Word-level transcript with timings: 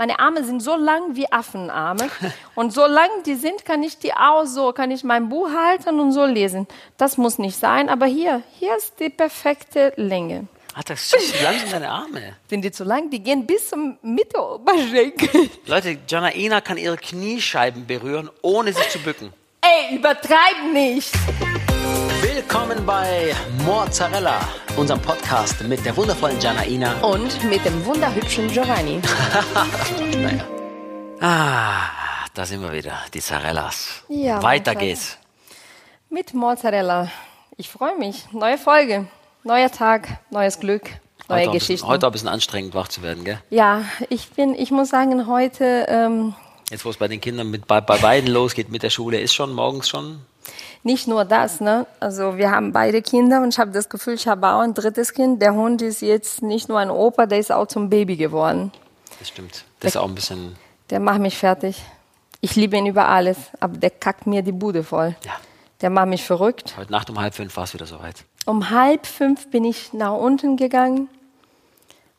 Meine 0.00 0.20
Arme 0.20 0.44
sind 0.44 0.60
so 0.60 0.76
lang 0.76 1.16
wie 1.16 1.30
Affenarme. 1.32 2.08
Und 2.54 2.72
so 2.72 2.86
lang 2.86 3.08
die 3.26 3.34
sind, 3.34 3.64
kann 3.64 3.82
ich 3.82 3.98
die 3.98 4.12
auch 4.12 4.44
so, 4.44 4.72
kann 4.72 4.92
ich 4.92 5.02
mein 5.02 5.28
Buch 5.28 5.50
halten 5.50 5.98
und 5.98 6.12
so 6.12 6.24
lesen. 6.24 6.68
Das 6.96 7.18
muss 7.18 7.38
nicht 7.38 7.56
sein, 7.56 7.88
aber 7.88 8.06
hier, 8.06 8.42
hier 8.60 8.76
ist 8.76 9.00
die 9.00 9.10
perfekte 9.10 9.92
Länge. 9.96 10.46
Ah, 10.74 10.82
das 10.84 11.10
sind 11.10 11.22
zu 11.22 11.42
lang 11.42 11.58
sind 11.58 11.72
deine 11.72 11.90
Arme. 11.90 12.36
Sind 12.48 12.62
die 12.62 12.70
zu 12.70 12.84
lang? 12.84 13.10
Die 13.10 13.18
gehen 13.18 13.44
bis 13.44 13.70
zum 13.70 13.98
Mitte 14.02 14.40
Oberschenkel. 14.40 15.50
Leute, 15.66 15.98
Janaina 16.06 16.60
kann 16.60 16.78
ihre 16.78 16.96
Kniescheiben 16.96 17.84
berühren, 17.88 18.30
ohne 18.40 18.72
sich 18.72 18.88
zu 18.90 19.00
bücken. 19.00 19.32
Ey, 19.62 19.96
übertreib 19.96 20.72
nicht! 20.72 21.10
Willkommen 22.50 22.86
bei 22.86 23.34
Mozzarella, 23.66 24.40
unserem 24.74 25.02
Podcast 25.02 25.62
mit 25.64 25.84
der 25.84 25.94
wundervollen 25.94 26.40
Janaina. 26.40 26.94
Und 27.02 27.44
mit 27.44 27.62
dem 27.62 27.84
wunderhübschen 27.84 28.48
Giovanni. 28.48 29.02
Naja. 30.16 30.44
Ah, 31.20 32.26
da 32.32 32.46
sind 32.46 32.62
wir 32.62 32.72
wieder, 32.72 32.94
die 33.12 33.20
Zarellas. 33.20 34.02
Ja, 34.08 34.42
Weiter 34.42 34.74
geht's. 34.74 35.18
Mit 36.08 36.32
Mozzarella. 36.32 37.10
Ich 37.58 37.68
freue 37.68 37.98
mich. 37.98 38.24
Neue 38.32 38.56
Folge, 38.56 39.06
neuer 39.44 39.70
Tag, 39.70 40.08
neues 40.30 40.58
Glück, 40.58 40.84
neue 40.84 41.40
Heute 41.40 41.50
ein 41.50 41.52
bisschen- 41.52 41.52
Geschichten. 41.52 41.86
Heute 41.86 42.06
ein 42.06 42.12
bisschen 42.12 42.28
anstrengend, 42.28 42.74
wach 42.74 42.88
zu 42.88 43.02
werden, 43.02 43.24
gell? 43.24 43.38
Ja, 43.50 43.82
ich 44.08 44.30
bin, 44.30 44.54
ich 44.54 44.70
muss 44.70 44.88
sagen, 44.88 45.26
heute 45.26 45.84
ähm, 45.90 46.34
Jetzt, 46.70 46.86
wo 46.86 46.88
es 46.90 46.96
bei 46.96 47.08
den 47.08 47.20
Kindern 47.20 47.50
mit, 47.50 47.66
bei, 47.66 47.82
bei 47.82 47.98
beiden 47.98 48.30
losgeht 48.30 48.70
mit 48.70 48.82
der 48.82 48.90
Schule, 48.90 49.20
ist 49.20 49.34
schon 49.34 49.52
morgens 49.52 49.86
schon. 49.90 50.20
Nicht 50.82 51.08
nur 51.08 51.24
das, 51.24 51.60
ne? 51.60 51.86
Also 52.00 52.36
wir 52.36 52.50
haben 52.50 52.72
beide 52.72 53.02
Kinder 53.02 53.42
und 53.42 53.54
ich 53.54 53.58
habe 53.58 53.70
das 53.70 53.88
Gefühl, 53.88 54.14
ich 54.14 54.28
habe 54.28 54.46
auch 54.48 54.60
ein 54.60 54.74
drittes 54.74 55.12
Kind. 55.12 55.42
Der 55.42 55.54
Hund 55.54 55.82
ist 55.82 56.02
jetzt 56.02 56.42
nicht 56.42 56.68
nur 56.68 56.78
ein 56.78 56.90
Opa, 56.90 57.26
der 57.26 57.38
ist 57.38 57.52
auch 57.52 57.66
zum 57.66 57.90
Baby 57.90 58.16
geworden. 58.16 58.72
Das 59.18 59.28
stimmt. 59.28 59.64
Das 59.80 59.92
ist 59.92 59.96
auch 59.96 60.08
ein 60.08 60.14
bisschen. 60.14 60.56
Der 60.90 61.00
macht 61.00 61.20
mich 61.20 61.36
fertig. 61.36 61.82
Ich 62.40 62.54
liebe 62.54 62.76
ihn 62.76 62.86
über 62.86 63.08
alles, 63.08 63.36
aber 63.58 63.76
der 63.76 63.90
kackt 63.90 64.26
mir 64.26 64.42
die 64.42 64.52
Bude 64.52 64.84
voll. 64.84 65.16
Ja. 65.24 65.32
Der 65.80 65.90
macht 65.90 66.08
mich 66.08 66.24
verrückt. 66.24 66.74
Heute 66.76 66.92
Nacht 66.92 67.10
um 67.10 67.20
halb 67.20 67.34
fünf 67.34 67.56
war 67.56 67.64
es 67.64 67.74
wieder 67.74 67.86
soweit. 67.86 68.24
Um 68.46 68.70
halb 68.70 69.06
fünf 69.06 69.50
bin 69.50 69.64
ich 69.64 69.92
nach 69.92 70.12
unten 70.12 70.56
gegangen 70.56 71.08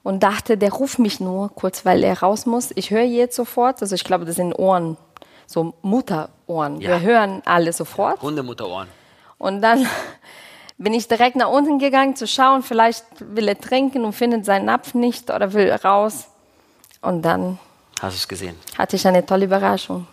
und 0.03 0.23
dachte, 0.23 0.57
der 0.57 0.71
ruft 0.71 0.99
mich 0.99 1.19
nur 1.19 1.49
kurz, 1.53 1.85
weil 1.85 2.03
er 2.03 2.19
raus 2.19 2.45
muss. 2.45 2.71
Ich 2.75 2.91
höre 2.91 3.03
jetzt 3.03 3.35
sofort, 3.35 3.81
also 3.81 3.95
ich 3.95 4.03
glaube, 4.03 4.25
das 4.25 4.35
sind 4.35 4.53
Ohren, 4.53 4.97
so 5.49 5.73
Mutterohren. 5.81 6.79
Ja. 6.79 6.89
Wir 6.91 7.01
hören 7.01 7.41
alle 7.45 7.73
sofort. 7.73 8.21
Hundemutterohren. 8.21 8.87
Und 9.39 9.61
dann 9.61 9.87
bin 10.77 10.93
ich 10.93 11.07
direkt 11.07 11.35
nach 11.35 11.49
unten 11.49 11.79
gegangen 11.79 12.15
zu 12.15 12.27
schauen, 12.27 12.61
vielleicht 12.61 13.03
will 13.19 13.47
er 13.47 13.59
trinken 13.59 14.05
und 14.05 14.13
findet 14.13 14.45
seinen 14.45 14.65
Napf 14.65 14.93
nicht 14.93 15.31
oder 15.31 15.51
will 15.53 15.71
raus. 15.71 16.27
Und 17.01 17.23
dann 17.23 17.57
Hast 18.01 18.13
du 18.15 18.17
es 18.19 18.27
gesehen? 18.27 18.55
hatte 18.77 18.95
ich 18.95 19.07
eine 19.07 19.25
tolle 19.25 19.45
Überraschung. 19.45 20.05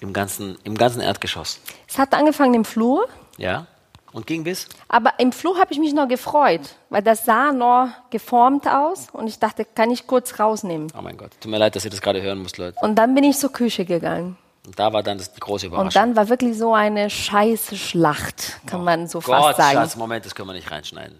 Im 0.00 0.12
ganzen, 0.12 0.58
Im 0.64 0.76
ganzen 0.76 1.00
Erdgeschoss. 1.02 1.60
Es 1.86 1.98
hat 1.98 2.12
angefangen 2.14 2.54
im 2.54 2.64
Flur, 2.64 3.06
Ja? 3.36 3.66
Und 4.12 4.26
ging 4.26 4.42
bis? 4.42 4.66
aber 4.88 5.12
im 5.20 5.30
Flur 5.30 5.56
habe 5.56 5.72
ich 5.72 5.78
mich 5.78 5.92
noch 5.94 6.08
gefreut, 6.08 6.62
weil 6.88 7.00
das 7.02 7.24
sah 7.24 7.52
noch 7.52 7.90
geformt 8.10 8.66
aus 8.66 9.06
und 9.12 9.28
ich 9.28 9.38
dachte, 9.38 9.64
kann 9.64 9.92
ich 9.92 10.04
kurz 10.08 10.40
rausnehmen. 10.40 10.88
Oh 10.98 11.02
mein 11.02 11.16
Gott. 11.16 11.30
Tut 11.40 11.48
mir 11.48 11.58
leid, 11.58 11.76
dass 11.76 11.84
ihr 11.84 11.92
das 11.92 12.00
gerade 12.00 12.20
hören 12.20 12.42
müsst, 12.42 12.58
Leute. 12.58 12.76
Und 12.82 12.96
dann 12.96 13.14
bin 13.14 13.22
ich 13.22 13.38
zur 13.38 13.52
Küche 13.52 13.84
gegangen. 13.84 14.36
Und 14.66 14.78
da 14.78 14.92
war 14.92 15.02
dann 15.02 15.18
das, 15.18 15.32
die 15.32 15.40
große 15.40 15.66
Überraschung. 15.66 15.86
Und 15.86 15.96
dann 15.96 16.16
war 16.16 16.28
wirklich 16.28 16.56
so 16.58 16.74
eine 16.74 17.08
scheiße 17.10 17.76
Schlacht, 17.76 18.60
kann 18.66 18.84
man 18.84 19.08
so 19.08 19.20
fast 19.20 19.42
Gott, 19.42 19.56
sagen. 19.56 19.72
Schatz, 19.78 19.96
Moment, 19.96 20.26
das 20.26 20.34
können 20.34 20.48
wir 20.48 20.52
nicht 20.54 20.70
reinschneiden. 20.70 21.18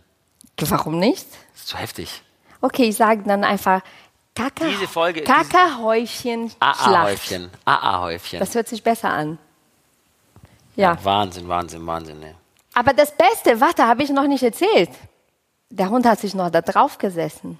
Warum 0.60 0.98
nicht? 0.98 1.26
Das 1.52 1.62
ist 1.62 1.68
zu 1.68 1.76
heftig. 1.78 2.22
Okay, 2.60 2.84
ich 2.84 2.96
sage 2.96 3.22
dann 3.24 3.42
einfach 3.44 3.80
Kaka, 4.34 4.66
Diese 4.66 4.86
Folge- 4.86 5.22
Kakahäufchen 5.22 6.50
Schlacht. 6.50 7.50
AA-Häufchen. 7.64 8.38
Das 8.38 8.54
hört 8.54 8.68
sich 8.68 8.82
besser 8.82 9.08
an. 9.10 9.38
Ja, 10.76 10.96
Wahnsinn, 11.02 11.48
Wahnsinn, 11.48 11.86
Wahnsinn. 11.86 12.20
Ne? 12.20 12.34
aber 12.74 12.92
das 12.92 13.12
Beste, 13.16 13.60
warte, 13.60 13.86
habe 13.86 14.02
ich 14.02 14.10
noch 14.10 14.26
nicht 14.26 14.42
erzählt. 14.42 14.90
Der 15.70 15.90
Hund 15.90 16.06
hat 16.06 16.20
sich 16.20 16.34
noch 16.34 16.50
da 16.50 16.60
drauf 16.62 16.98
gesessen. 16.98 17.58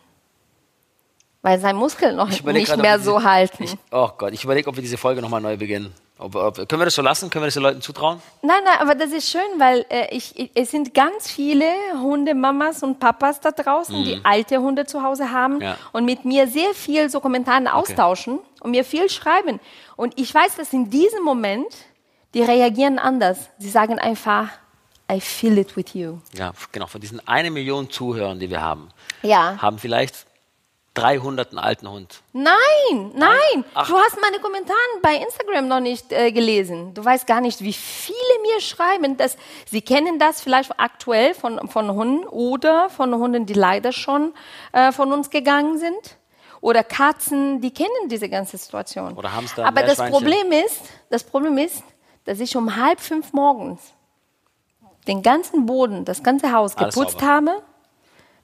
Weil 1.42 1.58
sein 1.58 1.74
Muskel 1.76 2.12
noch 2.14 2.28
nicht 2.28 2.44
grad, 2.44 2.78
mehr 2.82 2.98
diese- 2.98 3.10
so 3.10 3.22
halten. 3.22 3.64
Ich, 3.64 3.74
oh 3.90 4.10
Gott, 4.18 4.32
ich 4.34 4.44
überlege, 4.44 4.68
ob 4.68 4.76
wir 4.76 4.82
diese 4.82 4.98
Folge 4.98 5.22
nochmal 5.22 5.40
neu 5.40 5.56
beginnen. 5.56 5.94
Ob, 6.18 6.34
ob, 6.34 6.56
können 6.56 6.80
wir 6.80 6.84
das 6.84 6.94
so 6.94 7.00
lassen? 7.00 7.30
Können 7.30 7.44
wir 7.44 7.46
das 7.46 7.54
den 7.54 7.62
Leuten 7.62 7.80
zutrauen? 7.80 8.20
Nein, 8.42 8.60
nein, 8.62 8.74
aber 8.78 8.94
das 8.94 9.10
ist 9.10 9.30
schön, 9.30 9.40
weil 9.56 9.86
äh, 9.88 10.14
ich, 10.14 10.38
ich, 10.38 10.50
es 10.54 10.70
sind 10.70 10.92
ganz 10.92 11.30
viele 11.30 11.64
Hundemamas 11.98 12.82
und 12.82 13.00
Papas 13.00 13.40
da 13.40 13.52
draußen, 13.52 14.04
die 14.04 14.20
alte 14.22 14.58
Hunde 14.58 14.84
zu 14.84 15.02
Hause 15.02 15.30
haben 15.30 15.54
Mhm. 15.54 15.62
Ja. 15.62 15.76
und 15.92 16.04
mit 16.04 16.26
mir 16.26 16.46
sehr 16.46 16.74
viel 16.74 17.08
so 17.08 17.20
Kommentare 17.20 17.72
austauschen 17.72 18.38
und 18.60 18.70
mir 18.72 18.84
viel 18.84 19.08
schreiben. 19.08 19.60
Und 19.96 20.18
ich 20.20 20.34
weiß, 20.34 20.56
dass 20.56 20.74
in 20.74 20.90
diesem 20.90 21.22
Moment, 21.24 21.68
die 22.34 22.42
reagieren 22.42 22.98
anders. 22.98 23.48
Sie 23.58 23.70
sagen 23.70 23.98
einfach, 23.98 24.48
I 25.10 25.20
feel 25.22 25.56
it 25.56 25.74
with 25.74 25.94
you. 25.94 26.18
Ja, 26.34 26.52
genau. 26.70 26.86
Von 26.86 27.00
diesen 27.00 27.26
eine 27.26 27.50
Million 27.50 27.88
Zuhörern, 27.88 28.38
die 28.38 28.50
wir 28.50 28.60
haben, 28.60 28.90
Ja. 29.22 29.56
haben 29.56 29.78
vielleicht 29.78 30.26
300 30.94 31.50
einen 31.50 31.58
alten 31.58 31.88
Hund. 31.88 32.22
Nein, 32.32 33.12
nein, 33.14 33.64
Ach. 33.74 33.88
du 33.88 33.96
hast 33.96 34.20
meine 34.20 34.40
Kommentare 34.40 34.76
bei 35.02 35.14
Instagram 35.14 35.68
noch 35.68 35.80
nicht 35.80 36.12
äh, 36.12 36.32
gelesen. 36.32 36.94
Du 36.94 37.04
weißt 37.04 37.26
gar 37.26 37.40
nicht, 37.40 37.62
wie 37.62 37.72
viele 37.72 38.16
mir 38.42 38.60
schreiben, 38.60 39.16
dass 39.16 39.36
sie 39.66 39.82
kennen 39.82 40.18
das 40.18 40.40
vielleicht 40.40 40.72
aktuell 40.78 41.34
von, 41.34 41.68
von 41.68 41.90
Hunden 41.92 42.26
oder 42.26 42.90
von 42.90 43.14
Hunden, 43.14 43.46
die 43.46 43.52
leider 43.54 43.92
schon 43.92 44.34
äh, 44.72 44.90
von 44.90 45.12
uns 45.12 45.30
gegangen 45.30 45.78
sind. 45.78 46.16
Oder 46.60 46.84
Katzen, 46.84 47.60
die 47.60 47.72
kennen 47.72 48.08
diese 48.08 48.28
ganze 48.28 48.58
Situation. 48.58 49.16
Oder 49.16 49.32
Hamster, 49.32 49.64
Aber 49.64 49.82
das. 49.82 49.96
Problem 49.96 50.52
ist, 50.52 50.80
das 51.08 51.24
Problem 51.24 51.56
ist, 51.56 51.82
dass 52.24 52.38
ich 52.40 52.54
um 52.56 52.76
halb 52.76 53.00
fünf 53.00 53.32
morgens 53.32 53.80
den 55.06 55.22
ganzen 55.22 55.64
Boden, 55.64 56.04
das 56.04 56.22
ganze 56.22 56.52
Haus 56.52 56.76
Alles 56.76 56.94
geputzt 56.94 57.20
sauber. 57.20 57.32
habe 57.32 57.62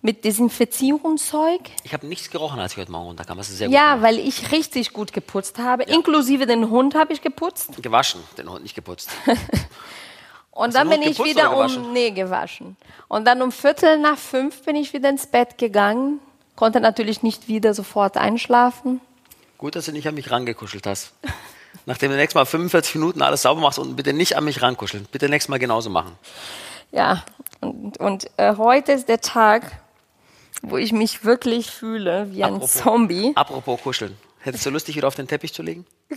mit 0.07 0.25
Desinfizierungszeug. 0.25 1.61
Ich 1.83 1.93
habe 1.93 2.07
nichts 2.07 2.31
gerochen, 2.31 2.61
als 2.61 2.73
ich 2.73 2.79
heute 2.79 2.93
Morgen 2.93 3.07
runterkam. 3.09 3.37
Das 3.39 3.49
ist 3.51 3.59
sehr 3.59 3.69
Ja, 3.69 3.95
gut. 3.95 4.05
weil 4.05 4.19
ich 4.21 4.53
richtig 4.53 4.93
gut 4.93 5.13
geputzt 5.13 5.59
habe. 5.59 5.83
Inklusive 5.83 6.47
den 6.47 6.71
Hund 6.71 6.95
habe 6.95 7.13
ich 7.13 7.23
geputzt. 7.23 7.67
gemacht. 7.67 7.83
Gewaschen, 7.83 8.21
den 8.39 8.49
Hund 8.49 8.63
nicht 8.63 8.77
geputzt. 8.77 9.11
Und 10.53 10.69
Hast 10.69 10.75
dann 10.77 10.89
bin 10.89 11.03
ich 11.03 11.23
wieder 11.23 11.55
um, 11.55 11.93
nee, 11.93 12.13
gewaschen. 12.13 12.77
Und 13.09 13.27
dann 13.27 13.43
um 13.43 13.51
Viertel 13.51 13.99
nach 13.99 14.17
fünf 14.17 14.63
bin 14.63 14.77
ich 14.77 14.93
wieder 14.95 15.11
ins 15.11 15.27
Bett 15.27 15.59
gegangen. 15.59 16.21
Konnte 16.55 16.81
natürlich 16.81 17.23
nicht 17.25 17.49
wieder 17.49 17.75
sofort 17.75 18.17
einschlafen. 18.17 19.01
Gut, 19.59 19.75
dass 19.75 19.87
du 19.87 19.93
nicht 19.93 20.07
an 20.07 20.15
mich 20.15 20.31
rangekuschelt 20.31 20.87
hast. 20.87 21.13
Nachdem 21.85 22.11
du 22.13 22.17
nächstes 22.17 22.37
Mal 22.37 22.47
45 22.47 22.95
Minuten 22.95 23.23
alles 23.23 23.43
sauber 23.43 23.61
machst 23.61 23.79
und 23.81 23.97
bitte 23.97 24.13
nicht 24.13 24.37
an 24.37 24.45
mich 24.45 24.63
rankuscheln. 24.63 25.07
Bitte 25.11 25.29
nächstes 25.29 25.49
Mal 25.51 25.59
genauso 25.59 25.91
machen. 25.91 26.13
Ja, 26.93 27.25
und, 27.61 27.99
und 27.99 28.31
äh, 28.39 28.55
heute 28.57 28.93
ist 28.93 29.09
der 29.09 29.21
Tag, 29.21 29.73
wo 30.63 30.77
ich 30.77 30.93
mich 30.93 31.25
wirklich 31.25 31.71
fühle 31.71 32.33
wie 32.33 32.45
ein 32.45 32.63
Zombie. 32.63 33.33
Apropos 33.35 33.81
kuscheln. 33.83 34.17
Hättest 34.41 34.65
du 34.67 34.71
lustig, 34.71 34.97
wieder 34.97 35.09
auf 35.09 35.15
den 35.15 35.27
Teppich 35.27 35.53
zu 35.53 35.63
legen? 35.63 35.87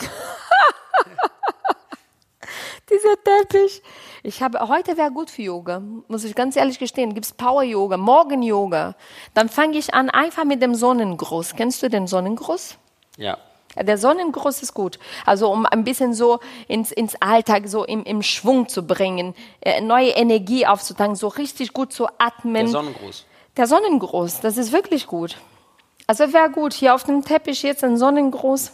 Dieser 2.92 3.16
Teppich. 3.24 3.82
Ich 4.24 4.42
habe, 4.42 4.68
heute 4.68 4.98
wäre 4.98 5.12
gut 5.12 5.30
für 5.30 5.44
Yoga, 5.44 5.82
muss 6.08 6.24
ich 6.24 6.36
ganz 6.36 6.56
ehrlich 6.56 6.80
gestehen. 6.80 7.14
Gibt's 7.14 7.32
Power-Yoga, 7.32 7.98
Morgen-Yoga. 7.98 8.96
Dann 9.34 9.48
fange 9.48 9.78
ich 9.78 9.94
an 9.94 10.10
einfach 10.10 10.44
mit 10.44 10.62
dem 10.62 10.76
Sonnengruß. 10.76 11.56
Kennst 11.56 11.82
du 11.84 11.90
den 11.90 12.08
Sonnengruß? 12.08 12.78
Ja. 13.18 13.38
Ja, 13.76 13.84
Der 13.84 13.98
Sonnengruß 14.00 14.64
ist 14.64 14.74
gut. 14.74 14.98
Also 15.26 15.52
um 15.52 15.66
ein 15.66 15.84
bisschen 15.84 16.14
so 16.14 16.40
ins, 16.68 16.92
ins 16.92 17.16
Alltag 17.22 17.68
so 17.68 17.86
im, 17.86 18.04
im 18.04 18.24
Schwung 18.24 18.68
zu 18.68 18.86
bringen, 18.86 19.36
äh, 19.62 19.80
neue 19.82 20.10
Energie 20.10 20.66
aufzutanken, 20.66 21.16
so 21.16 21.28
richtig 21.28 21.74
gut 21.74 21.94
zu 21.94 22.08
atmen. 22.18 22.66
Der 22.66 22.68
Sonnengruß. 22.68 23.26
Der 23.60 23.68
Sonnengruß, 23.68 24.40
das 24.40 24.56
ist 24.56 24.72
wirklich 24.72 25.06
gut. 25.06 25.36
Also 26.08 26.32
wäre 26.32 26.50
gut, 26.50 26.72
hier 26.74 26.96
auf 26.96 27.04
dem 27.04 27.26
Teppich 27.26 27.62
jetzt 27.62 27.84
ein 27.84 27.98
Sonnengruß. 27.98 28.72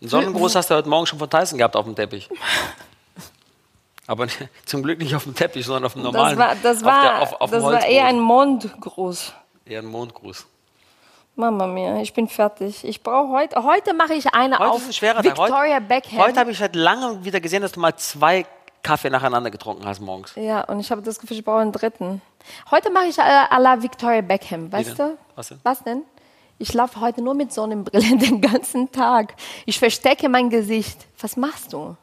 Einen 0.00 0.08
Sonnengruß 0.08 0.54
hast 0.54 0.70
du 0.70 0.76
heute 0.76 0.88
Morgen 0.88 1.04
schon 1.06 1.18
von 1.18 1.28
Tyson 1.28 1.58
gehabt 1.58 1.74
auf 1.74 1.84
dem 1.84 1.96
Teppich. 1.96 2.30
Aber 4.06 4.28
zum 4.66 4.84
Glück 4.84 5.00
nicht 5.00 5.16
auf 5.16 5.24
dem 5.24 5.34
Teppich, 5.34 5.66
sondern 5.66 5.86
auf 5.86 5.94
dem 5.94 6.02
normalen. 6.02 6.38
Das 6.38 6.48
war, 6.48 6.54
das 6.62 6.76
auf 6.78 6.84
war, 6.84 7.02
der- 7.02 7.22
auf, 7.22 7.40
auf 7.40 7.50
das 7.50 7.64
war 7.64 7.84
eher 7.84 8.04
ein 8.04 8.20
Mondgruß. 8.20 9.32
eher 9.66 9.80
ein 9.80 9.86
Mondgruß. 9.86 10.46
Mama 11.34 11.66
mia, 11.66 12.00
ich 12.00 12.14
bin 12.14 12.28
fertig. 12.28 12.84
Ich 12.84 13.02
brauche 13.02 13.30
heute, 13.32 13.64
heute 13.64 13.94
mache 13.94 14.14
ich 14.14 14.32
eine 14.32 14.60
Heute 14.60 14.70
auf 14.70 14.78
ist 14.82 14.86
ein 14.90 14.92
schwerer 14.92 15.22
Tag. 15.24 15.24
Victoria 15.36 15.74
Heute, 15.74 15.86
Beckham. 15.86 16.18
heute 16.20 16.38
habe 16.38 16.52
ich 16.52 16.58
seit 16.58 16.76
langem 16.76 17.24
wieder 17.24 17.40
gesehen, 17.40 17.62
dass 17.62 17.72
du 17.72 17.80
mal 17.80 17.96
zwei 17.96 18.46
Kaffee 18.84 19.10
nacheinander 19.10 19.50
getrunken 19.50 19.84
hast 19.86 19.98
morgens. 19.98 20.36
ja, 20.36 20.60
und 20.62 20.78
ich 20.78 20.92
habe 20.92 21.02
das 21.02 21.18
Gefühl, 21.18 21.38
ich 21.38 21.44
brauche 21.44 21.58
einen 21.58 21.72
dritten. 21.72 22.22
Heute 22.70 22.90
mache 22.90 23.06
ich 23.06 23.18
äh, 23.18 23.22
à 23.22 23.58
la 23.58 23.82
Victoria 23.82 24.20
Beckham, 24.20 24.70
weißt 24.72 24.98
du? 24.98 25.18
Was 25.34 25.48
denn? 25.48 25.60
Was 25.62 25.82
denn? 25.82 26.02
Ich 26.58 26.74
laufe 26.74 27.00
heute 27.00 27.22
nur 27.22 27.34
mit 27.34 27.52
Sonnenbrille 27.52 28.16
den 28.18 28.40
ganzen 28.40 28.92
Tag. 28.92 29.34
Ich 29.66 29.78
verstecke 29.78 30.28
mein 30.28 30.50
Gesicht. 30.50 31.06
Was 31.18 31.36
machst 31.36 31.72
du? 31.72 31.96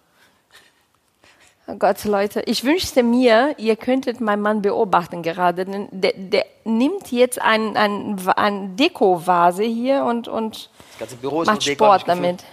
Oh 1.69 1.75
Gott, 1.75 2.05
Leute, 2.05 2.41
ich 2.45 2.63
wünschte 2.63 3.03
mir, 3.03 3.55
ihr 3.57 3.75
könntet 3.75 4.21
meinen 4.21 4.41
Mann 4.41 4.61
beobachten 4.61 5.21
gerade. 5.21 5.65
Der, 5.91 6.13
der, 6.15 6.45
nimmt 6.63 7.11
jetzt 7.11 7.41
ein, 7.41 7.75
ein, 7.75 8.17
ein 8.35 8.77
Deko-Vase 8.77 9.63
hier 9.63 10.05
und, 10.05 10.29
und 10.29 10.69
Das 10.91 10.99
ganze 10.99 11.15
Büro 11.17 11.41
ist 11.41 11.47
macht 11.47 11.57
nur 11.57 11.65
Deko. 11.65 11.85
Sport 11.85 12.03
damit. 12.07 12.43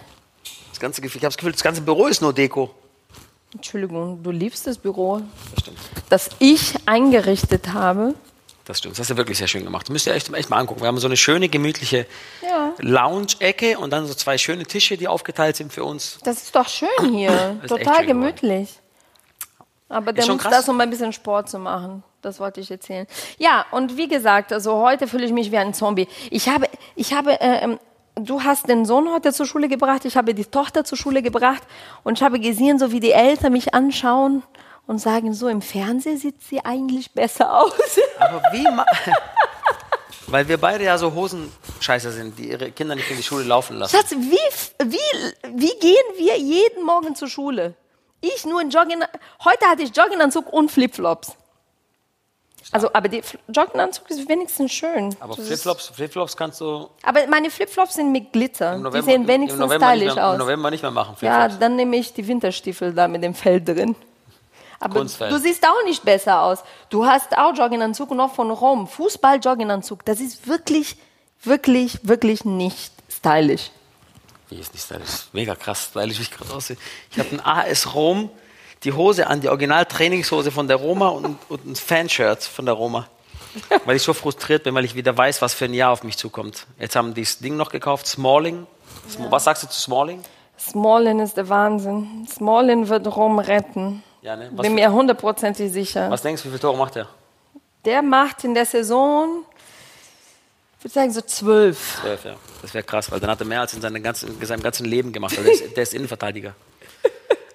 Das 0.69 0.81
ganze 0.81 1.01
Gefühl, 1.01 1.19
ich 1.19 1.23
habe 1.23 1.29
das 1.29 1.37
Gefühl, 1.37 1.53
das 1.53 1.63
ganze 1.63 1.81
Büro 1.81 2.07
ist 2.07 2.21
nur 2.21 2.33
Deko. 2.33 2.69
Entschuldigung, 3.55 4.21
du 4.23 4.31
liebst 4.31 4.67
das 4.67 4.77
Büro, 4.77 5.21
Das 5.51 5.59
stimmt. 5.61 5.77
das 6.09 6.29
ich 6.39 6.75
eingerichtet 6.85 7.73
habe. 7.73 8.13
Das 8.65 8.79
stimmt. 8.79 8.93
Das 8.95 8.99
hast 9.01 9.11
du 9.11 9.17
wirklich 9.17 9.37
sehr 9.37 9.47
schön 9.47 9.63
gemacht. 9.63 9.87
Das 9.87 9.91
müsst 9.93 10.07
ihr 10.07 10.13
echt, 10.15 10.33
echt 10.33 10.49
mal 10.49 10.57
angucken. 10.57 10.81
Wir 10.81 10.87
haben 10.87 10.97
so 10.97 11.07
eine 11.07 11.17
schöne, 11.17 11.49
gemütliche 11.49 12.07
Ja. 12.41 12.73
Lounge-Ecke 12.79 13.77
und 13.77 13.91
dann 13.91 14.07
so 14.07 14.13
zwei 14.15 14.37
schöne 14.39 14.65
Tische, 14.65 14.97
die 14.97 15.07
aufgeteilt 15.07 15.55
sind 15.55 15.71
für 15.71 15.83
uns. 15.83 16.17
Das 16.23 16.41
ist 16.41 16.55
doch 16.55 16.67
schön 16.67 16.89
hier. 17.13 17.57
Total 17.67 17.77
schön 17.77 17.77
geworden. 17.85 18.07
gemütlich. 18.07 18.79
Aber 19.87 20.13
der 20.13 20.25
muss 20.25 20.41
krass. 20.41 20.51
das, 20.51 20.69
um 20.69 20.81
ein 20.81 20.89
bisschen 20.89 21.13
Sport 21.13 21.47
zu 21.47 21.59
machen. 21.59 22.03
Das 22.23 22.39
wollte 22.39 22.59
ich 22.59 22.71
erzählen. 22.71 23.05
Ja, 23.37 23.67
und 23.69 23.97
wie 23.97 24.07
gesagt, 24.07 24.51
also 24.51 24.77
heute 24.81 25.07
fühle 25.07 25.25
ich 25.27 25.31
mich 25.31 25.51
wie 25.51 25.57
ein 25.57 25.75
Zombie. 25.75 26.07
Ich 26.31 26.49
habe, 26.49 26.67
ich 26.95 27.13
habe, 27.13 27.39
äh, 27.39 27.63
ähm, 27.63 27.79
du 28.15 28.43
hast 28.43 28.67
den 28.69 28.85
Sohn 28.85 29.09
heute 29.09 29.33
zur 29.33 29.45
Schule 29.45 29.67
gebracht, 29.67 30.05
ich 30.05 30.17
habe 30.17 30.33
die 30.33 30.45
Tochter 30.45 30.83
zur 30.83 30.97
Schule 30.97 31.21
gebracht 31.21 31.63
und 32.03 32.17
ich 32.17 32.23
habe 32.23 32.39
gesehen, 32.39 32.79
so 32.79 32.91
wie 32.91 32.99
die 32.99 33.11
Eltern 33.11 33.53
mich 33.53 33.73
anschauen 33.73 34.43
und 34.87 34.99
sagen, 34.99 35.33
so 35.33 35.47
im 35.47 35.61
Fernsehen 35.61 36.17
sieht 36.17 36.41
sie 36.41 36.63
eigentlich 36.63 37.11
besser 37.11 37.57
aus. 37.57 37.73
Aber 38.19 38.41
wie 38.51 38.63
ma 38.63 38.85
Weil 40.27 40.47
wir 40.47 40.57
beide 40.57 40.83
ja 40.83 40.97
so 40.97 41.13
Hosenscheißer 41.13 42.11
sind, 42.11 42.39
die 42.39 42.49
ihre 42.49 42.71
Kinder 42.71 42.95
nicht 42.95 43.11
in 43.11 43.17
die 43.17 43.23
Schule 43.23 43.43
laufen 43.43 43.77
lassen. 43.77 43.95
Schatz, 43.95 44.11
wie, 44.11 44.83
wie, 44.83 44.97
wie 45.53 45.79
gehen 45.79 46.17
wir 46.17 46.37
jeden 46.37 46.83
Morgen 46.83 47.15
zur 47.15 47.27
Schule? 47.27 47.75
Ich 48.21 48.43
nur 48.43 48.59
in 48.59 48.71
Jogging. 48.71 49.03
Heute 49.43 49.67
hatte 49.67 49.83
ich 49.83 49.95
Jogginganzug 49.95 50.51
und 50.51 50.71
Flipflops. 50.71 51.35
Also, 52.71 52.91
aber 52.93 53.07
der 53.07 53.21
Jogginganzug 53.47 54.09
ist 54.09 54.27
wenigstens 54.27 54.71
schön. 54.71 55.15
Aber 55.19 55.35
Flipflops, 55.35 55.87
Flipflops 55.89 56.35
kannst 56.35 56.59
du 56.61 56.89
Aber 57.03 57.27
meine 57.27 57.49
Flipflops 57.49 57.93
sind 57.95 58.11
mit 58.11 58.33
Glitzer. 58.33 58.73
im 58.73 58.77
Die 58.79 58.83
November, 58.83 59.05
sehen 59.05 59.21
im 59.21 59.27
wenigstens 59.27 59.59
November 59.59 59.87
stylisch 59.87 60.15
mehr, 60.15 60.23
Im 60.23 60.29
aus. 60.29 60.37
November 60.39 60.71
nicht 60.71 60.81
mehr 60.81 60.91
machen. 60.91 61.15
Ja, 61.21 61.47
dann 61.47 61.75
nehme 61.75 61.95
ich 61.97 62.13
die 62.13 62.27
Winterstiefel 62.27 62.93
da 62.93 63.07
mit 63.07 63.23
dem 63.23 63.35
Fell 63.35 63.61
drin. 63.61 63.95
Aber 64.79 64.99
Kunstfell. 64.99 65.29
du 65.29 65.37
siehst 65.37 65.65
auch 65.65 65.83
nicht 65.85 66.03
besser 66.03 66.41
aus. 66.41 66.63
Du 66.89 67.05
hast 67.05 67.37
auch 67.37 67.53
Jogginganzug 67.55 68.11
auch 68.11 68.33
von 68.33 68.51
Rom. 68.51 68.87
Fußball-Jogginganzug. 68.87 70.03
Das 70.05 70.19
ist 70.19 70.47
wirklich, 70.47 70.97
wirklich, 71.43 71.99
wirklich 72.03 72.45
nicht 72.45 72.91
stylisch. 73.09 73.71
Wie 74.49 74.59
ist 74.59 74.73
nicht 74.73 74.89
ist 74.91 75.33
mega 75.33 75.55
krass, 75.55 75.89
weil 75.93 76.11
ich 76.11 76.19
mich 76.19 76.31
gerade 76.31 76.53
aussehe. 76.53 76.77
Ich 77.11 77.19
habe 77.19 77.29
ein 77.31 77.39
AS 77.43 77.95
Rom, 77.95 78.29
die 78.83 78.93
Hose 78.93 79.27
an, 79.27 79.41
die 79.41 79.49
Original-Trainingshose 79.49 80.51
von 80.51 80.67
der 80.67 80.77
Roma 80.77 81.09
und, 81.09 81.37
und 81.49 81.65
ein 81.65 81.75
Fanshirt 81.75 82.43
von 82.43 82.65
der 82.65 82.75
Roma. 82.75 83.07
Weil 83.85 83.95
ich 83.95 84.03
so 84.03 84.13
frustriert 84.13 84.63
bin, 84.63 84.75
weil 84.75 84.83
ich 84.85 84.95
wieder 84.95 85.17
weiß, 85.17 85.41
was 85.41 85.53
für 85.53 85.65
ein 85.65 85.73
Jahr 85.73 85.91
auf 85.91 86.03
mich 86.03 86.17
zukommt. 86.17 86.67
Jetzt 86.77 86.95
haben 86.95 87.13
die 87.13 87.21
das 87.21 87.39
Ding 87.39 87.55
noch 87.55 87.69
gekauft, 87.69 88.05
Smalling. 88.05 88.67
Sm- 89.09 89.31
Was 89.31 89.45
sagst 89.45 89.63
du 89.63 89.67
zu 89.67 89.79
Smalling? 89.79 90.21
Smolin 90.59 91.19
ist 91.19 91.35
der 91.37 91.47
Wahnsinn. 91.49 92.27
Smolin 92.29 92.87
wird 92.89 93.07
Rom 93.15 93.39
retten. 93.39 94.03
Ja, 94.21 94.35
ne? 94.35 94.49
Bin 94.51 94.75
mir 94.75 94.91
hundertprozentig 94.91 95.71
sicher. 95.71 96.09
was 96.09 96.21
denkst 96.21 96.41
du, 96.43 96.47
wie 96.47 96.51
viele 96.51 96.61
Tore 96.61 96.77
macht 96.77 96.95
er? 96.95 97.07
Der 97.85 98.01
macht 98.01 98.43
in 98.43 98.53
der 98.55 98.65
Saison, 98.65 99.43
ich 100.79 100.83
würde 100.85 100.93
sagen, 100.93 101.11
so 101.11 101.21
zwölf. 101.21 101.99
Zwölf, 102.01 102.25
ja. 102.25 102.35
Das 102.61 102.73
wäre 102.73 102.83
krass, 102.83 103.11
weil 103.11 103.19
dann 103.19 103.29
hat 103.29 103.39
er 103.39 103.45
mehr 103.45 103.61
als 103.61 103.73
in, 103.73 103.81
seinem 103.81 104.01
ganzen, 104.01 104.39
in 104.39 104.45
seinem 104.45 104.63
ganzen 104.63 104.85
Leben 104.85 105.11
gemacht. 105.13 105.37
Also 105.37 105.43
der, 105.43 105.53
ist, 105.53 105.75
der 105.77 105.83
ist 105.83 105.93
Innenverteidiger. 105.93 106.55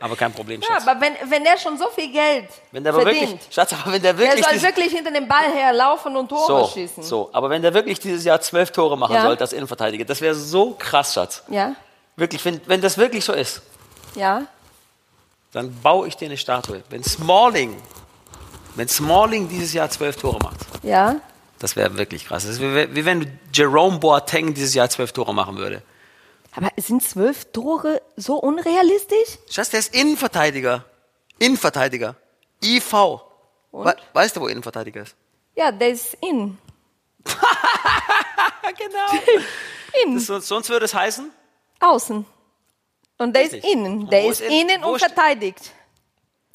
Aber 0.02 0.16
kein 0.16 0.32
Problem, 0.32 0.62
Ja, 0.62 0.68
Schatz. 0.68 0.86
aber 0.88 0.98
wenn, 1.00 1.12
wenn 1.30 1.44
der 1.44 1.58
schon 1.58 1.76
so 1.76 1.88
viel 1.90 2.10
Geld 2.10 2.48
wenn 2.72 2.82
der 2.82 2.94
verdient, 2.94 3.20
wirklich, 3.32 3.40
Schatz, 3.54 3.72
aber 3.74 3.92
wenn 3.92 4.02
der 4.02 4.14
der 4.14 4.18
wirklich 4.28 4.44
soll 4.44 4.54
dies- 4.54 4.62
wirklich 4.62 4.92
hinter 4.92 5.10
dem 5.10 5.28
Ball 5.28 5.52
herlaufen 5.52 6.16
und 6.16 6.28
Tore 6.28 6.46
so, 6.46 6.66
schießen. 6.72 7.02
so, 7.02 7.28
aber 7.34 7.50
wenn 7.50 7.60
der 7.60 7.74
wirklich 7.74 8.00
dieses 8.00 8.24
Jahr 8.24 8.40
zwölf 8.40 8.70
Tore 8.70 8.96
machen 8.96 9.14
Ja. 9.14 9.22
sollte 9.22 9.42
als 9.44 9.52
Innenverteidiger, 9.52 10.04
das 10.06 10.20
wäre 10.22 10.34
so 10.34 10.74
krass, 10.78 11.14
Schatz. 11.14 11.42
Ja, 11.48 11.74
Wirklich, 12.16 12.44
wenn, 12.44 12.60
wenn 12.66 12.80
das 12.80 12.96
wirklich 12.98 13.24
so 13.24 13.32
ist, 13.32 13.62
ja. 14.14 14.42
dann 15.52 15.74
baue 15.82 16.08
ich 16.08 16.16
dir 16.16 16.26
eine 16.26 16.36
Statue. 16.36 16.82
Wenn 16.90 17.02
Smalling, 17.04 17.76
wenn 18.76 18.88
Smalling 18.88 19.48
dieses 19.48 19.72
Jahr 19.72 19.88
zwölf 19.90 20.16
Tore 20.16 20.38
macht, 20.42 20.60
Ja, 20.82 21.16
das 21.58 21.76
wäre 21.76 21.96
wirklich 21.98 22.26
krass. 22.26 22.44
Das 22.44 22.52
ist 22.52 22.60
wie, 22.60 22.94
wie 22.94 23.04
wenn 23.04 23.38
Jerome 23.52 23.98
Boateng 23.98 24.54
dieses 24.54 24.72
Jahr 24.74 24.88
zwölf 24.88 25.12
Tore 25.12 25.34
machen 25.34 25.56
würde. 25.58 25.82
Aber 26.54 26.70
sind 26.76 27.02
zwölf 27.02 27.46
Tore 27.52 28.02
so 28.16 28.36
unrealistisch? 28.36 29.38
Schatz, 29.50 29.70
der 29.70 29.80
ist 29.80 29.94
Innenverteidiger. 29.94 30.84
Innenverteidiger. 31.38 32.16
IV. 32.62 32.92
We 33.72 33.96
weißt 34.12 34.36
du, 34.36 34.40
wo 34.40 34.48
Innenverteidiger 34.48 35.02
ist? 35.02 35.14
Ja, 35.56 35.70
der 35.72 35.90
ist 35.90 36.14
in. 36.20 36.58
genau. 38.76 39.22
In, 40.04 40.14
Das, 40.14 40.46
sonst- 40.46 40.68
würde 40.68 40.84
es 40.84 40.94
heißen, 40.94 41.30
außen. 41.80 42.24
Und 43.18 43.34
der 43.34 43.42
ist 43.42 43.52
Richtig. 43.54 43.72
innen. 43.72 44.00
Und 44.02 44.12
Der 44.12 44.24
ist 44.24 44.40
ist 44.40 44.48
in- 44.50 44.68
innen 44.70 44.84
und 44.84 44.94
ist- 44.96 45.04
verteidigt. 45.04 45.72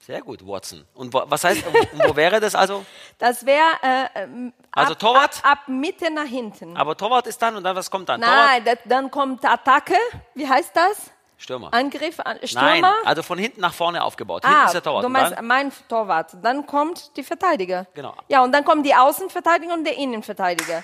Sehr 0.06 0.22
gut, 0.22 0.46
Watson. 0.46 0.86
Und 0.94 1.12
wo, 1.13 1.24
was 1.25 1.44
heißt, 1.44 1.63
und 1.66 2.04
wo 2.07 2.16
wäre 2.16 2.40
das 2.40 2.54
also? 2.54 2.86
Das 3.18 3.46
wäre 3.46 3.66
äh, 3.81 4.24
ähm, 4.24 4.54
Also 4.72 4.94
ab, 4.94 5.00
Torwart? 5.00 5.38
ab, 5.44 5.52
ab 5.52 5.68
Mitte 5.68 6.12
nach 6.12 6.25
hinten. 6.25 6.78
Aber 6.78 6.96
Torwart 6.96 7.25
ist 7.28 7.42
dann 7.42 7.56
und 7.56 7.63
dann, 7.63 7.75
was 7.75 7.90
kommt 7.90 8.10
dann? 8.10 8.19
Nein, 8.19 8.63
das, 8.66 8.78
dann 8.86 9.10
kommt 9.10 9.44
Attacke. 9.44 9.96
Wie 10.34 10.48
heißt 10.48 10.75
das? 10.75 11.12
Stürmer. 11.38 11.74
Angriff, 11.74 12.19
an, 12.19 12.38
Stürmer. 12.44 12.81
Nein, 12.81 12.94
also 13.04 13.24
von 13.24 13.38
hinten 13.38 13.62
nach 13.62 13.74
vorne 13.74 14.04
aufgebaut. 14.04 14.46
Hinten 14.46 14.57
ah, 14.57 14.66
ist 14.66 14.74
der 14.74 14.84
Torwart. 14.84 15.04
du 15.04 15.10
meinst 15.10 15.42
mein 15.42 15.72
Torwart. 15.90 16.31
Dann 16.42 16.66
kommt 16.66 17.16
die 17.18 17.24
Verteidiger. 17.24 17.88
Genau. 17.94 18.13
Ja, 18.28 18.44
und 18.44 18.52
dann 18.52 18.63
kommen 18.63 18.84
die 18.84 18.94
Außenverteidiger 18.94 19.74
und 19.74 19.86
der 19.86 19.98
Innenverteidiger. 19.98 20.84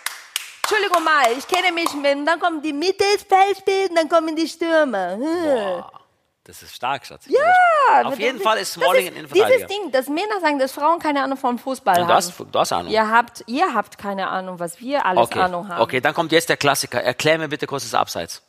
Entschuldigung 0.63 1.03
mal, 1.03 1.31
ich 1.37 1.47
kenne 1.47 1.71
mich 1.73 1.93
mit, 1.93 2.15
und 2.15 2.25
dann 2.25 2.39
kommen 2.39 2.61
die 2.61 2.73
Mittelfeldspieler 2.73 3.89
und 3.89 3.95
dann 3.97 4.09
kommen 4.09 4.35
die 4.35 4.47
Stürmer. 4.47 5.13
Hm. 5.13 5.43
boah, 5.43 6.00
das 6.43 6.63
ist 6.63 6.75
stark, 6.75 7.05
Schatz. 7.05 7.25
Ja, 7.27 8.07
Auf 8.07 8.17
jeden 8.19 8.39
Fall 8.39 8.57
ist 8.57 8.73
Smalling 8.73 9.07
ein 9.07 9.15
Innenverteidiger. 9.15 9.67
Dieses 9.67 9.67
Ding, 9.67 9.91
dass 9.91 10.07
Männer 10.07 10.39
sagen, 10.41 10.57
dass 10.59 10.71
Frauen 10.71 10.99
keine 10.99 11.21
Ahnung 11.23 11.37
von 11.37 11.57
Fußball 11.59 11.95
du, 11.95 12.01
haben. 12.01 12.09
hast, 12.13 12.33
du 12.39 12.59
hast 12.59 12.71
Ahnung. 12.73 12.91
Ihr 12.91 13.09
habt, 13.09 13.43
ihr 13.47 13.73
habt 13.73 13.97
keine 13.97 14.27
Ahnung, 14.29 14.59
was 14.59 14.79
wir 14.79 15.05
alles 15.05 15.27
okay. 15.27 15.39
Ahnung 15.39 15.67
haben. 15.69 15.81
okay, 15.81 16.01
dann 16.01 16.13
kommt 16.15 16.31
jetzt 16.31 16.49
der 16.49 16.57
Klassiker. 16.57 17.01
Erklär 17.03 17.37
mir 17.37 17.47
bitte 17.47 17.67
kurz 17.67 17.83
das 17.83 17.93
Abseits. 17.93 18.41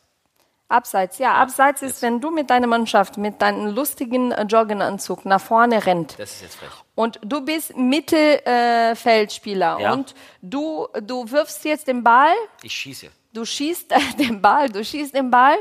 Abseits, 0.69 1.19
ja, 1.19 1.33
abseits 1.35 1.83
ist, 1.83 2.01
wenn 2.01 2.19
du 2.19 2.31
mit 2.31 2.49
deiner 2.49 2.65
Mannschaft, 2.65 3.17
mit 3.17 3.39
deinem 3.43 3.75
lustigen 3.75 4.31
äh, 4.31 4.41
Jogginganzug 4.43 5.23
nach 5.25 5.41
vorne 5.41 5.85
rennt 5.85 6.17
Das 6.17 6.31
ist 6.31 6.41
jetzt 6.41 6.55
frech. 6.55 6.69
und 6.95 7.19
du 7.23 7.41
bist 7.41 7.75
Mittelfeldspieler 7.77 9.77
äh, 9.79 9.83
Ja. 9.83 9.93
und 9.93 10.15
du, 10.41 10.87
du 11.01 11.29
wirfst 11.29 11.63
jetzt 11.65 11.87
den 11.87 12.03
Ball, 12.03 12.33
Ich 12.63 12.73
schieße. 12.73 13.09
du 13.33 13.45
schießt 13.45 13.93
den 14.19 14.41
Ball, 14.41 14.67
du 14.69 14.83
schießt 14.83 15.13
den 15.13 15.29
Ball 15.29 15.57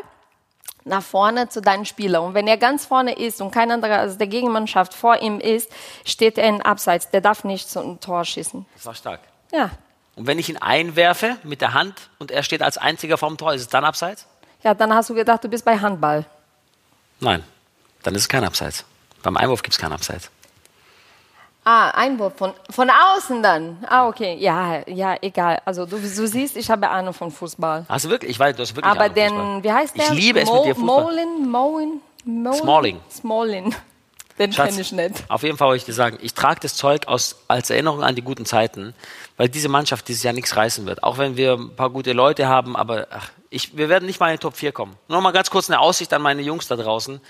nach 0.84 1.02
vorne 1.02 1.49
zu 1.49 1.62
deinem 1.62 1.84
Spieler. 1.84 2.23
Und 2.23 2.35
wenn 2.35 2.47
er 2.47 2.57
ganz 2.57 2.87
vorne 2.87 3.14
ist 3.14 3.40
und 3.40 3.50
kein 3.50 3.71
anderer 3.71 3.99
als 3.99 4.18
der 4.18 4.26
Gegenmannschaft 4.26 4.95
vor 4.95 5.21
ihm 5.21 5.40
ist, 5.40 5.71
steht 6.04 6.38
er 6.38 6.49
in 6.49 6.62
Abseits. 6.62 7.11
Der 7.11 7.21
darf 7.21 7.45
nicht 7.45 7.68
zum 7.68 8.00
Tor 8.00 8.25
schießen. 8.25 8.66
Das 8.75 8.87
war 8.87 8.95
stark. 8.95 9.21
Ja. 9.52 9.71
Und 10.16 10.26
wenn 10.26 10.38
ich 10.38 10.49
ihn 10.49 10.59
einwerfe 10.59 11.37
mit 11.42 11.61
der 11.61 11.75
Hand 11.75 12.11
und 12.18 12.30
er 12.30 12.42
steht 12.42 12.62
als 12.62 12.78
einziger 12.78 13.16
vorm 13.16 13.37
Tor, 13.37 13.54
ist 13.54 13.62
es 13.62 13.68
dann 13.68 13.85
Abseits? 13.85 14.26
Ja, 14.62 14.75
dann 14.75 14.95
hast 14.95 15.11
du 15.11 15.14
gedacht, 15.14 15.42
du 15.42 15.49
bist 15.49 15.64
bei 15.64 15.78
Handball. 15.78 16.25
Nein, 17.21 17.42
dann 18.02 18.14
ist 18.14 18.23
es 18.23 18.28
kein 18.28 18.45
Abseits. 18.45 18.85
Beim 19.23 19.37
Einwurf 19.37 19.62
gibt 19.62 19.75
es 19.75 19.78
kein 19.78 19.92
Abseits. 19.92 20.30
Ah, 21.64 21.90
Einwurf 21.90 22.35
von, 22.37 22.52
von 22.71 22.90
außen 22.90 23.40
dann. 23.42 23.78
Ah, 23.88 24.09
okay. 24.09 24.37
Ja, 24.40 24.83
ja, 24.88 25.16
egal. 25.23 25.62
Also 25.64 25.87
du, 25.87 25.97
du 25.99 26.26
siehst, 26.26 26.57
ich 26.57 26.69
habe 26.71 26.88
Ahnung 26.88 27.14
von 27.14 27.31
Fußball. 27.31 27.87
Hast 27.88 28.04
du 28.04 28.11
wirklich? 28.11 28.33
Ich 28.33 28.38
weiß, 28.38 28.57
du 28.57 28.62
hast 28.62 28.75
wirklich 28.75 28.90
Aber 28.90 29.04
Ahnung 29.04 29.14
von 29.14 29.28
Fußball. 29.28 29.54
den, 29.54 29.64
wie 29.64 29.73
heißt 29.73 29.97
der? 29.97 30.04
Ich 30.04 30.11
liebe 30.11 30.40
es 30.40 30.50
mit 30.50 30.64
dir 30.64 30.75
Fußball. 30.75 31.02
Molin, 31.04 31.50
Molin, 31.50 32.00
Molin? 32.25 32.59
Smalling. 32.61 33.00
Smalling. 33.11 33.75
Den 34.38 34.50
kenne 34.50 34.81
ich 34.81 34.92
nicht. 34.92 35.25
Auf 35.28 35.42
jeden 35.42 35.57
Fall 35.59 35.69
wollte 35.69 35.76
ich 35.78 35.85
dir 35.85 35.92
sagen, 35.92 36.19
ich 36.21 36.35
trage 36.35 36.61
das 36.61 36.75
Zeug 36.75 37.07
aus, 37.07 37.37
als 37.49 37.69
Erinnerung 37.71 38.02
an 38.02 38.14
die 38.14 38.23
guten 38.23 38.47
Zeiten, 38.47 38.95
weil 39.37 39.49
diese 39.49 39.69
Mannschaft 39.69 40.09
dieses 40.09 40.23
Jahr 40.23 40.33
nichts 40.33 40.57
reißen 40.57 40.87
wird. 40.87 41.02
Auch 41.02 41.19
wenn 41.19 41.37
wir 41.37 41.52
ein 41.52 41.76
paar 41.76 41.90
gute 41.90 42.12
Leute 42.12 42.49
haben, 42.49 42.75
aber 42.75 43.09
ach, 43.11 43.31
ich, 43.50 43.76
wir 43.76 43.88
werden 43.88 44.07
nicht 44.07 44.21
mal 44.21 44.31
in 44.31 44.37
die 44.37 44.40
Top 44.40 44.57
4 44.57 44.73
kommen. 44.73 44.97
Nur 45.09 45.21
mal 45.21 45.33
ganz 45.33 45.50
kurz 45.50 45.69
eine 45.69 45.81
Aussicht 45.81 46.12
an 46.14 46.23
meine 46.23 46.40
Jungs 46.42 46.66
da 46.66 46.76
draußen. 46.76 47.21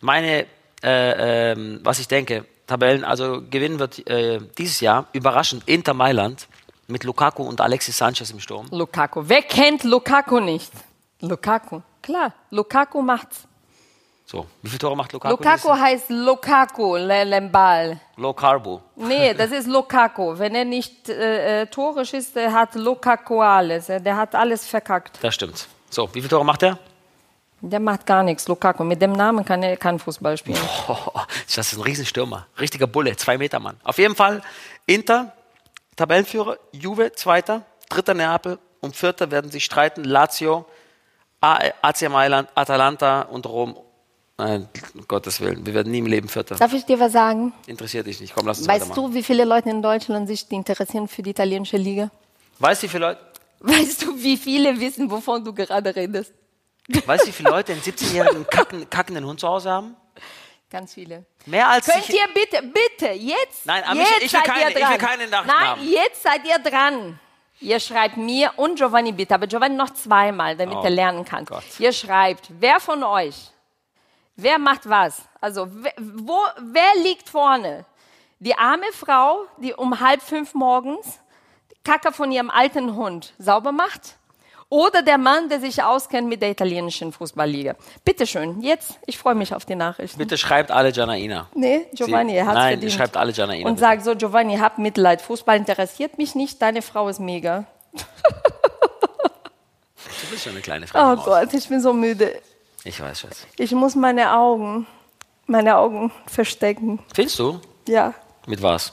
Meine, 0.00 0.46
äh, 0.82 1.52
ähm, 1.52 1.80
was 1.82 1.98
ich 1.98 2.06
denke, 2.06 2.44
Tabellen, 2.66 3.04
also 3.04 3.42
gewinnen 3.48 3.78
wird 3.78 4.06
äh, 4.08 4.40
dieses 4.58 4.80
Jahr 4.80 5.06
überraschend 5.12 5.62
Inter 5.66 5.94
Mailand 5.94 6.48
mit 6.88 7.04
Lukaku 7.04 7.42
und 7.42 7.60
Alexis 7.60 7.96
Sanchez 7.96 8.30
im 8.30 8.40
Sturm. 8.40 8.66
Lukaku. 8.70 9.22
Wer 9.24 9.42
kennt 9.42 9.84
Lukaku 9.84 10.40
nicht? 10.40 10.72
Lukaku. 11.20 11.80
Klar, 12.02 12.32
Lukaku 12.50 13.02
macht's. 13.02 13.46
So, 14.28 14.44
wie 14.60 14.68
viele 14.68 14.80
Tore 14.80 14.96
macht 14.96 15.12
Lukaku? 15.12 15.36
Lukaku 15.36 15.68
heißt 15.68 16.10
Lukaku, 16.10 16.96
Le 16.96 17.22
Lembal. 17.22 18.00
Low 18.16 18.32
Carbo. 18.32 18.82
Nee, 18.96 19.32
das 19.34 19.52
ist 19.52 19.68
Lukaku. 19.68 20.36
Wenn 20.36 20.56
er 20.56 20.64
nicht 20.64 21.08
äh, 21.08 21.62
äh, 21.62 21.66
Tore 21.66 22.04
schießt, 22.04 22.34
der 22.34 22.52
hat 22.52 22.74
Lukaku 22.74 23.40
alles. 23.40 23.86
Der 23.86 24.16
hat 24.16 24.34
alles 24.34 24.66
verkackt. 24.66 25.18
Das 25.22 25.32
stimmt. 25.32 25.68
So, 25.90 26.08
wie 26.12 26.20
viele 26.20 26.28
Tore 26.28 26.44
macht 26.44 26.64
er? 26.64 26.76
Der 27.60 27.80
macht 27.80 28.04
gar 28.06 28.22
nichts, 28.22 28.46
Lukaku. 28.48 28.84
Mit 28.84 29.00
dem 29.00 29.12
Namen 29.12 29.44
kann 29.44 29.62
er 29.62 29.76
kein 29.76 29.98
Fußball 29.98 30.36
spielen. 30.36 30.58
Oh, 30.88 31.20
das 31.46 31.72
ist 31.72 31.78
ein 31.78 31.82
Riesenstürmer. 31.82 32.46
Richtiger 32.60 32.86
Bulle, 32.86 33.16
zwei 33.16 33.38
Meter 33.38 33.58
Mann. 33.58 33.76
Auf 33.82 33.98
jeden 33.98 34.14
Fall 34.14 34.42
Inter, 34.86 35.32
Tabellenführer, 35.96 36.58
Juve, 36.70 37.12
Zweiter, 37.12 37.62
Dritter 37.88 38.14
Neapel 38.14 38.58
und 38.80 38.94
Vierter 38.94 39.30
werden 39.30 39.50
sich 39.50 39.64
streiten, 39.64 40.04
Lazio, 40.04 40.66
AC 41.40 42.08
Mailand, 42.08 42.48
Atalanta 42.54 43.22
und 43.22 43.46
Rom. 43.46 43.76
Nein, 44.38 44.68
um 44.94 45.08
Gottes 45.08 45.40
Willen, 45.40 45.64
wir 45.64 45.72
werden 45.72 45.90
nie 45.90 45.98
im 45.98 46.06
Leben 46.06 46.28
Vierter. 46.28 46.56
Darf 46.56 46.72
ich 46.74 46.84
dir 46.84 47.00
was 47.00 47.12
sagen? 47.12 47.52
Interessiert 47.66 48.06
dich 48.06 48.20
nicht. 48.20 48.34
Komm, 48.34 48.46
lass 48.46 48.58
uns 48.58 48.68
Weißt 48.68 48.96
du, 48.96 49.14
wie 49.14 49.22
viele 49.22 49.44
Leute 49.44 49.70
in 49.70 49.80
Deutschland 49.82 50.28
sich 50.28 50.50
interessieren 50.52 51.08
für 51.08 51.22
die 51.22 51.30
italienische 51.30 51.78
Liga? 51.78 52.10
Weißt 52.58 52.82
du, 52.82 52.86
wie 52.86 52.90
viele 52.90 53.06
Leute, 53.06 53.20
Weißt 53.60 54.02
du, 54.02 54.22
wie 54.22 54.36
viele 54.36 54.78
wissen, 54.78 55.10
wovon 55.10 55.42
du 55.42 55.52
gerade 55.52 55.94
redest? 55.96 56.32
Weißt, 56.88 57.24
du, 57.24 57.28
wie 57.28 57.32
viele 57.32 57.50
Leute 57.50 57.72
einen 57.72 57.82
17-jährigen 57.82 58.46
kacken, 58.48 58.88
kackenden 58.90 59.24
Hund 59.24 59.40
zu 59.40 59.48
Hause 59.48 59.70
haben? 59.70 59.96
Ganz 60.70 60.94
viele. 60.94 61.24
Mehr 61.46 61.68
als 61.68 61.86
Könnt 61.86 62.08
ihr 62.08 62.26
bitte, 62.34 62.62
bitte, 62.62 63.12
jetzt, 63.12 63.66
Nein, 63.66 63.84
aber 63.84 64.00
jetzt 64.00 64.10
ich- 64.18 64.24
ich 64.26 64.32
will 64.32 64.40
seid 64.40 64.44
keine- 64.44 64.60
ihr 64.62 64.68
ich 64.68 64.74
will 64.74 64.82
dran. 64.82 64.98
keine 64.98 65.28
Nachrichten 65.28 65.56
Nein, 65.58 65.68
haben. 65.68 65.88
jetzt 65.88 66.22
seid 66.22 66.44
ihr 66.46 66.58
dran. 66.58 67.20
Ihr 67.60 67.80
schreibt 67.80 68.16
mir 68.16 68.52
und 68.56 68.76
Giovanni 68.76 69.12
bitte, 69.12 69.34
aber 69.34 69.46
Giovanni 69.46 69.76
noch 69.76 69.90
zweimal, 69.94 70.56
damit 70.56 70.76
Oh, 70.76 70.82
er 70.82 70.90
lernen 70.90 71.24
kann. 71.24 71.44
Gott. 71.46 71.62
Ihr 71.78 71.92
schreibt, 71.92 72.48
wer 72.60 72.80
von 72.80 73.02
euch, 73.02 73.50
wer 74.34 74.58
macht 74.58 74.88
was? 74.88 75.22
Also, 75.40 75.66
wer, 75.70 75.94
wo, 75.98 76.38
wer 76.58 76.94
liegt 77.02 77.28
vorne? 77.30 77.86
Die 78.40 78.54
arme 78.58 78.92
Frau, 78.92 79.46
die 79.58 79.72
um 79.72 80.00
halb 80.00 80.20
fünf 80.20 80.52
morgens 80.52 81.20
die 81.70 81.82
Kacke 81.90 82.12
von 82.12 82.30
ihrem 82.30 82.50
alten 82.50 82.94
Hund 82.94 83.32
sauber 83.38 83.72
macht? 83.72 84.16
Oder 84.68 85.02
der 85.02 85.16
Mann, 85.16 85.48
der 85.48 85.60
sich 85.60 85.80
auskennt 85.82 86.28
mit 86.28 86.42
der 86.42 86.50
italienischen 86.50 87.12
Fußballliga? 87.12 87.76
Bitte 88.04 88.26
schön, 88.26 88.60
jetzt, 88.62 88.98
ich 89.06 89.16
freue 89.16 89.36
mich 89.36 89.54
auf 89.54 89.64
die 89.64 89.76
Nachrichten. 89.76 90.18
Bitte 90.18 90.36
schreibt 90.36 90.72
alle 90.72 90.90
Janaina. 90.92 91.48
Nee, 91.54 91.86
Giovanni, 91.94 92.32
Sie- 92.32 92.38
er 92.38 92.46
hat 92.46 92.54
Nein, 92.54 92.72
verdient. 92.72 92.92
schreibt 92.92 93.16
alle 93.16 93.30
Janaina. 93.32 93.68
Und 93.68 93.76
bitte. 93.76 93.86
sag 93.86 94.00
so, 94.02 94.16
Giovanni, 94.16 94.56
hab 94.58 94.78
Mitleid. 94.78 95.22
Fußball 95.22 95.56
interessiert 95.56 96.18
mich 96.18 96.34
nicht. 96.34 96.60
Deine 96.60 96.82
Frau 96.82 97.08
ist 97.08 97.20
mega. 97.20 97.64
Du 97.92 98.02
bist 100.30 100.42
schon 100.44 100.52
eine 100.52 100.60
kleine 100.62 100.86
Frau. 100.88 101.12
Oh 101.12 101.16
Gott, 101.16 101.52
ich 101.54 101.68
bin 101.68 101.80
so 101.80 101.92
müde. 101.92 102.40
Ich 102.84 103.00
weiß, 103.00 103.20
Schatz. 103.20 103.46
Ich 103.56 103.72
muss 103.72 103.94
meine 103.94 104.32
Augen, 104.36 104.86
meine 105.46 105.76
Augen 105.76 106.10
verstecken. 106.26 106.98
Findest 107.14 107.38
du? 107.38 107.60
Ja, 107.88 108.14
Mit 108.46 108.62
was? 108.62 108.92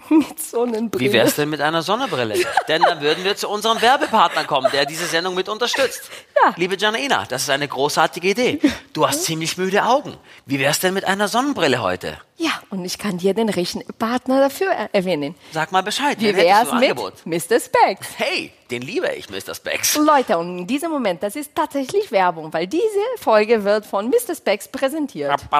mit 0.10 0.40
Sonnenbrille. 0.40 1.04
Wie 1.04 1.12
wär's 1.12 1.36
denn 1.36 1.48
mit 1.50 1.60
einer 1.60 1.82
Sonnenbrille? 1.82 2.34
Denn 2.68 2.82
dann 2.82 3.00
würden 3.00 3.24
wir 3.24 3.36
zu 3.36 3.48
unserem 3.48 3.80
Werbepartner 3.80 4.44
kommen, 4.44 4.68
der 4.72 4.86
diese 4.86 5.06
Sendung 5.06 5.34
mit 5.34 5.48
unterstützt. 5.48 6.10
Ja. 6.42 6.54
Liebe 6.56 6.76
Janaina, 6.76 7.24
das 7.28 7.42
ist 7.42 7.50
eine 7.50 7.68
großartige 7.68 8.28
Idee. 8.28 8.60
Du 8.92 9.06
hast 9.06 9.24
ziemlich 9.24 9.58
müde 9.58 9.84
Augen. 9.84 10.16
Wie 10.46 10.58
wär's 10.58 10.78
denn 10.80 10.94
mit 10.94 11.04
einer 11.04 11.28
Sonnenbrille 11.28 11.82
heute? 11.82 12.18
Ja, 12.36 12.52
und 12.70 12.84
ich 12.86 12.96
kann 12.98 13.18
dir 13.18 13.34
den 13.34 13.50
richtigen 13.50 13.84
Partner 13.98 14.40
dafür 14.40 14.68
er- 14.70 14.88
erwähnen. 14.94 15.34
Sag 15.52 15.72
mal 15.72 15.82
Bescheid. 15.82 16.18
Wie 16.20 16.34
wär's 16.34 16.72
mit 16.72 16.82
Angebot? 16.90 17.26
Mr. 17.26 17.60
Specs? 17.60 18.08
Hey, 18.16 18.50
den 18.70 18.80
liebe 18.82 19.08
ich, 19.12 19.28
Mr. 19.28 19.54
Specs. 19.54 19.96
Leute, 19.96 20.38
und 20.38 20.58
in 20.60 20.66
diesem 20.66 20.90
Moment, 20.90 21.22
das 21.22 21.36
ist 21.36 21.54
tatsächlich 21.54 22.10
Werbung, 22.10 22.50
weil 22.52 22.66
diese 22.66 22.84
Folge 23.18 23.62
wird 23.64 23.84
von 23.84 24.08
Mr. 24.08 24.34
Specs 24.34 24.68
präsentiert. 24.68 25.32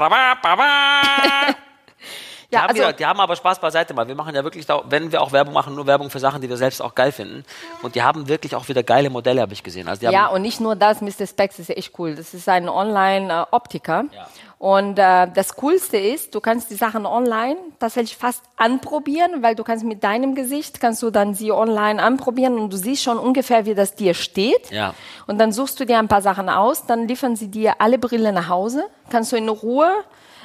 Die, 2.51 2.57
Ja, 2.57 2.63
haben 2.63 2.71
also, 2.71 2.83
wieder, 2.83 2.93
die 2.93 3.07
haben 3.07 3.21
aber 3.21 3.37
Spaß 3.37 3.61
beiseite 3.61 3.95
mal. 3.95 4.09
Wir 4.09 4.15
machen 4.15 4.35
ja 4.35 4.43
wirklich, 4.43 4.67
wenn 4.89 5.13
wir 5.13 5.23
auch 5.23 5.33
Werbung 5.33 5.55
machen, 5.55 5.75
nur 5.75 5.87
Werbung 5.87 6.11
für 6.11 6.19
Sachen, 6.19 6.41
die 6.41 6.49
wir 6.49 6.57
selbst 6.57 6.83
auch 6.83 6.95
geil 6.95 7.13
finden. 7.13 7.45
Und 7.83 7.95
die 7.95 8.03
haben 8.03 8.29
wirklich 8.29 8.55
auch 8.57 8.69
wieder 8.69 8.83
geile 8.83 9.11
Modelle, 9.11 9.41
habe 9.41 9.53
ich 9.53 9.63
gesehen. 9.63 9.89
Also 9.89 10.09
Ja, 10.09 10.27
und 10.27 10.43
nicht 10.43 10.61
nur 10.61 10.75
das, 10.75 11.01
Mr. 11.01 11.27
Specs 11.27 11.59
ist 11.59 11.69
ja 11.69 11.77
echt 11.77 11.99
cool. 11.99 12.17
Das 12.17 12.35
ist 12.35 12.49
ein 12.49 12.69
Online-Optiker. 12.69 14.05
Ja. 14.13 14.27
Und 14.61 14.99
äh, 14.99 15.27
das 15.33 15.57
Coolste 15.57 15.97
ist, 15.97 16.35
du 16.35 16.41
kannst 16.41 16.71
die 16.71 16.75
Sachen 16.75 17.07
online 17.07 17.57
tatsächlich 17.79 18.17
fast 18.19 18.43
anprobieren, 18.57 19.43
weil 19.43 19.55
du 19.55 19.65
kannst 19.65 19.87
mit 19.87 20.05
deinem 20.05 20.35
Gesicht, 20.35 20.83
kannst 20.83 21.03
du 21.03 21.11
dann 21.11 21.33
sie 21.33 21.51
online 21.51 22.03
anprobieren 22.03 22.59
und 22.59 22.71
du 22.71 22.77
siehst 22.77 23.03
schon 23.03 23.17
ungefähr, 23.17 23.65
wie 23.65 23.75
das 23.75 23.95
dir 23.95 24.13
steht. 24.13 24.71
Ja. 24.71 24.93
Und 25.27 25.39
dann 25.39 25.53
suchst 25.53 25.81
du 25.81 25.87
dir 25.87 25.99
ein 25.99 26.09
paar 26.09 26.21
Sachen 26.21 26.51
aus, 26.51 26.85
dann 26.85 27.09
liefern 27.09 27.37
sie 27.37 27.49
dir 27.49 27.77
alle 27.79 27.97
Brillen 27.97 28.35
nach 28.35 28.51
Hause, 28.51 28.85
kannst 29.09 29.33
du 29.33 29.37
in 29.37 29.49
Ruhe 29.49 29.91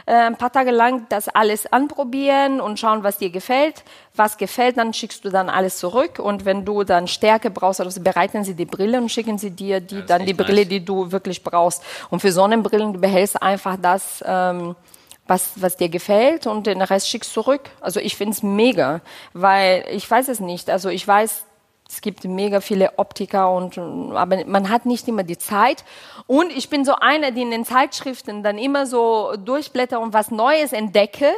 äh, 0.05 0.13
ein 0.13 0.37
paar 0.37 0.51
Tage 0.51 0.71
lang 0.71 1.07
das 1.09 1.29
alles 1.29 1.71
anprobieren 1.71 2.61
und 2.61 2.79
schauen, 2.79 3.03
was 3.03 3.17
dir 3.17 3.29
gefällt. 3.29 3.83
Was 4.15 4.37
gefällt, 4.37 4.77
dann 4.77 4.93
schickst 4.93 5.25
du 5.25 5.29
dann 5.29 5.49
alles 5.49 5.77
zurück. 5.77 6.19
Und 6.19 6.45
wenn 6.45 6.63
du 6.63 6.83
dann 6.83 7.07
Stärke 7.07 7.49
brauchst, 7.49 7.81
also 7.81 8.01
bereiten 8.01 8.43
sie 8.43 8.53
die 8.53 8.65
Brille 8.65 8.99
und 8.99 9.09
schicken 9.09 9.37
sie 9.37 9.51
dir 9.51 9.79
die, 9.81 9.99
ist 9.99 10.09
dann 10.09 10.25
die 10.25 10.33
Brille, 10.33 10.61
nice. 10.61 10.69
die 10.69 10.85
du 10.85 11.11
wirklich 11.11 11.43
brauchst. 11.43 11.83
Und 12.09 12.19
für 12.19 12.31
Sonnenbrillen, 12.31 12.93
du 12.93 12.99
behältst 12.99 13.41
einfach 13.41 13.77
das, 13.81 14.23
ähm, 14.25 14.75
was, 15.27 15.51
was 15.55 15.75
dir 15.75 15.89
gefällt 15.89 16.45
und 16.45 16.67
den 16.67 16.81
Rest 16.81 17.09
schickst 17.09 17.33
zurück. 17.33 17.61
Also 17.81 17.99
ich 17.99 18.15
find's 18.15 18.43
mega, 18.43 19.01
weil 19.33 19.85
ich 19.89 20.09
weiß 20.09 20.27
es 20.27 20.39
nicht. 20.39 20.69
Also 20.69 20.89
ich 20.89 21.07
weiß, 21.07 21.45
es 21.87 22.01
gibt 22.01 22.23
mega 22.23 22.61
viele 22.61 22.97
Optiker 22.97 23.51
und 23.51 23.77
aber 23.77 24.45
man 24.45 24.69
hat 24.69 24.85
nicht 24.85 25.07
immer 25.07 25.23
die 25.23 25.37
Zeit. 25.37 25.83
Und 26.27 26.51
ich 26.51 26.69
bin 26.69 26.83
so 26.83 26.95
einer, 26.95 27.31
die 27.31 27.43
in 27.43 27.51
den 27.51 27.65
Zeitschriften 27.65 28.43
dann 28.43 28.57
immer 28.57 28.87
so 28.87 29.35
durchblätter 29.37 29.99
und 29.99 30.13
was 30.13 30.31
Neues 30.31 30.73
entdecke. 30.73 31.31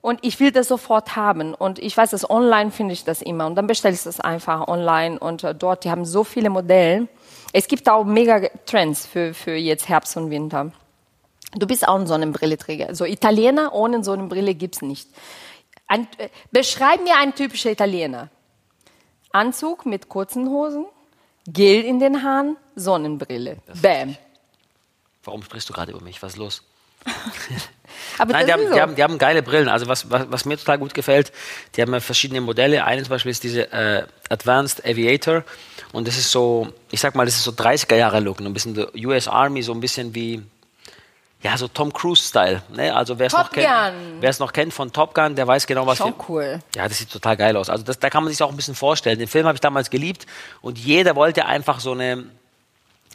Und 0.00 0.18
ich 0.22 0.38
will 0.38 0.52
das 0.52 0.68
sofort 0.68 1.16
haben. 1.16 1.54
Und 1.54 1.78
ich 1.78 1.96
weiß, 1.96 2.10
dass 2.10 2.28
online 2.28 2.70
finde 2.70 2.92
ich 2.92 3.04
das 3.04 3.22
immer. 3.22 3.46
Und 3.46 3.54
dann 3.54 3.66
bestelle 3.66 3.94
ich 3.94 4.02
das 4.02 4.20
einfach 4.20 4.68
online. 4.68 5.18
Und 5.18 5.44
äh, 5.44 5.54
dort, 5.54 5.84
die 5.84 5.90
haben 5.90 6.04
so 6.04 6.24
viele 6.24 6.50
Modelle. 6.50 7.08
Es 7.54 7.68
gibt 7.68 7.88
auch 7.88 8.04
mega 8.04 8.48
Trends 8.66 9.06
für, 9.06 9.32
für 9.32 9.54
jetzt 9.54 9.88
Herbst 9.88 10.14
und 10.18 10.28
Winter. 10.28 10.72
Du 11.56 11.66
bist 11.66 11.88
auch 11.88 11.94
ein 11.94 12.06
Sonnenbrilleträger. 12.06 12.94
So 12.94 13.06
Italiener 13.06 13.72
ohne 13.72 14.04
Sonnenbrille 14.04 14.54
gibt's 14.54 14.82
nicht. 14.82 15.08
Ein, 15.86 16.06
äh, 16.18 16.28
beschreib 16.50 17.02
mir 17.02 17.16
einen 17.16 17.34
typischen 17.34 17.70
Italiener. 17.70 18.28
Anzug 19.34 19.84
mit 19.84 20.08
kurzen 20.08 20.48
Hosen, 20.48 20.86
Gel 21.46 21.84
in 21.84 21.98
den 21.98 22.22
Haaren, 22.22 22.56
Sonnenbrille. 22.76 23.58
Bam. 23.82 24.16
Warum 25.24 25.42
sprichst 25.42 25.68
du 25.68 25.72
gerade 25.72 25.92
über 25.92 26.00
mich? 26.00 26.22
Was 26.22 26.34
ist 26.34 26.38
los? 26.38 26.62
Aber 28.18 28.32
Nein, 28.32 28.46
das 28.46 28.46
die 28.46 28.52
haben, 28.52 28.68
so. 28.68 28.74
die, 28.74 28.80
haben, 28.80 28.94
die 28.94 29.02
haben 29.02 29.18
geile 29.18 29.42
Brillen. 29.42 29.68
Also 29.68 29.88
was, 29.88 30.10
was, 30.10 30.30
was 30.30 30.44
mir 30.44 30.56
total 30.56 30.78
gut 30.78 30.94
gefällt, 30.94 31.32
die 31.74 31.82
haben 31.82 32.00
verschiedene 32.00 32.40
Modelle. 32.40 32.84
Eine 32.84 33.02
zum 33.02 33.10
Beispiel 33.10 33.30
ist 33.32 33.42
diese 33.42 33.72
äh, 33.72 34.06
Advanced 34.30 34.84
Aviator. 34.86 35.44
Und 35.92 36.08
das 36.08 36.16
ist 36.16 36.30
so, 36.30 36.72
ich 36.90 37.00
sag 37.00 37.14
mal, 37.14 37.26
das 37.26 37.34
ist 37.34 37.44
so 37.44 37.50
30er 37.50 37.96
Jahre 37.96 38.20
Look. 38.20 38.40
Ein 38.40 38.52
bisschen 38.52 38.74
der 38.74 38.94
US 39.04 39.28
Army, 39.28 39.62
so 39.62 39.72
ein 39.72 39.80
bisschen 39.80 40.14
wie, 40.14 40.42
ja, 41.44 41.58
so 41.58 41.68
Tom 41.68 41.92
Cruise-Style. 41.92 42.62
Ne? 42.74 42.94
Also 42.96 43.18
wer 43.18 43.26
es 43.26 43.32
noch, 43.34 43.50
noch 44.46 44.52
kennt 44.52 44.72
von 44.72 44.90
Top 44.92 45.14
Gun, 45.14 45.34
der 45.36 45.46
weiß 45.46 45.66
genau, 45.66 45.86
was 45.86 45.98
Schon 45.98 46.14
wir- 46.18 46.24
cool. 46.30 46.58
Ja, 46.74 46.88
das 46.88 46.98
sieht 46.98 47.10
total 47.12 47.36
geil 47.36 47.54
aus. 47.56 47.68
Also 47.68 47.84
das, 47.84 47.98
da 47.98 48.08
kann 48.08 48.24
man 48.24 48.32
sich 48.32 48.42
auch 48.42 48.48
ein 48.50 48.56
bisschen 48.56 48.74
vorstellen. 48.74 49.18
Den 49.18 49.28
Film 49.28 49.46
habe 49.46 49.54
ich 49.54 49.60
damals 49.60 49.90
geliebt 49.90 50.26
und 50.62 50.78
jeder 50.78 51.14
wollte 51.16 51.44
einfach 51.44 51.80
so 51.80 51.92
eine, 51.92 52.24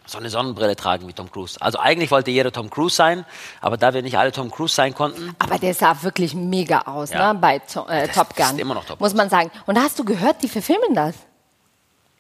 so 0.06 0.20
eine 0.20 0.30
Sonnenbrille 0.30 0.76
tragen 0.76 1.08
wie 1.08 1.14
Tom 1.14 1.32
Cruise. 1.32 1.58
Also 1.60 1.80
eigentlich 1.80 2.12
wollte 2.12 2.30
jeder 2.30 2.52
Tom 2.52 2.70
Cruise 2.70 2.96
sein, 2.96 3.26
aber 3.62 3.78
da 3.78 3.96
wir 3.96 4.04
nicht 4.04 4.18
alle 4.20 4.32
Tom 4.32 4.52
Cruise 4.52 4.76
sein 4.76 4.94
konnten, 4.94 5.36
Aber 5.40 5.58
der 5.58 5.74
sah 5.74 6.02
wirklich 6.04 6.36
mega 6.36 6.82
aus, 6.82 7.10
Ja. 7.10 7.34
ne? 7.34 7.40
Bei 7.40 7.58
to 7.60 7.88
äh, 7.88 8.06
Das 8.08 8.16
Top 8.16 8.36
Gun. 8.36 8.46
ist 8.46 8.60
immer 8.60 8.76
noch 8.76 8.86
Top 8.86 9.00
Muss 9.00 9.16
man 9.16 9.30
sagen. 9.30 9.50
Und 9.66 9.80
hast 9.80 9.98
du 9.98 10.06
gehört, 10.06 10.44
die 10.44 10.50
verfilmen 10.50 10.94
das? 10.94 11.16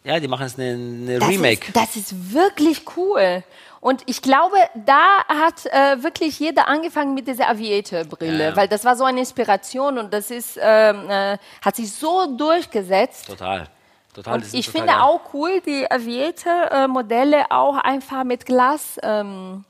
ja, 0.04 0.20
die 0.20 0.28
machen 0.28 0.48
jetzt 0.48 0.58
eine, 0.58 0.72
eine 0.74 1.20
Das 1.20 1.30
Remake. 1.30 1.68
Ist, 1.68 1.76
das 1.76 1.96
ist 1.96 2.34
wirklich 2.34 2.84
cool. 2.98 3.44
Und 3.82 4.04
ich 4.08 4.22
glaube, 4.22 4.58
da 4.76 5.24
hat 5.28 5.66
äh, 5.68 6.04
wirklich 6.04 6.38
jeder 6.40 6.68
angefangen 6.68 7.14
mit 7.14 7.28
dieser 7.28 7.48
Aviator-Brille, 7.50 8.50
Ja, 8.50 8.56
weil 8.56 8.68
das 8.68 8.84
war 8.84 8.96
so 8.98 9.06
eine 9.06 9.20
Inspiration 9.20 9.98
und 9.98 10.14
das 10.14 10.32
ist, 10.32 10.60
ähm, 10.62 11.10
äh, 11.10 11.38
hat 11.64 11.76
sich 11.78 11.92
so 11.94 12.36
durchgesetzt. 12.36 13.28
Total. 13.28 13.68
Total. 14.14 14.42
ich 14.52 14.66
total 14.66 14.72
finde 14.82 14.94
geil. 14.94 15.02
auch 15.02 15.22
cool, 15.34 15.62
die 15.66 15.90
Aviator-Modelle 15.90 17.52
auch 17.52 17.78
einfach 17.78 18.24
mit 18.24 18.46
Glas, 18.46 19.00
ähm, 19.04 19.64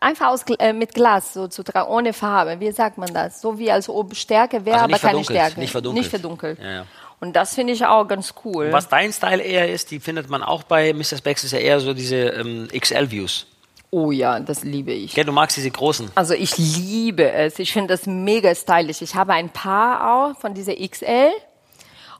einfach 0.00 0.26
aus, 0.28 0.42
äh, 0.58 0.72
mit 0.72 0.92
Glas 0.92 1.32
so 1.34 1.48
zu 1.48 1.62
tragen, 1.62 1.88
ohne 1.90 2.12
Farbe. 2.12 2.58
Wie 2.60 2.72
sagt 2.72 2.98
man 2.98 3.12
das? 3.14 3.40
So 3.40 3.58
wie 3.58 3.70
als 3.70 3.88
ob 3.88 4.14
Stärke 4.16 4.64
wäre, 4.64 4.76
Also 4.76 4.84
aber 4.84 4.98
keine 4.98 5.00
verdunkelt, 5.00 5.38
Stärke. 5.38 5.60
nicht 5.60 5.70
verdunkelt. 5.72 6.02
Nicht 6.02 6.10
verdunkelt. 6.10 6.58
Ja, 6.60 6.70
ja. 6.70 6.84
Und 7.24 7.32
das 7.32 7.54
finde 7.54 7.72
ich 7.72 7.86
auch 7.86 8.06
ganz 8.06 8.34
cool. 8.44 8.70
Was 8.70 8.90
dein 8.90 9.10
Style 9.10 9.42
eher 9.42 9.72
ist, 9.72 9.90
die 9.90 9.98
findet 9.98 10.28
man 10.28 10.42
auch 10.42 10.62
bei 10.62 10.92
Mr. 10.92 11.16
Specs, 11.16 11.42
ist 11.42 11.52
ja 11.52 11.58
eher 11.58 11.80
so 11.80 11.94
diese 11.94 12.16
ähm, 12.16 12.68
XL-Views. 12.78 13.46
Oh 13.90 14.10
ja, 14.10 14.38
das 14.40 14.62
liebe 14.62 14.92
ich. 14.92 15.14
Gell, 15.14 15.24
du 15.24 15.32
magst 15.32 15.56
diese 15.56 15.70
großen. 15.70 16.10
Also 16.16 16.34
ich 16.34 16.58
liebe 16.58 17.32
es. 17.32 17.58
Ich 17.58 17.72
finde 17.72 17.94
das 17.94 18.04
mega 18.04 18.54
stylisch. 18.54 19.00
Ich 19.00 19.14
habe 19.14 19.32
ein 19.32 19.48
paar 19.48 20.34
auch 20.34 20.38
von 20.38 20.52
dieser 20.52 20.74
XL 20.74 21.30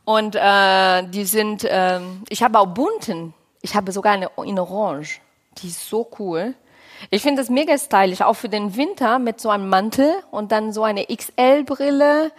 und 0.06 0.36
äh, 0.36 1.02
die 1.08 1.26
sind. 1.26 1.66
ähm, 1.68 2.22
ich 2.30 2.42
habe 2.42 2.58
auch 2.58 2.68
bunten. 2.68 3.34
Ich 3.60 3.74
habe 3.74 3.92
sogar 3.92 4.14
eine 4.14 4.30
in 4.46 4.58
Orange. 4.58 5.20
Die 5.58 5.66
ist 5.66 5.86
so 5.86 6.08
cool. 6.18 6.54
Ich 7.10 7.20
finde 7.20 7.42
das 7.42 7.50
mega 7.50 7.76
stylisch, 7.76 8.22
auch 8.22 8.36
für 8.36 8.48
den 8.48 8.74
Winter 8.74 9.18
mit 9.18 9.38
so 9.38 9.50
einem 9.50 9.68
Mantel 9.68 10.14
und 10.30 10.50
dann 10.50 10.72
so 10.72 10.82
eine 10.82 11.04
XL-Brille 11.04 12.32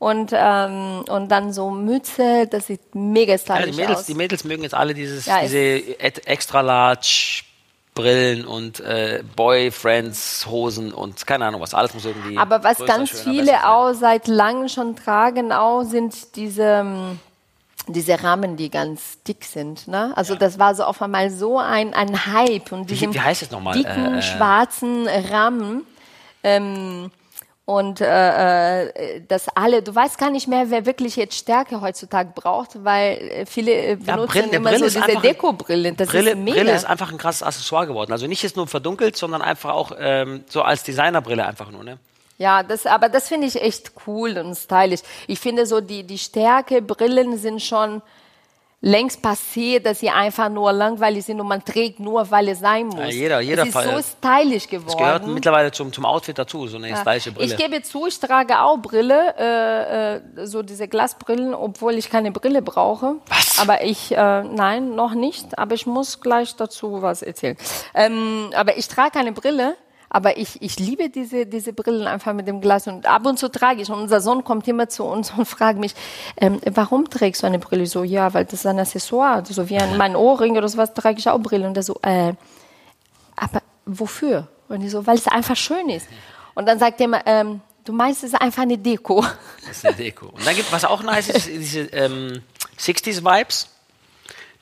und 0.00 0.32
ähm, 0.34 1.04
und 1.08 1.28
dann 1.28 1.52
so 1.52 1.70
Mütze. 1.70 2.48
Das 2.50 2.66
sieht 2.66 2.94
mega 2.94 3.32
Ja, 3.34 3.38
stylisch 3.38 3.76
die, 3.76 3.80
Mädels, 3.82 3.98
aus. 4.00 4.06
die 4.06 4.14
Mädels 4.14 4.42
mögen 4.44 4.62
jetzt 4.64 4.74
alle 4.74 4.94
dieses, 4.94 5.26
Ja, 5.26 5.40
diese 5.42 5.58
extra 6.26 6.62
large 6.62 7.42
Brillen 7.94 8.46
und 8.46 8.80
äh, 8.80 9.22
Boyfriends, 9.36 10.46
Hosen 10.46 10.92
und 10.94 11.26
keine 11.26 11.44
Ahnung 11.44 11.60
was. 11.60 11.74
Alles 11.74 11.92
muss 11.92 12.04
irgendwie. 12.06 12.38
Aber 12.38 12.64
was 12.64 12.78
größer, 12.78 12.86
ganz 12.96 13.10
schöner, 13.10 13.24
viele 13.24 13.68
auch 13.68 13.92
seit 13.92 14.26
langem 14.26 14.68
schon 14.68 14.96
tragen, 14.96 15.52
auch 15.52 15.82
sind 15.82 16.34
diese, 16.36 16.62
ähm, 16.62 17.18
diese 17.88 18.22
Rahmen, 18.22 18.56
die 18.56 18.70
ganz 18.70 19.22
dick 19.24 19.44
sind. 19.44 19.86
Ne? 19.86 20.12
Also 20.16 20.34
das 20.34 20.58
war 20.58 20.74
so 20.74 20.84
auf 20.84 21.02
einmal 21.02 21.30
so 21.30 21.58
ein, 21.58 21.92
ein 21.92 22.26
Hype 22.26 22.72
und 22.72 22.88
Wie, 22.88 22.94
diesem 22.94 23.12
wie 23.12 23.20
heißt 23.20 23.42
es 23.42 23.50
nochmal? 23.50 23.76
dicken 23.76 24.14
Äh, 24.14 24.18
äh, 24.18 24.22
schwarzen 24.22 25.06
Rahmen. 25.08 25.84
Ähm, 26.42 27.10
und 27.70 28.00
äh, 28.00 28.86
äh, 28.86 29.22
das 29.28 29.46
alle, 29.54 29.80
du 29.80 29.94
weißt 29.94 30.18
gar 30.18 30.30
nicht 30.30 30.48
mehr, 30.48 30.70
wer 30.70 30.86
wirklich 30.86 31.14
jetzt 31.14 31.36
Stärke 31.36 31.80
heutzutage 31.80 32.32
braucht, 32.34 32.84
weil 32.84 33.16
äh, 33.18 33.46
viele 33.46 33.72
äh, 33.72 33.94
benutzen 33.94 34.26
Brille- 34.26 34.56
immer 34.56 34.70
Brille 34.70 34.90
so 34.90 35.00
diese 35.00 35.20
Dekobrillen. 35.20 35.96
Das 35.96 36.08
Brille, 36.08 36.30
ist 36.30 36.36
mega. 36.38 36.56
Brille 36.56 36.72
ist 36.74 36.84
einfach 36.84 37.12
ein 37.12 37.18
krasses 37.18 37.44
Accessoire 37.44 37.86
geworden. 37.86 38.10
Also 38.10 38.26
nicht 38.26 38.42
jetzt 38.42 38.56
nur 38.56 38.66
verdunkelt, 38.66 39.16
sondern 39.16 39.40
einfach 39.40 39.70
auch 39.70 39.92
ähm, 39.96 40.42
so 40.48 40.62
als 40.62 40.82
Designerbrille 40.82 41.46
einfach 41.46 41.70
nur. 41.70 41.84
Ne? 41.84 41.98
Ja, 42.38 42.64
das, 42.64 42.86
aber 42.86 43.08
das 43.08 43.28
finde 43.28 43.46
ich 43.46 43.62
echt 43.62 43.92
cool 44.04 44.36
und 44.38 44.56
stylisch. 44.56 45.02
Ich 45.28 45.38
finde 45.38 45.64
so, 45.64 45.80
die, 45.80 46.02
die 46.02 46.18
Stärke, 46.18 46.82
Brillen 46.82 47.38
sind 47.38 47.62
schon 47.62 48.02
längst 48.82 49.20
passiert, 49.20 49.84
dass 49.84 50.00
sie 50.00 50.08
einfach 50.08 50.48
nur 50.48 50.72
langweilig 50.72 51.24
sind 51.26 51.38
und 51.38 51.46
man 51.46 51.62
trägt 51.62 52.00
nur, 52.00 52.30
weil 52.30 52.48
es 52.48 52.60
sein 52.60 52.86
muss. 52.86 53.12
jeder- 53.14 53.40
jeder 53.40 53.62
es 53.62 53.68
ist 53.68 53.74
Fall- 53.74 54.02
so 54.02 54.02
stylisch 54.02 54.66
geworden. 54.68 54.86
Das 54.88 54.96
gehört 54.96 55.26
mittlerweile 55.26 55.70
zum, 55.70 55.92
zum 55.92 56.06
Outfit 56.06 56.38
dazu, 56.38 56.66
so 56.66 56.78
eine 56.78 56.88
Ja. 56.88 56.96
stylische 56.96 57.32
Brille. 57.32 57.46
Ich 57.46 57.56
gebe 57.58 57.82
zu, 57.82 58.06
ich 58.06 58.18
trage 58.18 58.58
auch 58.60 58.78
Brille, 58.78 59.34
äh, 59.38 60.16
äh, 60.16 60.46
so 60.46 60.62
diese 60.62 60.88
Glasbrillen, 60.88 61.52
obwohl 61.52 61.94
ich 61.94 62.08
keine 62.08 62.32
Brille 62.32 62.62
brauche. 62.62 63.16
Was? 63.26 63.58
Aber 63.60 63.84
ich, 63.84 64.12
äh, 64.12 64.42
nein, 64.44 64.94
noch 64.94 65.12
nicht. 65.12 65.58
Aber 65.58 65.74
ich 65.74 65.86
muss 65.86 66.20
gleich 66.20 66.56
dazu 66.56 67.02
was 67.02 67.20
erzählen. 67.20 67.58
Ähm, 67.94 68.50
aber 68.54 68.78
ich 68.78 68.88
trage 68.88 69.10
keine 69.10 69.32
Brille. 69.32 69.76
Aber 70.10 70.36
ich, 70.36 70.60
ich 70.60 70.78
liebe 70.78 71.08
diese, 71.08 71.46
diese 71.46 71.72
Brillen 71.72 72.08
einfach 72.08 72.32
mit 72.32 72.48
dem 72.48 72.60
Glas 72.60 72.88
und 72.88 73.06
ab 73.06 73.24
und 73.26 73.38
zu 73.38 73.48
trage 73.48 73.80
ich. 73.80 73.90
Und 73.90 74.00
unser 74.00 74.20
Sohn 74.20 74.42
kommt 74.42 74.66
immer 74.66 74.88
zu 74.88 75.04
uns 75.04 75.30
und 75.30 75.44
fragt 75.46 75.78
mich, 75.78 75.94
ähm, 76.36 76.60
warum 76.72 77.08
trägst 77.08 77.42
du 77.42 77.46
eine 77.46 77.60
Brille? 77.60 77.86
So, 77.86 78.02
ja, 78.02 78.34
weil 78.34 78.44
das 78.44 78.54
ist 78.54 78.66
ein 78.66 78.80
Accessoire. 78.80 79.44
So 79.46 79.68
wie 79.68 79.78
ein, 79.78 79.96
mein 79.96 80.16
Ohrring 80.16 80.56
oder 80.56 80.68
sowas 80.68 80.92
trage 80.92 81.18
ich 81.18 81.28
auch 81.28 81.38
Brille. 81.38 81.66
Und 81.66 81.76
er 81.76 81.84
so, 81.84 81.98
äh, 82.02 82.34
aber 83.36 83.62
wofür? 83.86 84.48
Und 84.68 84.82
ich 84.82 84.90
so, 84.90 85.06
weil 85.06 85.16
es 85.16 85.28
einfach 85.28 85.56
schön 85.56 85.88
ist. 85.88 86.06
Und 86.54 86.66
dann 86.66 86.78
sagt 86.78 87.00
er 87.00 87.06
immer, 87.06 87.26
ähm, 87.26 87.60
du 87.84 87.92
meinst, 87.92 88.24
es 88.24 88.32
ist 88.32 88.40
einfach 88.40 88.62
eine 88.62 88.78
Deko. 88.78 89.24
Das 89.66 89.78
ist 89.78 89.86
eine 89.86 89.94
Deko. 89.94 90.26
Und 90.26 90.44
dann 90.44 90.56
gibt 90.56 90.72
was 90.72 90.84
auch 90.84 91.02
nice 91.02 91.28
ist, 91.28 91.46
diese 91.46 91.80
ähm, 91.92 92.42
60s 92.78 93.24
Vibes. 93.24 93.68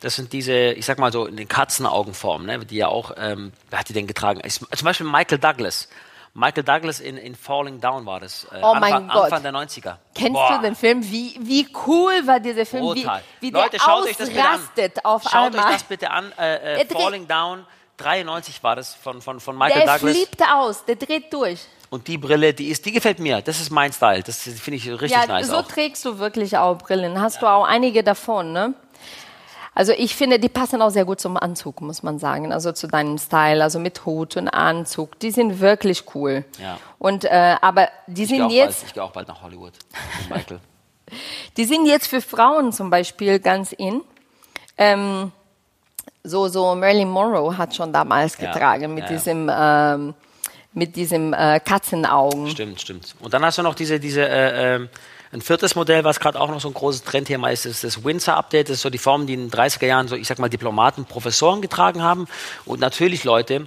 Das 0.01 0.15
sind 0.17 0.33
diese, 0.33 0.53
ich 0.73 0.87
sag 0.87 0.99
mal 0.99 1.13
so, 1.13 1.27
in 1.27 1.37
den 1.37 1.49
Katzenaugenformen, 1.49 2.47
ne, 2.47 2.59
die 2.65 2.77
ja 2.77 2.89
auch, 2.89 3.13
ähm, 3.17 3.53
wer 3.71 3.81
hat 3.81 3.89
die 3.89 3.93
denn 3.93 4.07
getragen? 4.07 4.41
Ist, 4.41 4.59
zum 4.77 4.85
Beispiel 4.85 5.07
Michael 5.07 5.39
Douglas. 5.39 5.89
Michael 6.35 6.63
Douglas 6.63 7.01
in, 7.01 7.17
in 7.17 7.35
Falling 7.35 7.81
Down 7.81 8.07
war 8.07 8.21
das. 8.21 8.45
Äh, 8.45 8.61
Oh 8.63 8.75
mein 8.75 8.93
Anfang, 8.93 9.09
Gott. 9.09 9.33
Anfang 9.33 9.43
der 9.43 9.53
90er. 9.53 9.97
Kennst 10.15 10.33
Boah, 10.35 10.57
du 10.59 10.63
den 10.67 10.77
Film? 10.77 11.03
Wie, 11.03 11.37
wie 11.41 11.67
cool 11.87 12.13
war 12.27 12.39
dieser 12.39 12.65
Film? 12.65 12.83
Brutal. 12.85 13.23
Wie, 13.41 13.47
wie 13.49 13.51
Leute, 13.51 13.71
der 13.71 13.79
schaut 13.81 14.05
euch 14.05 14.17
das 14.17 14.29
bitte 14.29 14.45
an. 14.47 14.61
auf 15.05 15.23
Schaut 15.25 15.35
einmal. 15.53 15.65
euch 15.67 15.73
das 15.73 15.83
bitte 15.83 16.11
an. 16.13 16.31
Äh, 16.39 16.81
äh, 16.81 16.85
Der 16.85 16.97
Falling 16.97 17.27
Down, 17.27 17.65
93 17.97 18.63
war 18.63 18.77
das 18.77 18.95
von, 18.95 19.21
von, 19.21 19.41
von 19.41 19.57
Michael 19.59 19.85
der 19.85 19.95
Douglas. 19.99 20.17
flippt 20.17 20.43
aus, 20.49 20.85
der 20.85 20.95
dreht 20.97 21.33
durch. 21.33 21.61
Und 21.91 22.07
die 22.07 22.19
Brille, 22.19 22.53
die 22.55 22.69
ist, 22.69 22.85
die 22.87 22.93
gefällt 22.93 23.19
mir. 23.19 23.41
Das 23.43 23.61
ist 23.61 23.71
mein 23.71 23.93
Style. 23.93 24.23
Das 24.23 24.43
finde 24.43 24.75
ich 24.77 24.87
richtig 24.89 25.11
Ja, 25.11 25.27
nice 25.27 25.49
so 25.49 25.57
auch. 25.57 25.67
trägst 25.67 26.05
du 26.05 26.19
wirklich 26.19 26.57
auch 26.59 26.77
Brillen. 26.79 27.21
Hast 27.21 27.43
du 27.43 27.47
auch 27.47 27.65
einige 27.65 28.05
davon, 28.05 28.53
ne? 28.53 28.75
Also 29.79 29.93
ich 29.97 30.17
finde, 30.17 30.41
die 30.41 30.49
passen 30.49 30.83
auch 30.83 30.91
sehr 30.91 31.05
gut 31.05 31.21
zum 31.21 31.37
Anzug, 31.37 31.81
muss 31.81 32.03
man 32.03 32.19
sagen. 32.19 32.53
Also 32.53 32.73
zu 32.73 32.89
deinem 32.89 33.17
Style, 33.17 33.63
also 33.63 33.79
mit 33.79 34.05
Hut 34.05 34.37
und 34.37 34.49
Anzug. 34.49 35.19
Die 35.21 35.31
sind 35.31 35.61
wirklich 35.61 36.03
cool. 36.17 36.45
Ja. 36.61 36.79
Und 36.99 37.25
äh, 37.25 37.55
aber 37.61 37.89
die 38.09 38.25
Ich 38.25 38.29
sind 38.29 38.51
jetzt 38.51 38.81
bald- 38.81 38.87
ich 38.89 38.95
gehe 38.95 39.03
auch 39.05 39.13
bald 39.13 39.29
nach 39.29 39.41
Hollywood. 39.41 39.73
mit 40.23 40.31
Michael. 40.37 40.59
Die 41.57 41.65
sind 41.65 41.87
jetzt 41.87 42.09
für 42.09 42.21
Frauen 42.21 42.73
zum 42.73 42.91
Beispiel 42.91 43.39
ganz 43.39 43.71
in. 43.71 44.01
Ähm, 44.77 45.31
so, 46.25 46.49
so 46.49 46.75
Marilyn 46.75 47.09
Monroe 47.09 47.57
hat 47.57 47.75
schon 47.75 47.93
damals 47.93 48.37
Ja, 48.39 48.53
getragen 48.53 48.95
mit 48.95 49.05
ja, 49.05 49.11
ja. 49.11 49.17
diesem, 49.17 49.51
ähm, 49.55 50.15
mit 50.73 50.97
diesem 50.97 51.33
äh, 51.35 51.61
Katzenaugen. 51.61 52.49
Stimmt, 52.51 52.81
stimmt. 52.81 53.15
Und 53.21 53.33
dann 53.33 53.45
hast 53.45 53.59
du 53.59 53.63
noch 53.63 53.77
diese, 53.77 54.01
diese 54.01 54.29
äh, 54.29 54.75
ähm, 54.75 54.89
ein 55.33 55.43
viertes 55.43 55.75
Modell, 55.75 56.05
was 56.05 56.21
gerade 56.21 56.41
auch 56.41 56.49
noch 56.49 56.61
so 56.61 56.69
ein 56.69 56.75
großes 56.75 57.05
Trendthema 57.05 57.51
ist, 57.51 57.67
ist 57.67 57.85
das 57.85 58.03
Windsor-Update. 58.03 58.69
Das 58.69 58.77
ist 58.77 58.83
so 58.83 58.91
die 58.91 58.99
Form, 58.99 59.27
die 59.27 59.35
in 59.35 59.49
den 59.49 59.51
30er 59.51 59.87
Jahren 59.87 60.09
so, 60.09 60.17
ich 60.17 60.27
sag 60.27 60.39
mal, 60.39 60.49
Diplomaten, 60.49 61.05
Professoren 61.05 61.61
getragen 61.61 62.03
haben. 62.03 62.27
Und 62.65 62.81
natürlich, 62.81 63.25
Leute, 63.25 63.67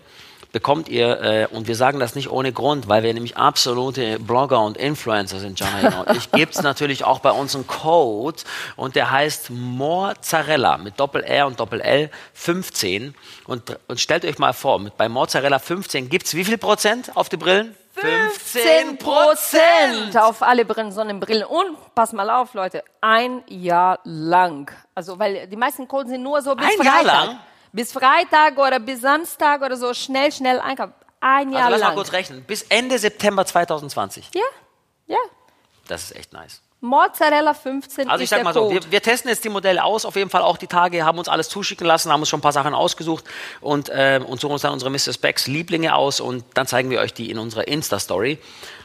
bekommt 0.52 0.90
ihr, 0.90 1.22
äh, 1.22 1.48
und 1.48 1.68
wir 1.68 1.76
sagen 1.76 2.00
das 2.00 2.16
nicht 2.16 2.30
ohne 2.30 2.52
Grund, 2.52 2.88
weil 2.88 3.04
wir 3.04 3.14
nämlich 3.14 3.38
absolute 3.38 4.20
Blogger 4.20 4.62
und 4.62 4.78
Influencer 4.78 5.40
sind, 5.40 5.60
Jana 5.60 6.02
und 6.02 6.18
ich, 6.18 6.32
gibt 6.32 6.56
es 6.56 6.62
natürlich 6.64 7.04
auch 7.04 7.20
bei 7.20 7.32
uns 7.32 7.56
einen 7.56 7.68
Code 7.68 8.42
und 8.76 8.96
der 8.96 9.12
heißt 9.12 9.50
Mozzarella 9.50 10.78
mit 10.78 11.00
Doppel-R 11.00 11.48
und 11.48 11.60
Doppel-L 11.60 12.10
15. 12.34 13.16
Und, 13.46 13.78
und 13.88 14.00
stellt 14.00 14.26
euch 14.26 14.40
mal 14.40 14.54
vor, 14.54 14.80
mit, 14.80 14.98
bei 14.98 15.10
Mozzarella 15.10 15.60
15 15.60 16.10
gibt 16.10 16.26
es 16.26 16.36
wie 16.36 16.44
viel 16.44 16.58
Prozent 16.58 17.16
auf 17.16 17.30
die 17.30 17.38
Brillen? 17.38 17.76
15 17.94 18.98
Prozent 18.98 20.18
auf 20.18 20.42
alle 20.42 20.66
Brillen, 20.66 20.92
Sonnenbrillen. 20.92 21.44
Und 21.44 21.78
pass 21.94 22.14
mal 22.14 22.30
auf, 22.30 22.54
Leute, 22.54 22.84
ein 23.02 23.44
Jahr 23.48 24.00
lang. 24.06 24.72
Also, 24.96 25.20
weil 25.20 25.48
die 25.48 25.58
meisten 25.58 25.88
Codes 25.88 26.12
sind 26.12 26.24
nur 26.24 26.42
so 26.42 26.56
bis 26.56 26.66
Ein 26.66 26.86
Jahr 26.86 26.96
Freitag. 26.96 27.26
lang? 27.28 27.40
Bis 27.74 27.94
Freitag 27.94 28.58
oder 28.58 28.80
bis 28.80 29.02
Samstag 29.02 29.62
oder 29.62 29.78
so 29.78 29.94
schnell, 29.94 30.32
schnell 30.32 30.60
einkaufen. 30.60 30.94
Ein 31.20 31.52
Jahr 31.52 31.66
Also 31.66 31.72
lass 31.72 31.82
mal 31.82 31.88
lang. 31.88 31.96
kurz 31.96 32.12
rechnen. 32.14 32.44
Bis 32.44 32.64
Ende 32.64 32.98
September 32.98 33.46
2020. 33.46 34.30
Ja, 34.34 34.42
ja. 35.08 35.18
Das 35.88 36.04
ist 36.04 36.16
echt 36.16 36.34
nice. 36.34 36.62
Mozzarella 36.84 37.54
15 37.54 38.10
Also 38.10 38.24
ich 38.24 38.30
sag 38.30 38.44
mal 38.44 38.56
so, 38.56 38.72
wir, 38.72 38.82
wir 38.92 39.04
testen 39.04 39.30
jetzt 39.30 39.44
die 39.44 39.50
Modelle 39.50 39.84
aus, 39.84 40.04
auf 40.04 40.16
jeden 40.16 40.32
Fall 40.32 40.42
auch 40.42 40.58
die 40.58 40.66
Tage, 40.66 41.06
haben 41.06 41.20
uns 41.20 41.30
alles 41.30 41.48
zuschicken 41.48 41.86
lassen, 41.86 42.12
haben 42.12 42.22
uns 42.22 42.30
schon 42.30 42.40
ein 42.40 42.42
paar 42.42 42.54
Sachen 42.54 42.74
ausgesucht 42.74 43.24
und, 43.62 43.92
ähm, 43.94 44.26
und 44.26 44.42
suchen 44.42 44.54
uns 44.54 44.64
dann 44.64 44.74
unsere 44.74 44.90
Mr. 44.90 45.14
Specs 45.14 45.46
Lieblinge 45.46 45.94
aus 45.94 46.20
und 46.20 46.44
dann 46.56 46.66
zeigen 46.66 46.90
wir 46.90 47.00
euch 47.00 47.14
die 47.14 47.30
in 47.30 47.38
unserer 47.38 47.68
Insta-Story. 47.68 48.40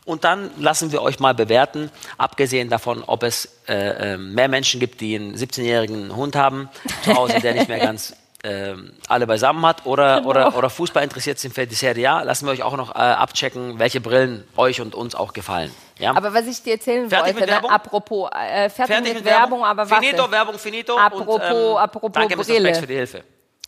Und 0.04 0.24
dann 0.24 0.50
lassen 0.58 0.92
wir 0.92 1.00
euch 1.00 1.20
mal 1.20 1.34
bewerten, 1.34 1.90
abgesehen 2.18 2.68
davon, 2.68 3.02
ob 3.04 3.22
es 3.22 3.48
äh, 3.66 4.12
äh, 4.12 4.16
mehr 4.18 4.48
Menschen 4.48 4.78
gibt, 4.78 5.00
die 5.00 5.16
einen 5.16 5.34
17-jährigen 5.34 6.14
Hund 6.14 6.36
haben 6.36 6.68
zu 7.02 7.14
Hause, 7.14 7.40
der 7.40 7.54
nicht 7.54 7.68
mehr 7.68 7.78
ganz 7.80 8.14
ähm, 8.46 8.92
alle 9.08 9.26
beisammen 9.26 9.64
hat 9.66 9.84
oder, 9.86 10.18
Genau. 10.18 10.28
oder, 10.28 10.56
oder 10.56 10.70
Fußball 10.70 11.02
interessiert 11.02 11.38
sind 11.38 11.52
für 11.52 11.66
die 11.66 11.74
Serie 11.74 12.10
A, 12.10 12.22
lassen 12.22 12.46
wir 12.46 12.52
euch 12.52 12.62
auch 12.62 12.76
noch 12.76 12.94
äh, 12.94 12.98
abchecken, 12.98 13.78
welche 13.78 14.00
Brillen 14.00 14.46
euch 14.56 14.80
und 14.80 14.94
uns 14.94 15.14
auch 15.14 15.32
gefallen. 15.32 15.72
Ja? 15.98 16.14
Aber 16.16 16.32
was 16.32 16.46
ich 16.46 16.62
dir 16.62 16.74
erzählen 16.74 17.08
Fertig 17.08 17.34
wollte, 17.34 17.40
mit 17.40 17.46
ne, 17.48 17.52
Werbung? 17.54 17.70
apropos, 17.70 18.30
äh, 18.32 18.70
fertig, 18.70 19.14
mit, 19.14 19.24
Werbung, 19.24 19.64
aber 19.64 19.90
warte. 19.90 20.04
Finito, 20.04 20.30
Werbung, 20.30 20.58
finito. 20.58 20.96
Apropos- 20.96 21.34
und, 21.34 21.42
ähm, 21.42 21.76
apropos 21.76 22.12
danke. 22.12 22.36
Brille. 22.36 22.60
Specs, 22.60 22.78
für 22.78 22.86
die 22.86 22.94
Hilfe. 22.94 23.24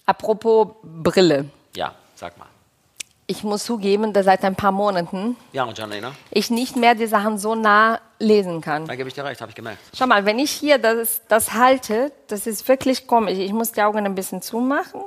Apropos 0.06 0.68
Brille. 0.82 1.46
Ja, 1.74 1.92
sag 2.14 2.38
mal. 2.38 2.46
Ich 3.30 3.44
muss 3.44 3.64
zugeben, 3.64 4.14
dass 4.14 4.24
seit 4.24 4.42
ein 4.42 4.56
paar 4.56 4.72
Monaten 4.72 5.36
ich 6.30 6.50
nicht 6.50 6.76
mehr 6.76 6.94
die 6.94 7.06
Sachen 7.06 7.36
so 7.36 7.54
nah 7.54 8.00
lesen 8.18 8.62
kann. 8.62 8.86
da 8.86 8.96
gebe 8.96 9.06
ich 9.06 9.14
dir 9.14 9.22
recht, 9.22 9.42
habe 9.42 9.50
ich 9.50 9.54
gemerkt. 9.54 9.78
Schau 9.94 10.06
mal, 10.06 10.24
wenn 10.24 10.38
ich 10.38 10.50
hier 10.50 10.78
das, 10.78 11.20
das 11.28 11.52
halte, 11.52 12.10
das 12.28 12.46
ist 12.46 12.66
wirklich 12.68 13.06
komisch. 13.06 13.36
Ich 13.38 13.52
muss 13.52 13.72
die 13.72 13.82
Augen 13.82 14.06
ein 14.06 14.14
bisschen 14.14 14.40
zumachen. 14.40 15.02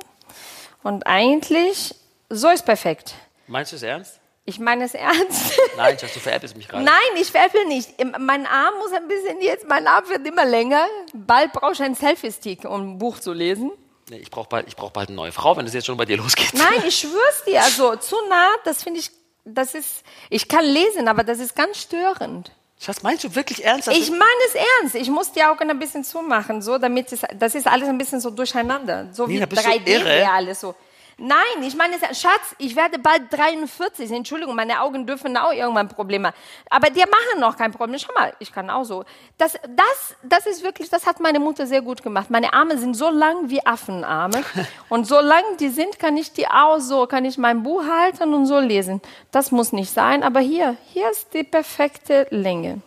Und 0.84 1.04
eigentlich, 1.04 1.96
so 2.30 2.48
ist 2.48 2.64
perfekt. 2.64 3.14
Meinst 3.48 3.72
du 3.72 3.76
es 3.76 3.82
ernst? 3.82 4.20
Ich 4.44 4.60
meine 4.60 4.84
es 4.84 4.94
ernst. 4.94 5.58
Nein, 5.76 5.98
Schatz, 5.98 6.14
du 6.14 6.20
veräppelst 6.20 6.56
mich 6.56 6.68
gerade. 6.68 6.84
Nein, 6.84 6.94
ich 7.20 7.30
veräpple 7.32 7.66
nicht. 7.66 7.90
Mein 8.20 8.46
Arm 8.46 8.74
muss 8.78 8.92
ein 8.92 9.08
bisschen 9.08 9.40
jetzt, 9.40 9.68
mein 9.68 9.88
Arm 9.88 10.08
wird 10.08 10.24
immer 10.24 10.44
länger. 10.44 10.86
Bald 11.12 11.52
brauche 11.52 11.72
ich 11.72 11.82
einen 11.82 11.96
Selfie-Stick, 11.96 12.64
um 12.64 12.94
ein 12.94 12.98
Buch 12.98 13.18
zu 13.18 13.32
lesen. 13.32 13.72
Nee, 14.12 14.18
ich 14.18 14.30
brauche 14.30 14.46
bald, 14.46 14.68
ich 14.68 14.76
brauch 14.76 14.90
bald 14.90 15.08
eine 15.08 15.16
neue 15.16 15.32
Frau, 15.32 15.56
wenn 15.56 15.64
es 15.64 15.72
jetzt 15.72 15.86
schon 15.86 15.96
bei 15.96 16.04
dir 16.04 16.18
losgeht. 16.18 16.52
Nein, 16.52 16.82
ich 16.86 16.96
schwör's 16.96 17.44
dir. 17.46 17.62
Also 17.62 17.96
zu 17.96 18.14
nah, 18.28 18.50
das 18.62 18.82
finde 18.82 19.00
ich, 19.00 19.10
das 19.46 19.74
ist, 19.74 20.04
ich 20.28 20.48
kann 20.48 20.66
lesen, 20.66 21.08
aber 21.08 21.24
das 21.24 21.38
ist 21.38 21.56
ganz 21.56 21.80
störend. 21.80 22.52
Schatz, 22.78 23.02
meinst 23.02 23.24
du 23.24 23.34
wirklich 23.34 23.64
ernst? 23.64 23.88
Ich 23.88 24.10
meine 24.10 24.22
es 24.48 24.54
ernst. 24.54 24.96
Ich 24.96 25.08
muss 25.08 25.32
die 25.32 25.42
Augen 25.42 25.70
ein 25.70 25.78
bisschen 25.78 26.04
zumachen, 26.04 26.60
so, 26.60 26.76
damit 26.76 27.10
es, 27.10 27.22
das 27.34 27.54
ist 27.54 27.66
alles 27.66 27.88
ein 27.88 27.96
bisschen 27.96 28.20
so 28.20 28.28
durcheinander. 28.28 29.08
So 29.12 29.26
Nina, 29.26 29.46
wie 29.46 29.46
bist 29.46 29.64
du 29.64 29.70
3D 29.70 29.86
irre? 29.86 30.04
wäre 30.04 30.30
alles 30.30 30.60
so. 30.60 30.74
Nein, 31.18 31.62
ich 31.62 31.74
meine. 31.74 31.96
Schatz, 32.14 32.54
ich 32.58 32.74
werde 32.76 32.98
bald 32.98 33.32
43. 33.32 34.10
Entschuldigung, 34.10 34.54
meine 34.54 34.80
Augen 34.80 35.06
dürfen 35.06 35.36
auch 35.36 35.52
irgendwann 35.52 35.88
Probleme. 35.88 36.32
Aber 36.70 36.90
die 36.90 37.00
machen 37.00 37.40
noch 37.40 37.56
kein 37.56 37.72
Problem. 37.72 37.98
Schau 37.98 38.12
mal, 38.14 38.32
ich 38.38 38.52
kann 38.52 38.70
auch 38.70 38.84
so. 38.84 39.04
Das, 39.38 39.54
das, 39.54 40.16
das 40.22 40.46
ist 40.46 40.62
wirklich, 40.62 40.90
das 40.90 41.06
hat 41.06 41.20
meine 41.20 41.38
Mutter 41.38 41.66
sehr 41.66 41.82
gut 41.82 42.02
gemacht. 42.02 42.30
Meine 42.30 42.52
Arme 42.52 42.78
sind 42.78 42.94
so 42.94 43.10
lang 43.10 43.50
wie 43.50 43.64
Affenarme. 43.64 44.42
Und 44.88 45.06
so 45.06 45.20
lang 45.20 45.42
die 45.60 45.68
sind, 45.68 45.98
kann 45.98 46.16
ich 46.16 46.32
die 46.32 46.46
auch 46.46 46.78
so, 46.78 47.06
kann 47.06 47.24
ich 47.24 47.38
mein 47.38 47.62
Buch 47.62 47.82
halten 47.84 48.34
und 48.34 48.46
so 48.46 48.58
lesen. 48.58 49.00
Das 49.30 49.50
muss 49.50 49.72
nicht 49.72 49.90
sein, 49.90 50.22
aber 50.22 50.40
hier, 50.40 50.76
hier 50.92 51.10
ist 51.10 51.34
die 51.34 51.44
perfekte 51.44 52.26
Länge. 52.30 52.80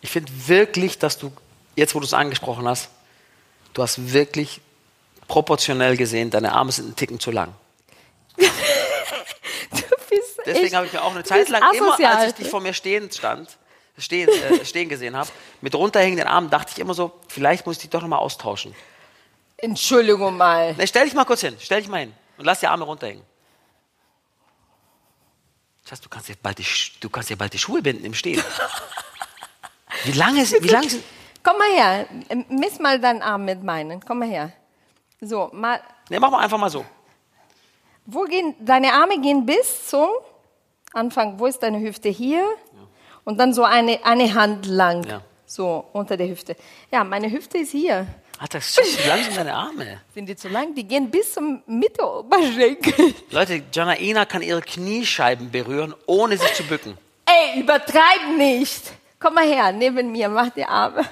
Ich 0.00 0.10
finde 0.10 0.30
wirklich, 0.46 0.98
dass 0.98 1.18
du, 1.18 1.32
jetzt 1.74 1.94
wo 1.94 2.00
du 2.00 2.04
es 2.04 2.14
angesprochen 2.14 2.68
hast, 2.68 2.90
du 3.74 3.82
hast 3.82 4.12
wirklich 4.12 4.60
proportionell 5.28 5.96
gesehen, 5.96 6.30
deine 6.30 6.52
Arme 6.52 6.72
sind 6.72 6.86
einen 6.86 6.96
Ticken 6.96 7.20
zu 7.20 7.30
lang. 7.30 7.52
Du 8.36 8.46
bist 10.10 10.40
Deswegen 10.46 10.76
habe 10.76 10.86
ich 10.86 10.92
mir 10.92 11.02
auch 11.02 11.12
eine 11.14 11.24
Zeit 11.24 11.48
lang, 11.48 11.62
immer 11.74 11.88
asozial. 11.94 12.16
als 12.16 12.28
ich 12.30 12.34
dich 12.34 12.48
vor 12.50 12.60
mir 12.60 12.72
stehend 12.74 13.14
stand, 13.14 13.56
stehen, 13.98 14.28
äh, 14.28 14.64
stehen 14.64 14.88
gesehen 14.88 15.16
habe, 15.16 15.28
mit 15.60 15.74
runterhängenden 15.74 16.26
Armen, 16.26 16.50
dachte 16.50 16.72
ich 16.72 16.78
immer 16.78 16.94
so, 16.94 17.12
vielleicht 17.28 17.66
muss 17.66 17.76
ich 17.76 17.82
die 17.82 17.90
doch 17.90 18.00
nochmal 18.02 18.18
austauschen. 18.20 18.74
Entschuldigung 19.58 20.36
mal. 20.36 20.74
Ne, 20.74 20.86
stell 20.86 21.04
dich 21.04 21.14
mal 21.14 21.24
kurz 21.24 21.40
hin, 21.40 21.56
stell 21.58 21.80
dich 21.80 21.88
mal 21.88 21.98
hin 22.00 22.12
und 22.36 22.44
lass 22.44 22.60
die 22.60 22.66
Arme 22.66 22.84
runterhängen. 22.84 23.24
Schatz, 25.88 26.00
du 26.00 26.08
kannst 26.08 26.28
ja 26.28 26.34
bald 26.42 26.58
die, 26.58 26.66
du 27.00 27.08
kannst 27.08 27.30
ja 27.30 27.36
bald 27.36 27.52
die 27.52 27.58
Schuhe 27.58 27.80
binden 27.80 28.04
im 28.04 28.14
Stehen. 28.14 28.42
Wie 30.04 30.12
lange, 30.12 30.42
ist- 30.42 30.62
wie 30.62 30.68
lange 30.68 30.90
sind, 30.90 31.02
Komm 31.42 31.58
mal 31.58 31.70
her. 31.70 32.06
Miss 32.48 32.80
mal 32.80 33.00
deinen 33.00 33.22
Arm 33.22 33.44
mit 33.44 33.62
meinen. 33.62 34.00
Komm 34.04 34.18
mal 34.18 34.28
her. 34.28 34.52
So, 35.20 35.48
mal. 35.52 35.80
ne, 36.10 36.18
mach 36.18 36.28
mal 36.30 36.40
einfach 36.40 36.58
mal 36.58 36.70
so. 36.70 36.84
Wo 38.06 38.22
gehen, 38.24 38.54
deine 38.60 38.92
Arme 38.92 39.20
gehen 39.20 39.44
bis 39.44 39.88
zum 39.88 40.08
Anfang. 40.92 41.38
Wo 41.38 41.46
ist 41.46 41.62
deine 41.62 41.80
Hüfte? 41.80 42.08
Hier. 42.08 42.44
Und 43.24 43.38
dann 43.38 43.52
so 43.52 43.64
eine, 43.64 44.04
eine 44.04 44.34
Hand 44.34 44.66
lang. 44.66 45.04
Ja. 45.04 45.22
So, 45.44 45.84
unter 45.92 46.16
der 46.16 46.28
Hüfte. 46.28 46.56
Ja, 46.90 47.04
meine 47.04 47.30
Hüfte 47.30 47.58
ist 47.58 47.72
hier. 47.72 48.06
Alter, 48.38 48.60
Schatz, 48.60 48.98
wie 49.02 49.08
lang 49.08 49.22
sind 49.22 49.36
deine 49.36 49.54
Arme? 49.54 50.00
Sind 50.14 50.28
die 50.28 50.36
zu 50.36 50.48
lang? 50.48 50.74
Die 50.74 50.84
gehen 50.84 51.10
bis 51.10 51.32
zum 51.32 51.62
Mitte 51.66 52.04
Oberschenkel. 52.06 53.14
Leute, 53.30 53.62
Janaina 53.72 54.26
kann 54.26 54.42
ihre 54.42 54.60
Kniescheiben 54.60 55.50
berühren, 55.50 55.94
ohne 56.06 56.36
sich 56.36 56.52
zu 56.54 56.62
bücken. 56.64 56.98
Ey, 57.24 57.60
übertreib 57.60 58.36
nicht. 58.36 58.92
Komm 59.18 59.34
mal 59.34 59.46
her, 59.46 59.72
neben 59.72 60.12
mir, 60.12 60.28
mach 60.28 60.50
die 60.50 60.64
Arme. 60.64 61.04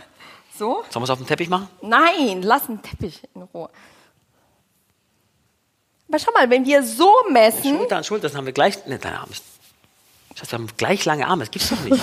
So? 0.57 0.85
Sollen 0.91 1.03
wir 1.03 1.05
es 1.05 1.11
auf 1.11 1.19
dem 1.19 1.27
Teppich 1.27 1.49
machen? 1.49 1.69
Nein, 1.81 2.43
lass 2.43 2.67
den 2.67 2.83
Teppich 2.83 3.23
in 3.35 3.43
Ruhe. 3.43 3.71
Aber 6.15 6.21
schau 6.21 6.31
mal, 6.31 6.49
wenn 6.49 6.65
wir 6.65 6.81
so 6.85 7.13
messen, 7.29 7.77
Schulter 7.77 7.97
an 7.97 8.05
Schulter, 8.05 8.29
das 8.29 8.37
haben 8.37 8.47
wir 8.47 8.53
gleich. 8.53 8.87
Ne, 8.87 9.01
deine 9.01 9.19
Arme. 9.19 9.33
Schatz, 10.37 10.53
wir 10.53 10.59
haben 10.61 10.69
gleich 10.77 11.05
lange 11.05 11.27
Arme, 11.27 11.43
das 11.43 11.51
gibt's 11.51 11.71
doch 11.71 11.81
nicht. 11.81 12.01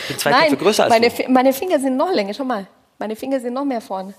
Ich 0.00 0.08
bin 0.08 0.18
zwei 0.18 0.30
nein, 0.32 0.50
Köpfe 0.50 0.64
größer 0.64 0.82
als 0.82 0.90
meine, 0.90 1.08
du. 1.10 1.28
Meine 1.30 1.52
Finger 1.52 1.78
sind 1.78 1.96
noch 1.96 2.10
länger. 2.10 2.34
Schau 2.34 2.42
mal, 2.42 2.66
meine 2.98 3.14
Finger 3.14 3.38
sind 3.38 3.54
noch 3.54 3.64
mehr 3.64 3.80
vorne. 3.80 4.14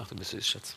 Ach, 0.00 0.08
du 0.08 0.14
bist 0.16 0.30
süß, 0.30 0.46
Schatz. 0.48 0.76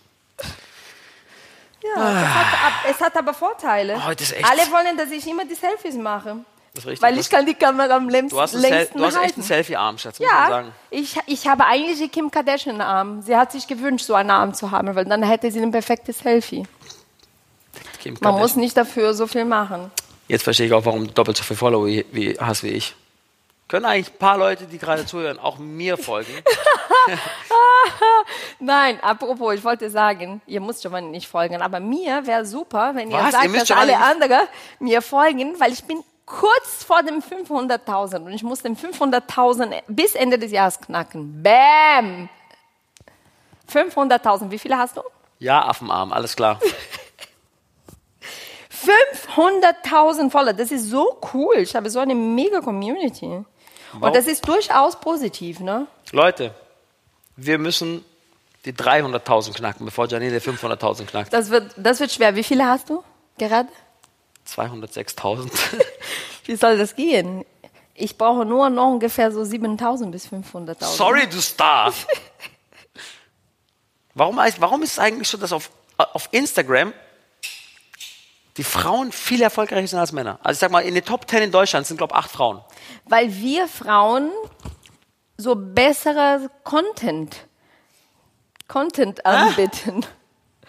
Ja, 1.82 2.21
es, 2.21 2.27
hat, 2.27 2.95
es 2.95 2.99
hat 2.99 3.15
aber 3.15 3.34
Vorteile. 3.34 3.95
Oh, 3.95 4.10
das 4.12 4.21
ist 4.23 4.34
echt- 4.34 4.45
Alle 4.45 4.62
wollen, 4.69 4.97
dass 4.97 5.12
ich 5.12 5.25
immer 5.25 5.45
die 5.45 5.56
Selfies 5.56 5.95
mache. 5.95 6.43
Das 6.73 6.86
ist 6.86 6.89
richtig. 6.89 7.01
Weil 7.01 7.17
ich 7.19 7.29
kann 7.29 7.45
die 7.45 7.53
Kamera 7.53 7.95
am 7.97 8.07
längsten, 8.07 8.36
Du 8.36 8.41
hast, 8.41 8.53
einen 8.53 8.62
Sel 8.62 8.71
längsten 8.71 8.97
du 8.97 9.05
hast 9.05 9.17
echt 9.17 9.36
einen 9.36 9.43
Selfie-Arm, 9.43 9.97
Schatz, 9.97 10.19
muss 10.19 10.27
man 10.29 10.38
Ja, 10.38 10.47
sagen. 10.47 10.71
ich, 10.89 11.17
ich 11.25 11.47
habe 11.47 11.65
eigentlich 11.65 11.99
die 11.99 12.07
Kim 12.07 12.31
Kardashian-Arm. 12.31 13.21
Sie 13.23 13.36
hat 13.36 13.51
sich 13.51 13.67
gewünscht, 13.67 14.05
so 14.05 14.15
einen 14.15 14.31
Arm 14.31 14.53
zu 14.53 14.71
haben, 14.71 14.95
weil 14.95 15.05
dann 15.05 15.21
hätte 15.23 15.51
sie 15.51 15.62
ein 15.62 15.71
perfektes 15.71 16.19
Selfie. 16.19 16.65
Kim 18.01 18.17
Man 18.21 18.36
muss 18.36 18.55
nicht 18.55 18.75
dafür 18.77 19.13
so 19.13 19.27
viel 19.27 19.45
machen. 19.45 19.91
Jetzt 20.27 20.43
verstehe 20.43 20.67
ich 20.67 20.73
auch, 20.73 20.86
warum 20.86 21.07
du 21.07 21.13
doppelt 21.13 21.38
so 21.38 21.43
viel 21.43 21.57
Follower 21.57 21.86
wie, 21.86 22.05
wie, 22.12 22.38
hast 22.39 22.63
wie 22.63 22.69
ich. 22.69 22.95
Können 23.67 23.86
eigentlich 23.86 24.13
ein 24.13 24.17
paar 24.17 24.38
Leute, 24.38 24.65
die 24.65 24.77
gerade 24.77 25.05
zuhören, 25.05 25.39
auch 25.39 25.57
mir 25.57 25.97
folgen? 25.97 26.31
Nein, 28.60 28.99
apropos, 29.01 29.55
ich 29.55 29.63
wollte 29.63 29.89
sagen, 29.89 30.41
ihr 30.45 30.62
müsst 30.62 30.81
Giovanni 30.81 31.10
nicht 31.10 31.27
folgen, 31.27 31.62
aber 31.62 31.79
mir 31.79 32.25
wäre 32.27 32.45
super, 32.45 32.91
wenn 32.95 33.10
ihr 33.10 33.17
Was? 33.17 33.25
Ihr 33.27 33.31
sagt, 33.31 33.49
müsst 33.49 33.69
dass 33.69 33.77
alle 33.77 33.97
anderen 33.97 34.41
mir 34.79 35.01
folgen, 35.01 35.60
weil 35.60 35.71
ich 35.73 35.84
bin 35.84 36.03
kurz 36.39 36.84
vor 36.84 37.04
dem 37.04 37.22
500.000 37.22 38.26
und 38.26 38.32
ich 38.32 38.44
muss 38.44 38.62
den 38.62 38.78
500.000 38.78 39.82
bis 39.88 40.15
Ende 40.15 40.39
des 40.39 40.52
Jahres 40.52 40.80
knacken. 40.80 41.44
Bam! 41.44 42.30
500.000, 43.72 44.50
wie 44.52 44.60
viele 44.60 44.78
hast 44.78 44.98
du? 44.98 45.02
Ja, 45.39 45.65
Affenarm, 45.65 46.13
alles 46.13 46.36
klar. 46.36 46.60
500.000 49.36 50.32
Follower, 50.32 50.54
das 50.54 50.72
ist 50.72 50.89
so 50.89 51.20
cool. 51.34 51.58
Ich 51.58 51.76
habe 51.76 51.89
so 51.89 52.00
eine 52.00 52.15
mega 52.15 52.62
Community. 52.62 53.44
Wow. 53.94 54.04
Und 54.04 54.15
das 54.15 54.26
ist 54.26 54.48
durchaus 54.48 55.00
positiv, 55.00 55.60
ne? 55.60 55.88
Leute, 56.12 56.56
wir 57.36 57.58
müssen 57.60 58.04
die 58.65 58.74
300.000 58.74 59.54
knacken, 59.54 59.86
bevor 59.86 60.08
Janine 60.08 60.39
500.000 60.39 61.06
knackt. 61.06 61.34
Das 61.34 61.50
wird, 61.50 61.74
das 61.78 62.00
wird 62.00 62.12
schwer. 62.12 62.36
Wie 62.36 62.44
viele 62.44 62.65
hast 62.65 62.89
du 62.89 63.04
gerade? 63.38 63.70
206.000. 64.56 65.52
Wie 66.46 66.56
soll 66.56 66.78
das 66.78 66.96
gehen? 66.96 67.46
Ich 67.94 68.18
brauche 68.18 68.46
nur 68.46 68.70
noch 68.70 68.94
ungefähr 68.94 69.32
so 69.32 69.42
7.000 69.42 70.12
bis 70.12 70.28
500.000. 70.28 70.84
Sorry, 70.84 71.28
du 71.28 71.42
Star. 71.42 71.94
Warum, 74.14 74.38
warum 74.60 74.84
ist 74.84 74.92
es 74.92 75.00
eigentlich 75.00 75.30
so, 75.30 75.38
dass 75.38 75.54
auf, 75.54 75.72
auf 75.96 76.28
Instagram 76.32 76.94
die 78.58 78.64
Frauen 78.64 79.14
viel 79.14 79.42
erfolgreicher 79.42 79.88
sind 79.88 80.00
als 80.00 80.12
Männer? 80.12 80.38
Also 80.44 80.58
ich 80.58 80.60
sag 80.60 80.70
mal, 80.72 80.82
in 80.82 80.96
den 80.96 81.06
Top 81.06 81.30
10 81.30 81.44
in 81.44 81.52
Deutschland 81.52 81.88
sind, 81.88 81.96
glaube 81.96 82.14
ich, 82.14 82.20
acht 82.20 82.30
Frauen. 82.30 82.62
Weil 83.06 83.34
wir 83.34 83.70
Frauen 83.70 84.30
so 85.38 85.56
bessere 85.56 86.50
Content, 86.66 87.48
Content 88.68 89.26
anbieten. 89.26 90.06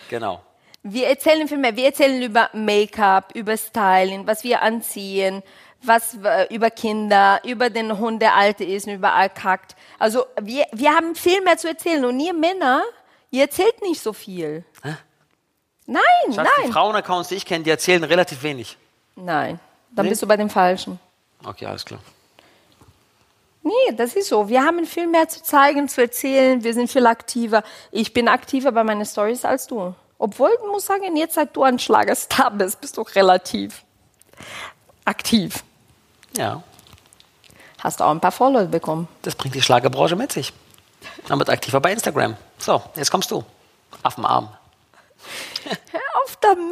Genau. 0.08 0.40
Wir 0.82 1.06
erzählen 1.08 1.46
viel 1.46 1.58
mehr. 1.58 1.76
Wir 1.76 1.86
erzählen 1.86 2.20
über 2.22 2.50
Make-up, 2.52 3.32
über 3.34 3.56
Styling, 3.56 4.26
was 4.26 4.42
wir 4.42 4.62
anziehen, 4.62 5.42
was 5.82 6.14
äh, 6.24 6.52
über 6.54 6.70
Kinder, 6.70 7.40
über 7.44 7.70
den 7.70 7.98
Hund, 7.98 8.20
der 8.20 8.34
alt 8.36 8.60
ist 8.60 8.86
und 8.86 8.94
überall 8.94 9.30
kackt. 9.30 9.76
Also 9.98 10.26
wir, 10.40 10.66
wir 10.72 10.90
haben 10.92 11.14
viel 11.14 11.40
mehr 11.42 11.56
zu 11.56 11.68
erzählen. 11.68 12.04
Und 12.04 12.18
ihr 12.18 12.34
Männer, 12.34 12.82
ihr 13.30 13.42
erzählt 13.42 13.80
nicht 13.82 14.00
so 14.00 14.12
viel. 14.12 14.64
Nein, 15.86 16.02
Schatz, 16.32 16.48
die 16.58 16.62
nein, 16.62 16.72
Frauenaccounts, 16.72 17.28
die 17.28 17.34
ich 17.36 17.44
kenne, 17.46 17.64
die 17.64 17.70
erzählen 17.70 18.02
relativ 18.04 18.42
wenig. 18.42 18.76
nein. 19.16 19.58
Dann 19.94 20.06
Nee? 20.06 20.10
bist 20.10 20.22
du 20.22 20.26
bei 20.26 20.38
dem 20.38 20.48
Falschen. 20.48 20.98
Okay, 21.44 21.66
alles 21.66 21.84
klar. 21.84 22.00
Nee, 23.62 23.72
das 23.94 24.14
ist 24.14 24.28
so. 24.28 24.48
Wir 24.48 24.64
haben 24.64 24.86
viel 24.86 25.06
mehr 25.06 25.28
zu 25.28 25.42
zeigen, 25.42 25.86
zu 25.86 26.00
erzählen. 26.00 26.64
Wir 26.64 26.72
sind 26.72 26.90
viel 26.90 27.06
aktiver. 27.06 27.62
Ich 27.90 28.14
bin 28.14 28.26
aktiver 28.26 28.72
bei 28.72 28.82
meinen 28.84 29.04
Stories 29.04 29.44
als 29.44 29.66
du. 29.66 29.94
Obwohl, 30.22 30.50
ich 30.54 30.70
muss 30.70 30.86
sagen, 30.86 31.16
jetzt 31.16 31.34
seit 31.34 31.56
du 31.56 31.64
ein 31.64 31.80
Schlagerstar 31.80 32.52
bist, 32.52 32.80
bist 32.80 32.96
du 32.96 33.02
relativ 33.02 33.82
aktiv. 35.04 35.64
Ja, 36.36 36.62
Hast 37.80 38.00
auch 38.00 38.12
ein 38.12 38.20
paar 38.20 38.30
Follower 38.30 38.66
bekommen. 38.66 39.08
das 39.22 39.34
bringt 39.34 39.56
die 39.56 39.62
Schlagerbranche 39.62 40.14
mit 40.14 40.30
sich. 40.30 40.52
Man 41.28 41.40
wird 41.40 41.50
aktiver 41.50 41.80
bei 41.80 41.90
Instagram. 41.90 42.36
So, 42.56 42.80
jetzt 42.94 43.10
kommst 43.10 43.32
du. 43.32 43.42
Affenarm. 44.04 44.48
Hör 45.90 46.00
auf 46.22 46.38
damit. 46.40 46.68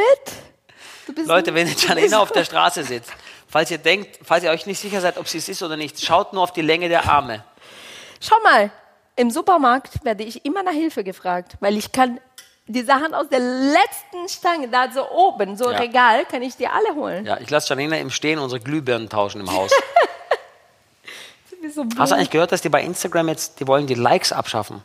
Du 1.08 1.12
bist 1.12 1.26
Leute, 1.26 1.52
wenn 1.52 1.66
Janina 1.66 2.20
auf 2.20 2.30
der 2.30 2.44
Straße 2.44 2.84
sitzt, 2.84 3.10
falls 3.48 3.72
ihr 3.72 3.78
denkt, 3.78 4.20
falls 4.22 4.44
ihr 4.44 4.50
euch 4.52 4.66
nicht 4.66 4.78
sicher 4.78 5.00
seid, 5.00 5.18
ob 5.18 5.26
sie 5.26 5.38
es 5.38 5.48
ist 5.48 5.60
oder 5.64 5.76
nicht, 5.76 6.00
schaut 6.00 6.32
nur 6.32 6.44
auf 6.44 6.52
die 6.52 6.62
Länge 6.62 6.88
der 6.88 7.10
Arme. 7.10 7.42
Schau 8.20 8.36
mal, 8.44 8.70
im 9.16 9.30
Supermarkt 9.32 10.04
werde 10.04 10.22
ich 10.22 10.44
immer 10.44 10.62
nach 10.62 10.72
Hilfe 10.72 11.02
gefragt, 11.02 11.56
weil 11.58 11.76
ich 11.76 11.90
kann 11.90 12.20
die 12.72 12.82
Sachen 12.82 13.14
aus 13.14 13.28
der 13.28 13.40
letzten 13.40 14.28
Stange, 14.28 14.68
da 14.68 14.90
so 14.92 15.08
oben, 15.10 15.56
so 15.56 15.70
Ja. 15.70 15.78
Regal, 15.78 16.24
kann 16.24 16.42
ich 16.42 16.56
dir 16.56 16.72
alle 16.72 16.94
holen. 16.94 17.26
Ja, 17.26 17.38
ich 17.40 17.50
lasse 17.50 17.68
Janina 17.70 17.96
im 17.96 18.10
Stehen 18.10 18.38
unsere 18.38 18.60
Glühbirnen 18.60 19.08
tauschen 19.08 19.40
im 19.40 19.52
Haus. 19.56 19.70
So 21.74 21.84
Hast 21.98 22.10
du 22.12 22.16
eigentlich 22.16 22.30
gehört, 22.30 22.52
dass 22.52 22.62
die 22.62 22.68
bei 22.70 22.82
Instagram 22.82 23.28
jetzt, 23.28 23.60
die 23.60 23.66
wollen 23.66 23.86
die 23.86 23.94
Likes 23.94 24.32
abschaffen? 24.32 24.82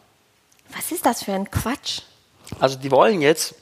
Was 0.75 0.91
ist 0.91 1.05
das 1.05 1.23
für 1.23 1.33
ein 1.33 1.49
Quatsch? 1.49 2.01
Also 2.59 2.77
die 2.77 2.91
wollen 2.91 3.21
jetzt, 3.21 3.55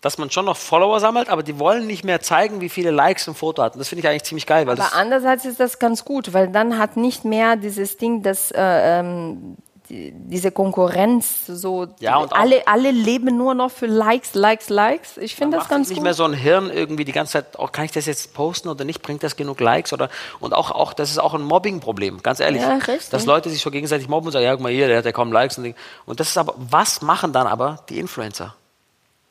dass 0.00 0.16
man 0.16 0.30
schon 0.30 0.46
noch 0.46 0.56
Follower 0.56 0.98
sammelt, 0.98 1.28
aber 1.28 1.42
die 1.42 1.58
wollen 1.58 1.86
nicht 1.86 2.04
mehr 2.04 2.22
zeigen, 2.22 2.60
wie 2.62 2.70
viele 2.70 2.90
Likes 2.90 3.28
ein 3.28 3.34
Foto 3.34 3.62
hat. 3.62 3.74
Und 3.74 3.80
das 3.80 3.88
finde 3.88 4.00
ich 4.00 4.08
eigentlich 4.08 4.22
ziemlich 4.24 4.46
geil, 4.46 4.66
weil 4.66 4.76
das 4.76 4.92
Aber 4.92 5.00
andererseits 5.00 5.44
ist 5.44 5.60
das 5.60 5.78
ganz 5.78 6.04
gut, 6.04 6.32
weil 6.32 6.48
dann 6.48 6.78
hat 6.78 6.96
nicht 6.96 7.24
mehr 7.26 7.56
dieses 7.56 7.98
Ding, 7.98 8.22
dass 8.22 8.50
äh, 8.50 8.60
ähm, 8.60 9.56
diese 9.90 10.52
Konkurrenz 10.52 11.46
so 11.46 11.88
Ja, 11.98 12.18
und 12.18 12.32
alle 12.32 12.66
alle 12.66 12.90
leben 12.92 13.36
nur 13.36 13.54
noch 13.54 13.70
für 13.70 13.86
Likes, 13.86 14.34
Likes, 14.34 14.68
Likes. 14.68 15.16
Ich 15.16 15.34
finde 15.34 15.58
das 15.58 15.68
ganz 15.68 15.88
nicht 15.88 15.98
gut. 15.98 16.04
mehr 16.04 16.14
so 16.14 16.24
ein 16.24 16.32
Hirn 16.32 16.70
irgendwie 16.70 17.04
die 17.04 17.12
ganze 17.12 17.32
Zeit, 17.32 17.58
auch 17.58 17.72
kann 17.72 17.84
ich 17.84 17.92
das 17.92 18.06
jetzt 18.06 18.32
posten 18.32 18.68
oder 18.68 18.84
nicht, 18.84 19.02
bringt 19.02 19.22
das 19.22 19.36
genug 19.36 19.60
Likes 19.60 19.92
oder 19.92 20.08
und 20.38 20.54
auch, 20.54 20.70
auch 20.70 20.92
das 20.92 21.10
ist 21.10 21.18
auch 21.18 21.34
ein 21.34 21.42
Mobbing-Problem, 21.42 22.22
ganz 22.22 22.40
ehrlich. 22.40 22.62
Ja. 22.62 22.78
Dass 23.10 23.26
Leute 23.26 23.50
sich 23.50 23.60
so 23.60 23.70
gegenseitig 23.70 24.08
mobben 24.08 24.26
und 24.26 24.32
sagen, 24.32 24.44
ja, 24.44 24.52
guck 24.52 24.62
mal 24.62 24.72
hier, 24.72 24.86
der 24.86 24.98
hat 24.98 25.04
ja 25.04 25.12
kaum 25.12 25.32
Likes 25.32 25.58
und, 25.58 25.74
und 26.06 26.20
das 26.20 26.28
ist 26.28 26.38
aber, 26.38 26.54
was 26.56 27.02
machen 27.02 27.32
dann 27.32 27.46
aber 27.46 27.84
die 27.88 27.98
Influencer? 27.98 28.54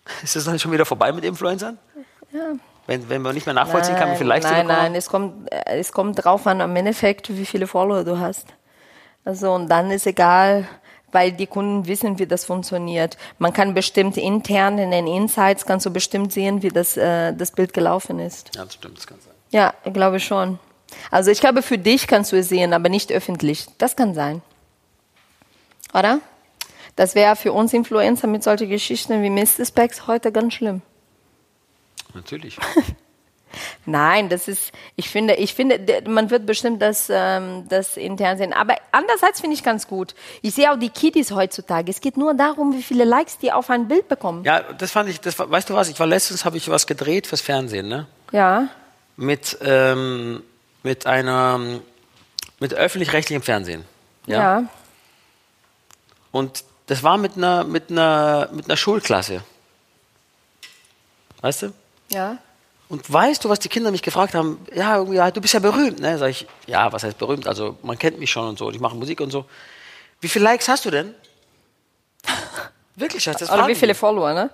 Ist 0.24 0.36
das 0.36 0.44
dann 0.44 0.60
schon 0.60 0.72
wieder 0.72 0.86
vorbei 0.86 1.12
mit 1.12 1.24
Influencern? 1.24 1.78
Ja. 2.32 2.54
Wenn, 2.88 3.08
wenn 3.08 3.22
man 3.22 3.36
nicht 3.36 3.46
mehr 3.46 3.54
nachvollziehen 3.54 3.96
kann, 3.96 4.12
wie 4.12 4.16
viele 4.16 4.30
Likes 4.30 4.50
nein, 4.50 4.66
bekommen? 4.66 4.84
nein, 4.84 4.96
es 4.96 5.10
kommt, 5.10 5.52
es 5.52 5.92
kommt 5.92 6.24
drauf 6.24 6.48
an, 6.48 6.60
am 6.60 6.76
Endeffekt, 6.76 7.30
wie 7.30 7.46
viele 7.46 7.68
Follower 7.68 8.04
du 8.04 8.18
hast. 8.18 8.48
Also, 9.26 9.52
und 9.54 9.68
dann 9.68 9.92
ist 9.92 10.08
egal, 10.08 10.68
weil 11.12 11.32
die 11.32 11.48
Kunden 11.48 11.88
wissen, 11.88 12.20
wie 12.20 12.28
das 12.28 12.46
funktioniert. 12.46 13.18
Man 13.38 13.54
kann 13.54 13.74
bestimmt 13.74 14.18
intern 14.18 14.78
in 14.78 14.92
den 14.92 15.08
Insights, 15.08 15.66
kannst 15.66 15.86
du 15.86 15.92
bestimmt 15.92 16.32
sehen, 16.32 16.62
wie 16.62 16.70
das, 16.70 16.98
äh, 16.98 17.34
das 17.34 17.52
Bild 17.52 17.74
gelaufen 17.74 18.20
ist. 18.20 18.56
Ja, 18.56 18.66
das 18.66 18.76
stimmt, 18.76 18.98
das 18.98 19.08
kann 19.08 19.20
sein. 19.20 19.34
Ja, 19.52 19.74
ich 19.84 19.94
glaube 19.94 20.20
schon. 20.20 20.60
Also 21.12 21.32
ich 21.32 21.40
glaube, 21.40 21.62
für 21.62 21.78
dich 21.78 22.08
kannst 22.08 22.32
du 22.32 22.38
es 22.38 22.50
sehen, 22.50 22.74
aber 22.74 22.90
nicht 22.90 23.12
öffentlich. 23.12 23.68
Das 23.78 23.96
kann 23.96 24.14
sein. 24.14 24.42
Oder? 25.94 26.20
Das 26.96 27.16
wäre 27.16 27.36
für 27.36 27.54
uns 27.54 27.74
Influencer 27.74 28.28
mit 28.28 28.44
solchen 28.44 28.70
Geschichten 28.70 29.22
wie 29.24 29.30
Mr. 29.30 29.66
Specs 29.66 30.08
heute 30.08 30.32
ganz 30.32 30.54
schlimm. 30.54 30.82
Natürlich. 32.14 32.58
Nein, 33.86 34.30
das 34.30 34.48
ist, 34.48 34.72
ich 34.96 35.10
finde, 35.10 35.36
ich 35.36 35.54
finde, 35.54 36.04
man 36.08 36.30
wird 36.30 36.46
bestimmt 36.46 36.82
das, 36.82 37.08
ähm, 37.10 37.68
das 37.70 37.98
intern 37.98 38.38
sehen. 38.38 38.54
Aber 38.54 38.76
andererseits 38.92 39.42
finde 39.42 39.56
ich 39.56 39.64
ganz 39.64 39.88
gut. 39.88 40.16
Ich 40.42 40.54
sehe 40.54 40.72
auch 40.72 40.78
die 40.78 40.90
Kiddies 40.90 41.32
heutzutage. 41.32 41.90
Es 41.92 42.02
geht 42.02 42.18
nur 42.18 42.34
darum, 42.34 42.74
wie 42.74 42.84
viele 42.84 43.04
Likes 43.04 43.38
die 43.38 43.52
auf 43.52 43.70
ein 43.70 43.88
Bild 43.88 44.08
bekommen. 44.08 44.44
Ja, 44.44 44.62
das 44.62 44.92
fand 44.92 45.10
ich, 45.10 45.20
das 45.20 45.38
weißt 45.38 45.70
du 45.70 45.74
was, 45.74 45.90
ich 45.90 46.00
war 46.00 46.08
letztens, 46.08 46.46
habe 46.46 46.58
ich 46.58 46.70
was 46.70 46.88
gedreht 46.88 47.28
fürs 47.28 47.42
Fernsehen, 47.42 47.88
ne? 47.88 48.08
Ja. 48.32 48.68
Mit, 49.18 49.58
ähm, 49.62 50.44
mit 50.84 51.06
einer, 51.06 51.60
mit 52.60 52.74
öffentlich-rechtlichem 52.74 53.42
Fernsehen. 53.42 53.86
Ja. 54.26 54.64
Und 56.32 56.64
das 56.88 57.04
war 57.04 57.18
mit 57.18 57.38
einer, 57.38 57.64
mit 57.64 57.92
einer, 57.92 58.50
mit 58.52 58.66
einer 58.66 58.78
Schulklasse. 58.78 59.44
Weißt 61.42 61.64
du? 61.64 61.74
Ja. 62.10 62.38
Und 62.90 63.12
weißt 63.12 63.46
du, 63.46 63.50
was 63.50 63.60
die 63.60 63.70
Kinder 63.70 63.92
mich 63.92 64.02
gefragt 64.02 64.34
haben? 64.34 64.60
Ja, 64.74 64.98
irgendwie, 64.98 65.18
ja, 65.18 65.30
du 65.30 65.40
bist 65.42 65.54
ja 65.54 65.60
berühmt, 65.60 66.00
ne? 66.00 66.18
Sag 66.18 66.32
ich, 66.32 66.48
ja, 66.66 66.92
was 66.92 67.04
heißt 67.04 67.20
berühmt? 67.20 67.48
Also, 67.48 67.78
man 67.84 68.00
kennt 68.00 68.20
mich 68.20 68.32
schon 68.32 68.48
und 68.48 68.58
so, 68.58 68.66
und 68.66 68.74
ich 68.74 68.82
mache 68.82 68.96
Musik 68.96 69.22
und 69.22 69.30
so. 69.30 69.46
Wie 70.20 70.28
viele 70.28 70.46
Likes 70.46 70.68
hast 70.68 70.86
du 70.86 70.92
denn? 70.92 71.14
Wirklich, 72.96 73.24
Schatz, 73.24 73.40
das 73.40 73.52
Oder 73.52 73.68
wie 73.68 73.76
viele 73.76 73.94
die. 73.94 74.00
Follower, 74.00 74.34
ne? 74.34 74.50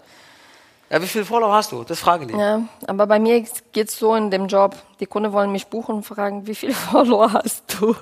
Ja, 0.89 1.01
wie 1.01 1.07
viele 1.07 1.25
Follower 1.25 1.53
hast 1.53 1.71
du? 1.71 1.83
Das 1.83 1.99
fragen 1.99 2.27
die. 2.27 2.35
Ja, 2.35 2.61
aber 2.85 3.07
bei 3.07 3.19
mir 3.19 3.41
geht 3.71 3.89
es 3.89 3.97
so 3.97 4.13
in 4.15 4.29
dem 4.29 4.47
Job. 4.47 4.75
Die 4.99 5.05
Kunden 5.07 5.31
wollen 5.31 5.51
mich 5.51 5.67
buchen 5.67 5.95
und 5.95 6.03
fragen, 6.03 6.45
wie 6.45 6.55
viele 6.55 6.73
Follower 6.91 7.31
hast 7.33 7.63
du? 7.79 7.95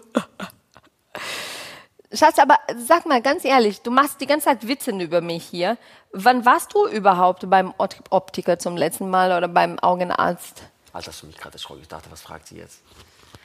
Schatz, 2.14 2.38
aber 2.38 2.60
sag 2.78 3.06
mal 3.06 3.22
ganz 3.22 3.44
ehrlich, 3.44 3.82
du 3.82 3.90
machst 3.90 4.22
die 4.22 4.28
ganze 4.28 4.46
Zeit 4.46 4.68
Witze 4.68 4.92
über 4.92 5.22
mich 5.22 5.44
hier. 5.44 5.78
Wann 6.12 6.46
warst 6.46 6.74
du 6.74 6.88
überhaupt 6.88 7.50
beim 7.50 7.74
Optiker 7.78 8.60
zum 8.60 8.78
letzten 8.78 9.10
Mal 9.10 9.36
oder 9.36 9.48
beim 9.48 9.80
Augenarzt? 9.80 10.62
Alter, 10.94 11.08
hast 11.08 11.24
du 11.24 11.28
mich 11.28 11.38
gerade 11.38 11.56
erschrocken. 11.56 11.82
Ich 11.82 11.88
dachte, 11.88 12.12
was 12.12 12.22
fragt 12.22 12.48
sie 12.48 12.58
jetzt? 12.58 12.80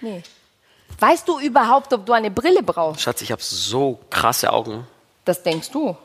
Nee. 0.03 0.23
Weißt 0.99 1.27
du 1.27 1.39
überhaupt, 1.39 1.93
ob 1.95 2.05
du 2.05 2.13
eine 2.13 2.31
Brille 2.31 2.63
brauchst? 2.63 3.01
Schatz, 3.01 3.23
ich 3.23 3.33
habe 3.33 3.43
so 3.43 4.01
krasse 4.11 4.53
Augen. 4.53 4.87
Das 5.25 5.43
denkst 5.43 5.71
du. 5.71 5.97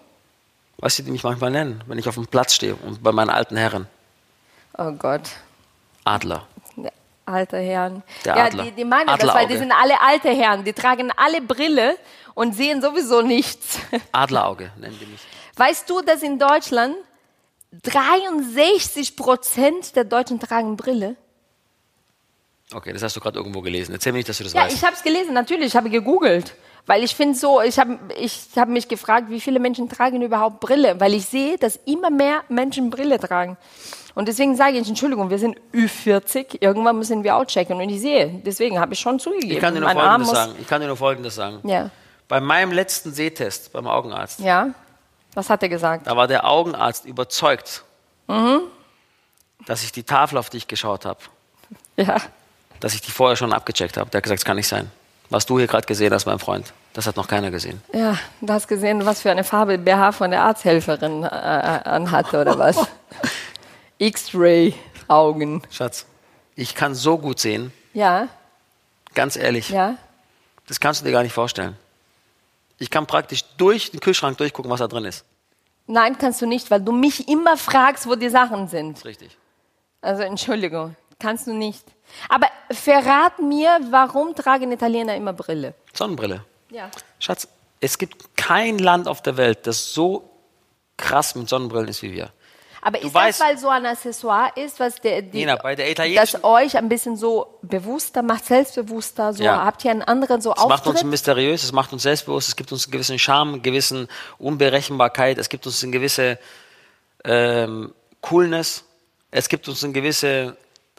Weißt 0.78 1.00
du, 1.00 1.04
die 1.04 1.12
mich 1.12 1.24
manchmal 1.24 1.52
nennen, 1.52 1.84
wenn 1.88 1.98
ich 1.98 2.08
auf 2.08 2.16
dem 2.16 2.28
Platz 2.28 2.54
stehe 2.54 2.76
und 2.76 3.04
bei 3.04 3.12
meinen 3.12 3.30
alten 3.30 3.58
Herren. 3.58 3.88
Oh 4.78 4.92
Gott. 4.92 5.30
Adler. 6.04 6.48
Alte 7.26 7.58
Herren. 7.58 8.04
Der 8.26 8.36
ja, 8.36 8.46
Adler. 8.46 8.64
die, 8.66 8.72
die 8.72 8.84
meinen 8.84 9.08
das, 9.08 9.34
weil 9.34 9.48
die 9.48 9.56
sind 9.56 9.72
alle 9.72 10.02
alte 10.02 10.30
Herren. 10.30 10.66
Die 10.66 10.74
tragen 10.74 11.10
alle 11.16 11.42
Brille 11.42 11.96
und 12.36 12.56
sehen 12.56 12.82
sowieso 12.82 13.22
nichts. 13.22 13.80
Adlerauge 14.12 14.72
nennen 14.80 14.98
die 15.00 15.06
mich. 15.06 15.22
Weißt 15.56 15.90
du, 15.90 16.02
dass 16.02 16.24
in 16.24 16.40
Deutschland 16.40 16.96
63 17.84 19.16
Prozent 19.16 19.96
der 19.96 20.04
Deutschen 20.04 20.40
tragen 20.40 20.76
Brille? 20.78 21.16
Okay, 22.74 22.92
das 22.94 23.04
hast 23.04 23.16
du 23.16 23.20
gerade 23.20 23.38
irgendwo 23.38 23.62
gelesen. 23.62 23.92
Erzähl 23.94 24.12
mir 24.14 24.20
nicht, 24.20 24.30
dass 24.30 24.38
du 24.38 24.44
das 24.44 24.54
Ja, 24.54 24.62
weißt. 24.64 24.76
ich 24.76 24.84
habe 24.84 24.96
es 24.96 25.04
gelesen, 25.04 25.34
natürlich, 25.34 25.68
ich 25.68 25.76
habe 25.76 25.90
gegoogelt. 25.90 26.56
Weil 26.86 27.02
ich 27.04 27.16
finde 27.16 27.38
so, 27.38 27.62
ich 27.62 27.80
habe 27.80 27.98
ich 28.20 28.42
hab 28.58 28.68
mich 28.68 28.90
gefragt, 28.90 29.30
wie 29.30 29.40
viele 29.40 29.60
Menschen 29.60 29.88
tragen 29.88 30.22
überhaupt 30.22 30.60
Brille? 30.60 31.00
Weil 31.00 31.14
ich 31.14 31.26
sehe, 31.26 31.58
dass 31.58 31.78
immer 31.86 32.10
mehr 32.10 32.44
Menschen 32.50 32.90
Brille 32.90 33.18
tragen. 33.20 33.56
Und 34.16 34.28
deswegen 34.28 34.56
sage 34.58 34.78
ich, 34.78 34.88
Entschuldigung, 34.90 35.30
wir 35.30 35.40
sind 35.40 35.58
Ü40, 35.74 36.58
irgendwann 36.60 36.98
müssen 36.98 37.24
wir 37.24 37.38
auch 37.38 37.46
checken. 37.46 37.78
Und 37.80 37.88
ich 37.90 38.02
sehe, 38.02 38.42
deswegen 38.46 38.80
habe 38.80 38.94
ich 38.94 39.00
schon 39.00 39.18
zugegeben. 39.18 39.54
ich 39.54 39.60
kann 39.60 39.74
dir 39.74 39.80
nur 39.80 39.90
Arm 39.90 40.24
Folgendes 40.26 40.30
sagen. 40.32 40.56
Ich 40.60 40.68
kann 40.68 40.82
dir 40.82 40.88
nur 40.88 40.98
Folgendes 40.98 41.36
sagen. 41.36 41.68
Ja, 41.68 41.90
Bei 42.28 42.40
meinem 42.40 42.72
letzten 42.72 43.14
Sehtest 43.14 43.72
beim 43.74 43.88
Augenarzt, 43.88 44.40
ja. 44.40 44.70
Was 45.36 45.50
hat 45.50 45.64
er 45.64 45.70
gesagt? 45.70 46.06
da 46.08 46.16
war 46.16 46.28
der 46.28 46.46
Augenarzt 46.48 47.06
überzeugt, 47.06 47.84
Mhm. 48.28 48.62
dass 49.66 49.84
ich 49.84 49.92
die 49.92 50.04
Tafel, 50.04 50.38
auf 50.38 50.50
die 50.50 50.58
ich 50.58 50.68
geschaut 50.68 51.06
habe, 51.06 51.20
Ja. 51.98 52.18
dass 52.80 52.94
ich 52.94 53.02
die 53.02 53.12
vorher 53.12 53.36
schon 53.36 53.52
abgecheckt 53.54 53.98
habe. 53.98 54.10
Der 54.10 54.20
hat 54.20 54.24
gesagt, 54.24 54.42
das 54.42 54.46
kann 54.46 54.58
nicht 54.58 54.68
sein. 54.68 54.92
Was 55.30 55.46
du 55.48 55.58
hier 55.58 55.68
gerade 55.68 55.88
gesehen 55.88 56.14
hast, 56.14 56.26
mein 56.28 56.38
Freund, 56.40 56.72
das 56.94 57.08
hat 57.08 57.16
noch 57.16 57.28
keiner 57.28 57.50
gesehen. 57.50 57.82
Ja, 57.94 58.18
du 58.42 58.54
hast 58.54 58.68
gesehen, 58.68 59.06
was 59.06 59.22
für 59.22 59.32
eine 59.32 59.44
Farbe 59.44 59.78
BH 59.80 60.12
von 60.12 60.30
der 60.32 60.44
Arzthelferin 60.44 61.24
äh, 61.24 61.28
anhatte, 61.28 62.40
oder 62.42 62.58
was? 62.60 62.78
X-Ray-Augen. 63.98 65.62
Schatz, 65.72 66.06
ich 66.56 66.76
kann 66.76 66.94
so 66.94 67.18
gut 67.18 67.40
sehen, 67.40 67.72
Ja, 67.94 68.28
ganz 69.16 69.36
ehrlich, 69.36 69.70
ja. 69.70 69.96
das 70.68 70.80
kannst 70.80 71.02
du 71.02 71.06
dir 71.06 71.12
gar 71.12 71.24
nicht 71.24 71.34
vorstellen. 71.34 71.78
Ich 72.78 72.90
kann 72.90 73.06
praktisch 73.06 73.44
durch 73.58 73.92
den 73.92 74.00
Kühlschrank 74.00 74.38
durchgucken, 74.38 74.70
was 74.72 74.80
da 74.80 74.88
drin 74.88 75.06
ist. 75.06 75.26
Nein, 75.88 76.18
kannst 76.18 76.42
du 76.42 76.46
nicht, 76.46 76.72
weil 76.72 76.82
du 76.82 76.92
mich 76.92 77.28
immer 77.28 77.58
fragst, 77.58 78.08
wo 78.08 78.16
die 78.16 78.30
Sachen 78.30 78.68
sind. 78.68 79.04
Richtig. 79.06 79.38
Also 80.02 80.24
Entschuldigung, 80.24 80.96
kannst 81.20 81.48
du 81.48 81.54
nicht. 81.54 81.84
Aber 82.30 82.48
verrat 82.72 83.40
mir, 83.40 83.80
warum 83.90 84.36
tragen 84.36 84.72
Italiener 84.72 85.16
immer 85.16 85.34
Brille? 85.34 85.74
Sonnenbrille. 85.94 86.44
Ja. 86.70 86.90
Schatz, 87.20 87.48
es 87.80 87.98
gibt 87.98 88.36
kein 88.38 88.80
Land 88.80 89.08
auf 89.08 89.22
der 89.22 89.38
Welt, 89.38 89.68
das 89.68 89.94
so 89.94 90.30
krass 90.98 91.36
mit 91.36 91.50
Sonnenbrillen 91.50 91.90
ist 91.90 92.02
wie 92.02 92.14
wir. 92.14 92.32
Aber 92.86 93.00
Du 93.00 93.08
ist 93.08 93.16
weißt- 93.16 93.28
das, 93.28 93.40
weil 93.40 93.58
so 93.58 93.70
ein 93.70 93.86
Accessoire 93.86 94.52
ist, 94.56 94.80
was 94.80 94.96
der, 94.96 95.22
die, 95.22 95.38
Nina, 95.40 95.56
bei 95.56 95.74
der 95.76 95.94
das 95.96 96.44
euch 96.44 96.76
ein 96.78 96.90
bisschen 96.90 97.16
so 97.16 97.58
bewusster 97.62 98.22
macht, 98.22 98.46
selbstbewusster, 98.46 99.34
so 99.34 99.42
Ja. 99.44 99.64
habt 99.64 99.86
ihr 99.86 99.92
einen 99.92 100.02
anderen 100.02 100.42
so 100.42 100.54
Es 100.54 100.66
macht 100.68 100.86
uns 100.86 101.02
mysteriös, 101.04 101.64
es 101.64 101.72
macht 101.72 101.94
uns 101.94 102.04
selbstbewusst, 102.04 102.50
es 102.50 102.56
gibt 102.58 102.72
uns 102.74 102.86
einen 102.86 102.92
gewissen 102.92 103.18
Charme, 103.20 103.54
eine 103.54 103.62
gewisse 103.62 104.08
Unberechenbarkeit, 104.38 105.38
es 105.38 105.48
gibt 105.48 105.66
uns 105.66 105.82
eine 105.82 105.92
gewisse 105.94 106.38
ähm, 107.24 107.94
Coolness, 108.22 108.84
es 109.32 109.48
gibt 109.50 109.68
uns 109.68 109.84
eine 109.84 109.94
gewisse 109.94 110.58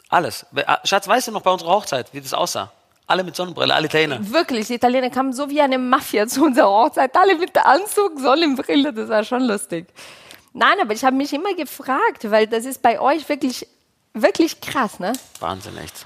alles. 0.09 0.45
Ah, 0.65 0.79
Schatz, 0.83 1.07
weißt 1.07 1.27
du 1.27 1.31
noch 1.31 1.41
bei 1.41 1.51
unserer 1.51 1.69
Hochzeit, 1.71 2.07
wie 2.13 2.21
das 2.21 2.33
aussah? 2.33 2.71
Alle 3.07 3.23
mit 3.23 3.35
Sonnenbrille, 3.35 3.73
alle 3.73 3.85
Italiener. 3.85 4.17
Wirklich, 4.31 4.67
die 4.67 4.75
Italiener 4.75 5.09
kamen 5.11 5.31
so 5.33 5.49
wie 5.49 5.61
eine 5.61 5.77
Mafia 5.77 6.25
zu 6.27 6.43
unserer 6.45 6.67
Hochzeit, 6.69 7.15
alle 7.15 7.37
mit 7.37 7.55
Anzug, 7.57 8.19
Sonnenbrille, 8.19 8.91
das 8.93 9.09
war 9.09 9.23
schon 9.23 9.43
lustig. 9.43 9.85
Nein, 10.57 10.77
aber 10.81 10.93
ich 10.93 11.03
habe 11.03 11.17
mich 11.17 11.33
immer 11.33 11.53
gefragt, 11.53 12.31
weil 12.31 12.47
das 12.47 12.63
ist 12.63 12.81
bei 12.81 12.97
euch 12.99 13.27
wirklich, 13.27 13.67
wirklich 14.13 14.61
krass, 14.61 14.99
ne? 14.99 15.11
Wahnsinn, 15.41 15.77
echt. 15.77 16.05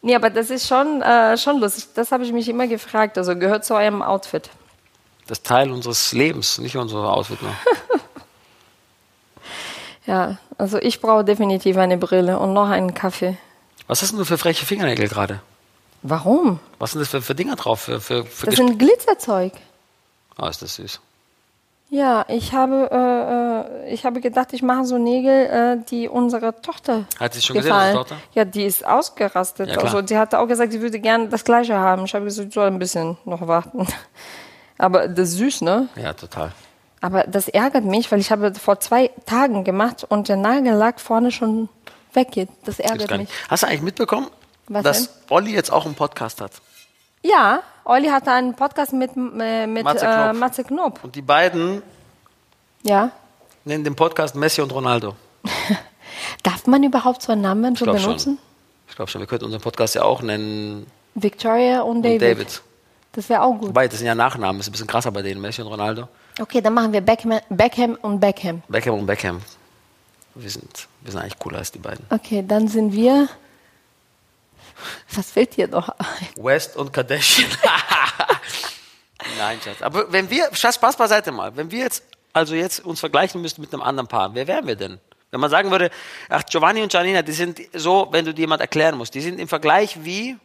Nee, 0.00 0.14
aber 0.14 0.30
das 0.30 0.48
ist 0.48 0.66
schon, 0.66 1.02
äh, 1.02 1.36
schon 1.36 1.60
lustig. 1.60 1.88
Das 1.94 2.10
habe 2.10 2.24
ich 2.24 2.32
mich 2.32 2.48
immer 2.48 2.66
gefragt. 2.66 3.18
Also 3.18 3.36
gehört 3.36 3.66
zu 3.66 3.74
eurem 3.74 4.00
Outfit. 4.02 4.48
Das 5.26 5.38
ist 5.38 5.46
Teil 5.46 5.70
unseres 5.70 6.12
Lebens, 6.12 6.56
nicht 6.58 6.76
unser 6.76 7.12
Outfit 7.12 7.40
nur. 7.42 7.54
Ja, 10.06 10.36
also 10.58 10.76
ich 10.78 11.00
brauche 11.00 11.24
definitiv 11.24 11.78
eine 11.78 11.96
Brille 11.96 12.38
und 12.38 12.52
noch 12.52 12.68
einen 12.68 12.92
Kaffee. 12.92 13.38
Was 13.86 14.02
hast 14.02 14.10
denn 14.10 14.18
du 14.18 14.26
für 14.26 14.36
freche 14.36 14.66
Fingernägel 14.66 15.08
gerade? 15.08 15.40
Warum? 16.02 16.60
Was 16.78 16.92
sind 16.92 17.00
das 17.00 17.08
für, 17.08 17.22
für 17.22 17.34
Dinger 17.34 17.56
drauf? 17.56 17.80
Für, 17.80 18.00
für, 18.00 18.24
für 18.26 18.46
Das 18.46 18.56
sind 18.56 18.78
Glitzerzeug. 18.78 19.54
oh, 20.38 20.46
ist 20.46 20.60
das 20.60 20.74
süß. 20.74 21.00
Ja, 21.90 22.24
ich 22.28 22.52
habe, 22.52 22.88
äh, 22.90 23.86
äh, 23.88 23.94
ich 23.94 24.04
habe 24.04 24.20
gedacht, 24.20 24.52
ich 24.52 24.62
mache 24.62 24.84
so 24.84 24.98
Nägel, 24.98 25.46
äh, 25.46 25.84
die 25.88 26.08
unserer 26.08 26.60
Tochter 26.60 27.04
Hat 27.20 27.34
sie 27.34 27.42
schon 27.42 27.54
gesehen, 27.54 27.70
gefallen. 27.70 27.96
unsere 27.96 28.16
Tochter? 28.16 28.16
Ja, 28.34 28.44
die 28.44 28.64
ist 28.64 28.84
ausgerastet. 28.86 29.68
Ja, 29.68 29.78
also 29.78 30.04
sie 30.04 30.18
hatte 30.18 30.38
auch 30.40 30.46
gesagt, 30.48 30.72
sie 30.72 30.80
würde 30.80 30.98
gerne 30.98 31.28
das 31.28 31.44
Gleiche 31.44 31.76
haben. 31.76 32.04
Ich 32.06 32.14
habe 32.14 32.24
gesagt, 32.24 32.48
ich 32.48 32.54
soll 32.54 32.66
ein 32.66 32.78
bisschen 32.78 33.16
noch 33.24 33.46
warten. 33.46 33.86
Aber 34.78 35.06
das 35.06 35.28
ist 35.30 35.36
süß, 35.36 35.60
ne? 35.60 35.88
Ja, 35.94 36.14
total. 36.14 36.50
Aber 37.00 37.24
das 37.24 37.48
ärgert 37.48 37.84
mich, 37.84 38.10
weil 38.10 38.18
ich 38.18 38.32
habe 38.32 38.52
vor 38.54 38.80
zwei 38.80 39.10
Tagen 39.26 39.62
gemacht 39.62 40.04
und 40.08 40.28
der 40.28 40.36
Nagellack 40.36 41.00
vorne 41.00 41.30
schon 41.30 41.68
weggeht. 42.14 42.48
Das 42.64 42.80
ärgert 42.80 43.16
mich. 43.18 43.28
Hast 43.48 43.62
du 43.62 43.66
eigentlich 43.68 43.82
mitbekommen, 43.82 44.28
Was 44.68 44.82
dass 44.82 45.02
denn? 45.06 45.14
Olli 45.28 45.52
jetzt 45.54 45.70
auch 45.70 45.84
einen 45.84 45.94
Podcast 45.94 46.40
hat? 46.40 46.52
Ja, 47.26 47.62
Olli 47.84 48.08
hatte 48.08 48.30
einen 48.32 48.54
Podcast 48.54 48.92
mit, 48.92 49.10
äh, 49.16 49.66
mit 49.66 49.82
Matze 49.82 50.04
Knob. 50.04 50.14
äh, 50.28 50.32
Matze 50.34 50.64
Knob. 50.64 51.00
Und 51.02 51.14
die 51.16 51.22
beiden 51.22 51.82
Ja. 52.82 53.10
nennen 53.64 53.82
den 53.82 53.96
Podcast 53.96 54.34
Messi 54.36 54.60
und 54.60 54.70
Ronaldo. 54.72 55.16
Darf 56.42 56.66
man 56.66 56.82
überhaupt 56.82 57.22
so 57.22 57.32
einen 57.32 57.40
Namen 57.40 57.76
so 57.76 57.86
benutzen? 57.86 58.18
schon. 58.36 58.38
Ich 58.88 58.94
glaube 58.96 59.10
schon, 59.10 59.20
wir 59.22 59.26
könnten 59.26 59.46
unseren 59.46 59.62
Podcast 59.62 59.94
ja 59.94 60.02
auch 60.02 60.20
nennen 60.20 60.86
Victoria 61.14 61.80
und 61.80 62.02
David. 62.02 62.20
David. 62.22 62.62
Das 63.12 63.28
wäre 63.30 63.40
auch 63.42 63.54
gut. 63.54 63.68
Wobei, 63.68 63.88
das 63.88 63.98
sind 63.98 64.06
ja 64.06 64.14
Nachnamen, 64.14 64.60
ist 64.60 64.68
ein 64.68 64.72
bisschen 64.72 64.86
krasser 64.86 65.10
bei 65.10 65.22
denen, 65.22 65.40
Messi 65.40 65.62
und 65.62 65.68
Ronaldo. 65.68 66.08
Okay, 66.38 66.60
dann 66.60 66.74
machen 66.74 66.92
wir 66.92 67.00
Beckham, 67.00 67.38
Beckham 67.48 67.96
und 68.02 68.20
Beckham. 68.20 68.62
Beckham 68.68 68.98
und 68.98 69.06
Beckham. 69.06 69.40
Wir 70.34 70.50
sind, 70.50 70.88
wir 71.00 71.12
sind 71.12 71.20
eigentlich 71.22 71.38
cooler 71.38 71.58
als 71.58 71.72
die 71.72 71.78
beiden. 71.78 72.04
Okay, 72.10 72.44
dann 72.46 72.68
sind 72.68 72.92
wir. 72.92 73.28
Was 75.14 75.30
fällt 75.30 75.56
dir 75.56 75.68
noch 75.68 75.88
ein? 75.88 76.28
West 76.36 76.76
und 76.76 76.92
Kardashian. 76.92 77.50
Nein, 79.38 79.58
Schatz. 79.64 79.80
Aber 79.82 80.12
wenn 80.12 80.28
wir, 80.30 80.48
Schatz, 80.54 80.74
Spaß 80.76 80.96
beiseite 80.96 81.32
mal, 81.32 81.56
wenn 81.56 81.70
wir 81.70 81.80
jetzt, 81.80 82.04
also 82.32 82.54
jetzt 82.54 82.84
uns 82.84 83.00
vergleichen 83.00 83.40
müssten 83.40 83.60
mit 83.60 83.72
einem 83.72 83.82
anderen 83.82 84.08
Paar, 84.08 84.34
wer 84.34 84.46
wären 84.46 84.66
wir 84.66 84.76
denn? 84.76 85.00
Wenn 85.30 85.40
man 85.40 85.50
sagen 85.50 85.70
würde, 85.70 85.90
ach, 86.28 86.44
Giovanni 86.44 86.82
und 86.82 86.92
Janina, 86.92 87.22
die 87.22 87.32
sind 87.32 87.60
so, 87.72 88.08
wenn 88.12 88.24
du 88.24 88.32
dir 88.32 88.42
jemand 88.42 88.60
erklären 88.60 88.96
musst, 88.96 89.14
die 89.14 89.20
sind 89.20 89.40
im 89.40 89.48
Vergleich 89.48 90.04
wie, 90.04 90.36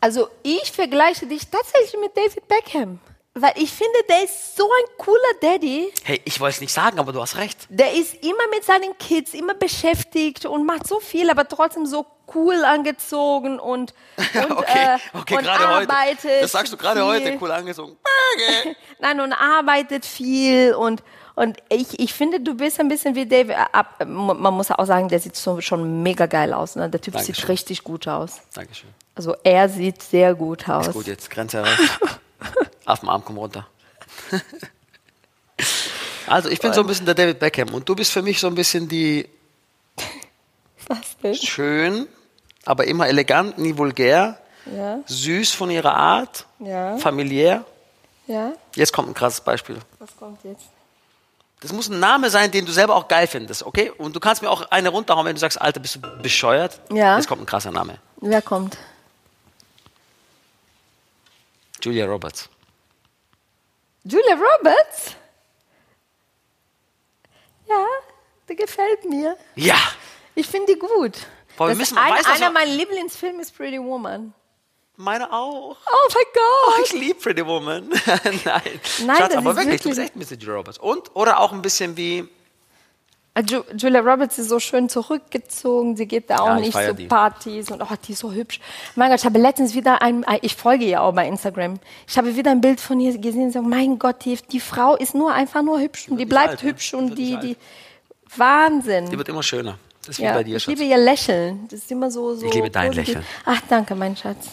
Also, 0.00 0.28
ich 0.42 0.72
vergleiche 0.72 1.26
dich 1.26 1.48
tatsächlich 1.48 1.98
mit 2.00 2.16
David 2.16 2.48
Beckham. 2.48 2.98
Weil 3.34 3.52
ich 3.56 3.72
finde, 3.72 3.98
der 4.10 4.24
ist 4.24 4.56
so 4.56 4.64
ein 4.64 4.96
cooler 4.98 5.18
Daddy. 5.40 5.90
Hey, 6.04 6.20
ich 6.26 6.38
wollte 6.38 6.56
es 6.56 6.60
nicht 6.60 6.72
sagen, 6.72 6.98
aber 6.98 7.12
du 7.12 7.20
hast 7.22 7.36
recht. 7.38 7.66
Der 7.70 7.94
ist 7.94 8.14
immer 8.22 8.46
mit 8.50 8.62
seinen 8.62 8.98
Kids, 8.98 9.32
immer 9.32 9.54
beschäftigt 9.54 10.44
und 10.44 10.66
macht 10.66 10.86
so 10.86 11.00
viel, 11.00 11.30
aber 11.30 11.48
trotzdem 11.48 11.86
so 11.86 12.04
cool 12.34 12.62
angezogen 12.62 13.58
und, 13.58 13.94
und, 14.16 14.50
okay, 14.50 14.96
äh, 14.96 14.98
okay, 15.18 15.36
und 15.36 15.44
gerade 15.44 15.66
arbeitet. 15.66 16.24
heute. 16.24 16.40
Das 16.42 16.52
sagst 16.52 16.72
du 16.74 16.76
gerade 16.76 17.04
heute, 17.04 17.38
cool 17.40 17.50
angezogen. 17.50 17.96
Nein, 19.00 19.20
und 19.20 19.32
arbeitet 19.32 20.04
viel 20.04 20.74
und 20.74 21.02
und 21.34 21.56
ich, 21.70 21.98
ich 21.98 22.12
finde, 22.12 22.40
du 22.40 22.54
bist 22.54 22.78
ein 22.78 22.88
bisschen 22.88 23.14
wie 23.14 23.24
David. 23.24 23.56
Ab, 23.72 24.04
man 24.06 24.52
muss 24.52 24.70
auch 24.70 24.84
sagen, 24.84 25.08
der 25.08 25.18
sieht 25.18 25.34
so, 25.34 25.62
schon 25.62 26.02
mega 26.02 26.26
geil 26.26 26.52
aus. 26.52 26.76
Ne? 26.76 26.90
Der 26.90 27.00
Typ 27.00 27.14
Dankeschön. 27.14 27.34
sieht 27.34 27.48
richtig 27.48 27.84
gut 27.84 28.06
aus. 28.06 28.42
Dankeschön. 28.52 28.90
Also 29.14 29.34
er 29.42 29.70
sieht 29.70 30.02
sehr 30.02 30.34
gut 30.34 30.68
aus. 30.68 30.88
Ist 30.88 30.92
gut, 30.92 31.06
jetzt 31.06 31.30
Grenze 31.30 31.58
erreicht. 31.58 32.00
Auf 32.84 33.00
dem 33.00 33.08
Arm 33.08 33.22
komm 33.24 33.38
runter. 33.38 33.66
also, 36.26 36.48
ich 36.48 36.58
bin 36.60 36.72
so 36.72 36.80
ein 36.80 36.86
bisschen 36.86 37.06
der 37.06 37.14
David 37.14 37.38
Beckham 37.38 37.72
und 37.74 37.88
du 37.88 37.94
bist 37.94 38.12
für 38.12 38.22
mich 38.22 38.40
so 38.40 38.46
ein 38.48 38.54
bisschen 38.54 38.88
die 38.88 39.28
Was 40.88 41.16
denn? 41.22 41.34
schön, 41.34 42.08
aber 42.64 42.86
immer 42.86 43.06
elegant, 43.08 43.58
nie 43.58 43.76
vulgär, 43.76 44.38
Ja, 44.66 44.98
süß 45.06 45.52
von 45.52 45.70
ihrer 45.70 45.94
Art, 45.94 46.46
ja, 46.58 46.96
familiär. 46.98 47.64
ja. 48.26 48.52
Jetzt 48.74 48.92
kommt 48.92 49.08
ein 49.08 49.14
krasses 49.14 49.40
Beispiel. 49.40 49.78
Was 49.98 50.16
kommt 50.16 50.42
jetzt? 50.44 50.64
Das 51.60 51.72
muss 51.72 51.88
ein 51.88 52.00
Name 52.00 52.28
sein, 52.30 52.50
den 52.50 52.66
du 52.66 52.72
selber 52.72 52.96
auch 52.96 53.06
geil 53.06 53.28
findest, 53.28 53.62
okay? 53.62 53.90
Und 53.96 54.16
du 54.16 54.20
kannst 54.20 54.42
mir 54.42 54.50
auch 54.50 54.68
eine 54.72 54.88
runterhauen, 54.88 55.24
wenn 55.26 55.36
du 55.36 55.40
sagst, 55.40 55.60
Alter, 55.60 55.78
bist 55.78 55.94
du 55.96 56.00
bescheuert? 56.20 56.80
Ja. 56.92 57.16
Jetzt 57.16 57.28
kommt 57.28 57.40
ein 57.40 57.46
krasser 57.46 57.70
Name. 57.70 57.98
Wer 58.16 58.42
kommt? 58.42 58.76
Julia 61.80 62.06
Roberts. 62.06 62.48
Julia 64.04 64.34
Roberts? 64.34 65.14
Ja, 67.68 67.86
die 68.48 68.56
gefällt 68.56 69.04
mir. 69.04 69.36
Ja! 69.54 69.76
Ich 70.34 70.46
finde 70.46 70.72
die 70.74 70.78
gut. 70.78 71.12
Boah, 71.56 71.66
wir 71.66 71.68
das 71.70 71.78
müssen- 71.78 71.98
ein, 71.98 72.12
weißt 72.12 72.26
du, 72.26 72.30
einer 72.32 72.46
was- 72.46 72.52
meiner 72.54 72.72
Lieblingsfilme 72.72 73.42
ist 73.42 73.56
Pretty 73.56 73.78
Woman. 73.78 74.32
Meine 74.96 75.32
auch. 75.32 75.76
Oh 75.86 76.08
mein 76.14 76.24
Oh, 76.34 76.76
Gott! 76.76 76.86
ich 76.86 76.92
liebe 76.92 77.18
Pretty 77.18 77.46
Woman. 77.46 77.88
Nein. 78.44 78.44
Nein, 78.44 79.16
Schatz, 79.16 79.28
das 79.28 79.36
aber 79.36 79.50
ist 79.52 79.56
wirklich, 79.56 79.82
du 79.82 79.88
wirklich- 79.90 80.12
bist 80.12 80.32
echt 80.32 80.42
Julia 80.42 80.56
Roberts. 80.56 80.78
Und, 80.78 81.14
oder 81.14 81.40
auch 81.40 81.52
ein 81.52 81.62
bisschen 81.62 81.96
wie, 81.96 82.28
Ah, 83.34 83.40
Ju 83.40 83.62
Julia 83.76 84.00
Roberts 84.00 84.38
ist 84.38 84.50
so 84.50 84.58
schön 84.60 84.90
zurückgezogen. 84.90 85.96
Sie 85.96 86.06
geht 86.06 86.28
da 86.28 86.36
auch 86.40 86.46
Ja, 86.48 86.56
ich 86.58 86.74
nicht 86.74 86.86
zu 86.88 86.94
die. 86.94 87.06
Partys 87.06 87.70
und 87.70 87.80
oh, 87.82 87.86
die 88.06 88.12
ist 88.12 88.18
so 88.18 88.30
hübsch. 88.30 88.60
Mein 88.94 89.08
Gott, 89.10 89.20
ich 89.20 89.24
habe 89.24 89.38
letztens 89.38 89.74
wieder 89.74 90.02
ein, 90.02 90.24
ich 90.42 90.54
folge 90.54 90.84
ihr 90.84 91.00
auch 91.02 91.14
bei 91.14 91.26
Instagram. 91.26 91.78
Ich 92.06 92.18
habe 92.18 92.36
wieder 92.36 92.50
ein 92.50 92.60
Bild 92.60 92.78
von 92.78 93.00
ihr 93.00 93.16
gesehen. 93.16 93.50
So, 93.50 93.62
mein 93.62 93.98
Gott, 93.98 94.24
die, 94.26 94.36
die 94.50 94.60
Frau 94.60 94.96
ist 94.96 95.14
nur 95.14 95.32
einfach 95.32 95.62
nur 95.62 95.80
hübsch 95.80 96.08
und 96.10 96.18
die 96.18 96.26
bleibt 96.26 96.48
alt, 96.50 96.62
ne? 96.62 96.68
hübsch 96.70 96.92
und 96.92 97.14
die, 97.16 97.38
die 97.38 97.56
Wahnsinn. 98.36 99.08
die 99.10 99.16
wird 99.16 99.28
immer 99.28 99.42
schöner. 99.42 99.78
Das 100.00 100.10
ist 100.10 100.18
wie 100.18 100.24
ja, 100.24 100.34
bei 100.34 100.44
dir, 100.44 100.56
ich 100.56 100.62
Schatz. 100.64 100.74
liebe 100.78 100.84
ihr 100.90 100.98
Lächeln. 100.98 101.68
Das 101.70 101.80
ist 101.80 101.90
immer 101.90 102.10
so, 102.10 102.34
so 102.34 102.46
Ich 102.46 102.52
liebe 102.54 102.68
dein 102.70 102.88
positiv. 102.88 103.08
Lächeln. 103.14 103.26
Ach, 103.46 103.60
danke, 103.68 103.94
mein 103.94 104.16
Schatz. 104.16 104.48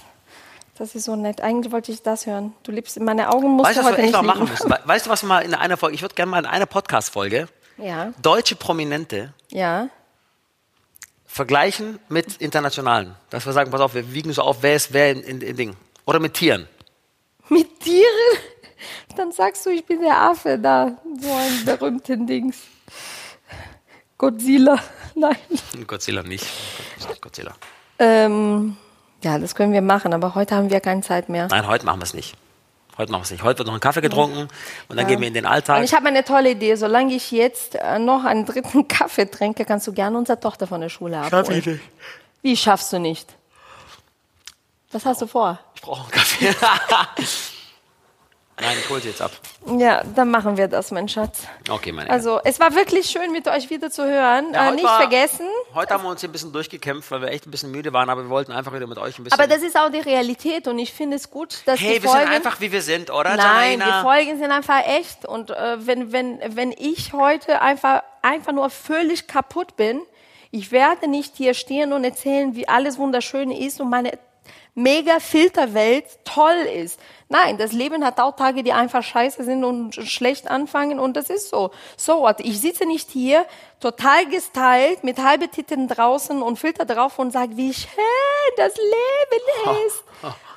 Das 0.77 0.95
ist 0.95 1.03
so 1.05 1.15
nett. 1.17 1.41
Eigentlich 1.41 1.73
wollte 1.73 1.91
ich 1.91 2.01
das 2.01 2.25
hören. 2.25 2.53
Du 2.63 2.71
liebst 2.71 2.97
meine 3.01 3.29
Augen 3.29 3.49
musst 3.49 3.69
Weißt 3.69 3.79
du 3.79 3.81
du, 3.81 3.85
was 3.87 3.91
heute 3.93 3.97
wir 3.97 4.05
nicht 4.05 4.13
mal 4.13 4.21
machen 4.21 4.47
müssen? 4.47 4.69
We- 4.69 4.79
Weißt 4.85 5.05
du, 5.05 5.09
was 5.09 5.23
wir 5.23 5.27
mal 5.27 5.39
in 5.43 5.53
einer 5.53 5.75
Folge, 5.75 5.95
ich 5.95 6.01
würde 6.01 6.15
gerne 6.15 6.29
mal 6.31 6.39
in 6.39 6.45
einer 6.45 6.65
Podcast-Folge 6.67 7.49
Ja, 7.81 8.13
deutsche 8.21 8.55
Prominente 8.55 9.33
ja. 9.49 9.89
vergleichen 11.25 11.99
mit 12.09 12.37
internationalen. 12.37 13.15
Dass 13.29 13.45
wir 13.45 13.53
sagen, 13.53 13.71
pass 13.71 13.81
auf, 13.81 13.93
wir 13.93 14.13
wiegen 14.13 14.33
so 14.33 14.41
auf, 14.41 14.57
wer 14.61 14.75
ist 14.75 14.93
wer 14.93 15.11
in, 15.11 15.21
in, 15.21 15.41
in 15.41 15.55
Ding. 15.55 15.75
Oder 16.05 16.19
mit 16.19 16.33
Tieren. 16.33 16.67
Mit 17.49 17.79
Tieren? 17.79 18.37
Dann 19.15 19.31
sagst 19.31 19.65
du, 19.65 19.69
ich 19.69 19.85
bin 19.85 20.01
der 20.01 20.17
Affe 20.17 20.57
da. 20.57 20.97
So 21.19 21.31
ein 21.31 21.65
berühmten 21.65 22.27
Dings. 22.27 22.57
Godzilla. 24.17 24.79
Nein. 25.15 25.37
Godzilla 25.87 26.23
nicht. 26.23 26.45
Godzilla. 27.21 27.55
Ähm, 27.99 28.77
ja, 29.23 29.37
das 29.37 29.55
können 29.55 29.73
wir 29.73 29.81
machen, 29.81 30.13
aber 30.13 30.35
heute 30.35 30.55
haben 30.55 30.69
wir 30.69 30.79
keine 30.79 31.01
Zeit 31.01 31.29
mehr. 31.29 31.47
Nein, 31.49 31.67
heute 31.67 31.85
machen 31.85 31.99
wir 31.99 32.05
es 32.05 32.13
nicht. 32.13 32.35
Heute 32.99 33.13
machen 33.13 33.21
wir 33.21 33.25
es 33.25 33.31
nicht. 33.31 33.43
Heute 33.43 33.59
wird 33.59 33.67
noch 33.67 33.75
ein 33.75 33.79
Kaffee 33.79 34.01
getrunken 34.01 34.49
und 34.89 34.97
dann 34.97 35.07
gehen 35.07 35.21
wir 35.21 35.27
in 35.29 35.33
den 35.33 35.45
Alltag. 35.45 35.77
Und 35.77 35.85
ich 35.85 35.93
habe 35.93 36.07
eine 36.09 36.25
tolle 36.25 36.51
Idee. 36.51 36.75
Solange 36.75 37.15
ich 37.15 37.31
jetzt 37.31 37.75
äh, 37.75 37.97
noch 37.97 38.25
einen 38.25 38.45
dritten 38.45 38.87
Kaffee 38.89 39.25
trinke, 39.25 39.63
kannst 39.63 39.87
du 39.87 39.93
gerne 39.93 40.17
unsere 40.17 40.37
Tochter 40.37 40.67
von 40.67 40.81
der 40.81 40.89
Schule 40.89 41.17
abholen. 41.17 41.79
Wie 42.41 42.57
schaffst 42.57 42.91
du 42.91 42.99
nicht? 42.99 43.33
Was 44.91 45.05
hast 45.05 45.21
du 45.21 45.27
vor? 45.27 45.59
Ich 45.75 45.81
brauche 45.81 46.01
einen 46.01 46.11
Kaffee. 46.11 46.53
Nein, 48.61 48.77
ich 48.79 48.89
hole 48.89 48.99
sie 49.01 49.09
jetzt 49.09 49.21
ab. 49.21 49.31
Ja, 49.77 50.03
dann 50.15 50.31
machen 50.31 50.57
wir 50.57 50.67
das, 50.67 50.91
mein 50.91 51.07
Schatz. 51.07 51.43
Okay, 51.69 51.91
meine. 51.91 52.09
Also, 52.09 52.39
es 52.43 52.59
war 52.59 52.75
wirklich 52.75 53.09
schön, 53.09 53.31
mit 53.31 53.47
euch 53.47 53.69
wieder 53.69 53.89
zu 53.89 54.05
hören. 54.05 54.53
Ja, 54.53 54.69
äh, 54.69 54.71
nicht 54.73 54.83
war- 54.83 54.99
vergessen. 54.99 55.47
Heute 55.73 55.93
haben 55.93 56.03
wir 56.03 56.09
uns 56.09 56.19
hier 56.19 56.29
ein 56.29 56.33
bisschen 56.33 56.51
durchgekämpft, 56.51 57.09
weil 57.11 57.21
wir 57.21 57.29
echt 57.29 57.47
ein 57.47 57.51
bisschen 57.51 57.71
müde 57.71 57.93
waren, 57.93 58.09
aber 58.09 58.23
wir 58.23 58.29
wollten 58.29 58.51
einfach 58.51 58.73
wieder 58.73 58.87
mit 58.87 58.97
euch 58.97 59.17
ein 59.17 59.23
bisschen. 59.23 59.39
Aber 59.39 59.47
das 59.47 59.61
ist 59.61 59.77
auch 59.77 59.89
die 59.89 59.99
Realität 59.99 60.67
und 60.67 60.77
ich 60.79 60.93
finde 60.93 61.15
es 61.15 61.29
gut, 61.29 61.61
dass 61.65 61.79
hey, 61.79 61.95
die 61.95 62.03
wir 62.03 62.09
Folgen... 62.09 62.25
sind 62.27 62.35
einfach 62.35 62.59
wie 62.59 62.71
wir 62.71 62.81
sind, 62.81 63.11
oder? 63.11 63.35
Nein, 63.35 63.79
Janaina? 63.79 63.97
die 63.97 64.03
Folgen 64.03 64.39
sind 64.39 64.51
einfach 64.51 64.85
echt. 64.85 65.25
Und 65.25 65.51
äh, 65.51 65.85
wenn, 65.85 66.11
wenn, 66.11 66.39
wenn 66.55 66.71
ich 66.71 67.13
heute 67.13 67.61
einfach, 67.61 68.03
einfach 68.21 68.51
nur 68.51 68.69
völlig 68.69 69.27
kaputt 69.27 69.75
bin, 69.77 70.01
ich 70.51 70.71
werde 70.71 71.07
nicht 71.07 71.35
hier 71.37 71.53
stehen 71.53 71.93
und 71.93 72.03
erzählen, 72.03 72.55
wie 72.55 72.67
alles 72.67 72.97
wunderschön 72.97 73.51
ist 73.51 73.79
und 73.79 73.89
meine 73.89 74.17
mega 74.79 75.19
Filterwelt 75.19 76.05
toll 76.23 76.65
ist. 76.75 76.99
Nein, 77.27 77.57
das 77.57 77.73
Leben 77.73 78.03
hat 78.03 78.19
auch 78.19 78.35
Tage, 78.35 78.63
die 78.63 78.73
einfach 78.73 79.03
scheiße 79.03 79.43
sind 79.43 79.63
und 79.63 79.93
schlecht 79.93 80.49
anfangen 80.49 80.99
und 80.99 81.15
das 81.15 81.29
ist 81.29 81.49
so. 81.49 81.71
So 81.95 82.21
what? 82.21 82.39
Ich 82.39 82.59
sitze 82.59 82.85
nicht 82.85 83.09
hier 83.11 83.45
total 83.79 84.25
gestylt 84.25 85.03
mit 85.03 85.19
halbe 85.19 85.49
Titten 85.49 85.87
draußen 85.87 86.41
und 86.41 86.57
Filter 86.57 86.85
drauf 86.85 87.19
und 87.19 87.31
sage, 87.31 87.55
wie 87.57 87.73
schön 87.73 87.89
das 88.57 88.75
Leben 88.75 89.85
ist. 89.85 90.03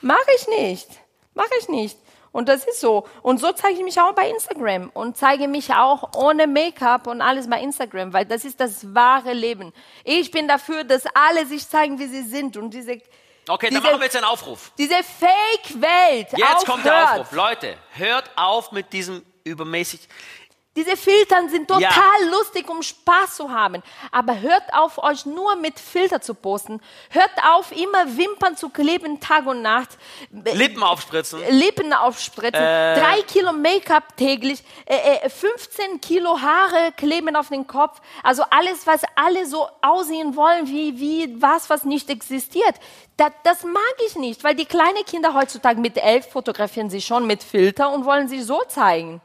Mach 0.01 0.27
ich 0.37 0.49
nicht. 0.49 0.89
Mach 1.35 1.49
ich 1.61 1.69
nicht. 1.69 1.99
Und 2.31 2.49
das 2.49 2.65
ist 2.65 2.81
so. 2.81 3.05
Und 3.23 3.41
so 3.41 3.53
zeige 3.53 3.75
ich 3.75 3.85
mich 3.85 4.01
auch 4.01 4.15
bei 4.15 4.31
Instagram 4.31 4.91
und 4.95 5.19
zeige 5.19 5.49
mich 5.49 5.75
auch 5.75 6.17
ohne 6.17 6.47
Make-up 6.47 7.07
und 7.07 7.21
alles 7.21 7.49
bei 7.51 7.61
Instagram, 7.61 8.15
weil 8.15 8.25
das 8.25 8.47
ist 8.47 8.59
das 8.59 8.95
wahre 8.95 9.35
Leben. 9.35 9.73
Ich 10.05 10.31
bin 10.31 10.49
dafür, 10.49 10.85
dass 10.85 11.05
alle 11.13 11.45
sich 11.45 11.69
zeigen, 11.69 11.99
wie 11.99 12.07
sie 12.07 12.23
sind 12.23 12.57
und 12.57 12.73
diese 12.73 12.99
Okay, 13.49 13.67
dann 13.67 13.75
diese- 13.81 13.83
machen 13.83 14.01
wir 14.01 14.05
jetzt 14.05 14.17
einen 14.17 14.25
Aufruf. 14.25 14.73
diese 14.79 14.95
Fake-Welt 15.03 16.29
Jetzt 16.37 16.67
kommt 16.67 16.85
der 16.85 16.95
aufhört. 17.05 17.21
Aufruf. 17.21 17.33
Leute, 17.33 17.77
hört 17.93 18.31
auf 18.37 18.73
mit 18.73 18.93
diesem 18.93 19.25
übermäßig. 19.45 20.01
Diese 20.75 20.97
Filtern 20.97 21.51
sind 21.51 21.69
total 21.69 21.83
Ja. 21.83 22.31
lustig, 22.31 22.69
um 22.71 22.83
Spaß 22.83 23.37
zu 23.37 23.51
haben. 23.51 23.83
Aber 24.11 24.41
hört 24.41 24.63
auf, 24.73 24.97
euch 24.97 25.27
nur 25.27 25.55
mit 25.57 25.79
Filter 25.79 26.23
zu 26.23 26.35
posten. 26.35 26.81
Hört 27.11 27.31
auf, 27.55 27.73
immer 27.73 28.17
Wimpern 28.17 28.57
zu 28.57 28.71
kleben, 28.71 29.21
Tag 29.21 29.45
und 29.47 29.61
Nacht. 29.61 29.91
Lippen 30.31 30.83
aufspritzen. 30.83 31.41
Lippen 31.51 31.93
aufspritzen, 31.93 32.63
Äh. 32.63 32.99
drei 32.99 33.21
Kilo 33.23 33.53
Make-up 33.53 34.17
täglich, 34.17 34.63
äh, 34.87 35.17
äh, 35.27 35.29
15 35.29 36.01
Kilo 36.01 36.41
Haare 36.41 36.93
kleben 36.97 37.37
auf 37.37 37.51
den 37.51 37.67
Kopf. 37.67 38.01
Also 38.23 38.43
alles, 38.49 38.87
was 38.87 39.03
alle 39.15 39.45
so 39.45 39.69
aussehen 39.83 40.37
wollen, 40.37 40.67
wie, 40.69 40.99
wie 40.99 41.43
was, 41.43 41.69
was 41.69 41.85
nicht 41.85 42.09
existiert. 42.09 42.77
Das, 43.19 43.31
das 43.45 43.63
mag 43.63 43.83
ich 44.07 44.17
nicht, 44.17 44.43
weil 44.43 44.55
die 44.55 44.65
kleinen 44.65 45.05
Kinder 45.05 45.35
heutzutage 45.35 45.79
mit 45.81 45.99
elf 45.99 46.31
fotografieren 46.31 46.89
sich 46.89 47.05
schon 47.05 47.27
mit 47.27 47.43
Filter 47.43 47.91
und 47.93 48.07
wollen 48.07 48.27
sich 48.29 48.47
so 48.47 48.63
zeigen. 48.69 49.21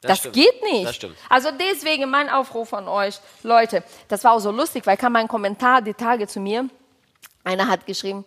Das, 0.00 0.18
stimmt. 0.18 0.34
geht 0.34 0.62
nicht. 0.62 1.02
Das. 1.02 1.10
Also 1.28 1.50
deswegen 1.50 2.08
mein 2.10 2.28
Aufruf 2.28 2.72
an 2.72 2.86
euch, 2.88 3.18
Leute, 3.42 3.82
das 4.08 4.22
war 4.24 4.32
auch 4.32 4.38
so 4.38 4.50
lustig, 4.50 4.86
weil 4.86 4.96
kam 4.96 5.16
ein 5.16 5.28
Kommentar 5.28 5.82
die 5.82 5.94
Tage 5.94 6.28
zu 6.28 6.38
mir. 6.40 6.68
Einer 7.42 7.66
hat 7.66 7.86
geschrieben, 7.86 8.24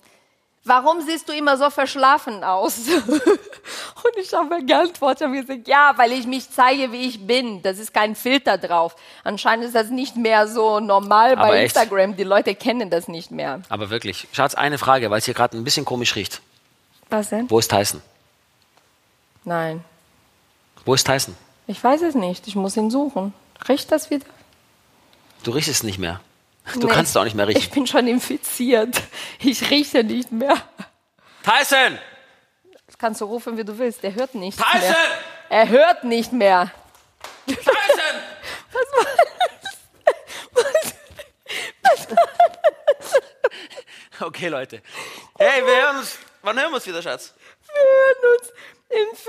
warum 0.63 1.01
siehst 1.01 1.29
du 1.29 1.33
immer 1.33 1.57
so 1.57 1.69
verschlafen 1.69 2.43
aus? 2.43 2.79
Und 4.03 4.17
ich 4.17 4.33
habe 4.33 4.63
geantwortet 4.65 5.27
und 5.27 5.33
gesagt, 5.33 5.67
ja, 5.67 5.93
weil 5.95 6.11
ich 6.11 6.25
mich 6.25 6.49
zeige, 6.49 6.91
wie 6.91 7.07
ich 7.07 7.25
bin. 7.27 7.61
Das 7.61 7.77
ist 7.77 7.93
kein 7.93 8.15
Filter 8.15 8.57
drauf. 8.57 8.95
Anscheinend 9.23 9.65
ist 9.65 9.75
das 9.75 9.89
nicht 9.89 10.15
mehr 10.15 10.47
so 10.47 10.79
normal 10.79 11.33
Aber 11.33 11.49
bei 11.49 11.57
echt? 11.63 11.75
Instagram. 11.75 12.15
Die 12.17 12.23
Leute 12.23 12.55
kennen 12.55 12.89
das 12.89 13.07
nicht 13.07 13.29
mehr. 13.29 13.61
Aber 13.69 13.91
wirklich. 13.91 14.27
Schatz, 14.31 14.55
eine 14.55 14.79
Frage, 14.79 15.11
weil 15.11 15.19
es 15.19 15.25
hier 15.25 15.35
gerade 15.35 15.55
ein 15.55 15.63
bisschen 15.63 15.85
komisch 15.85 16.15
riecht. 16.15 16.41
Was 17.09 17.29
denn? 17.29 17.47
Wo 17.49 17.59
ist 17.59 17.69
Tyson? 17.69 18.01
Nein, 19.43 19.83
Wo 20.85 20.93
ist 20.95 21.05
Tyson? 21.05 21.35
Ich 21.67 21.83
weiß 21.83 22.01
es 22.01 22.15
nicht. 22.15 22.47
Ich 22.47 22.55
muss 22.55 22.75
ihn 22.77 22.89
suchen. 22.91 23.33
Riecht 23.67 23.91
das 23.91 24.09
wieder? 24.09 24.25
Du 25.43 25.51
riechst 25.51 25.69
es 25.69 25.83
nicht 25.83 25.99
mehr. 25.99 26.19
Du 26.75 26.87
Nee. 26.87 26.93
kannst 26.93 27.17
auch 27.17 27.23
nicht 27.23 27.35
mehr 27.35 27.47
Ich 27.49 27.57
riechen. 27.57 27.73
bin 27.73 27.87
schon 27.87 28.07
infiziert. 28.07 29.01
Ich 29.39 29.69
rieche 29.69 30.03
nicht 30.03 30.31
mehr. 30.31 30.55
Tyson! 31.43 31.97
Das 32.85 32.97
kannst 32.97 33.21
du 33.21 33.25
rufen, 33.25 33.57
wie 33.57 33.63
du 33.63 33.77
willst. 33.77 34.03
Der 34.03 34.13
hört 34.13 34.35
nicht 34.35 34.57
Tyson! 34.59 34.79
mehr. 34.81 34.95
Er 35.49 35.69
hört 35.69 36.03
nicht 36.03 36.31
mehr. 36.33 36.71
Tyson! 37.47 37.65
Okay, 44.19 44.49
Leute. 44.49 44.81
Hey, 45.39 45.65
wir 45.65 45.75
hören 45.83 45.97
uns. 45.97 46.17
Wann 46.43 46.59
hören 46.59 46.69
wir 46.71 46.75
uns 46.75 46.85
wieder, 46.85 47.01
Schatz? 47.01 47.33
Wir 47.65 47.81
hören 47.81 48.39
uns 48.39 48.49
In 48.93 49.15
14 49.15 49.25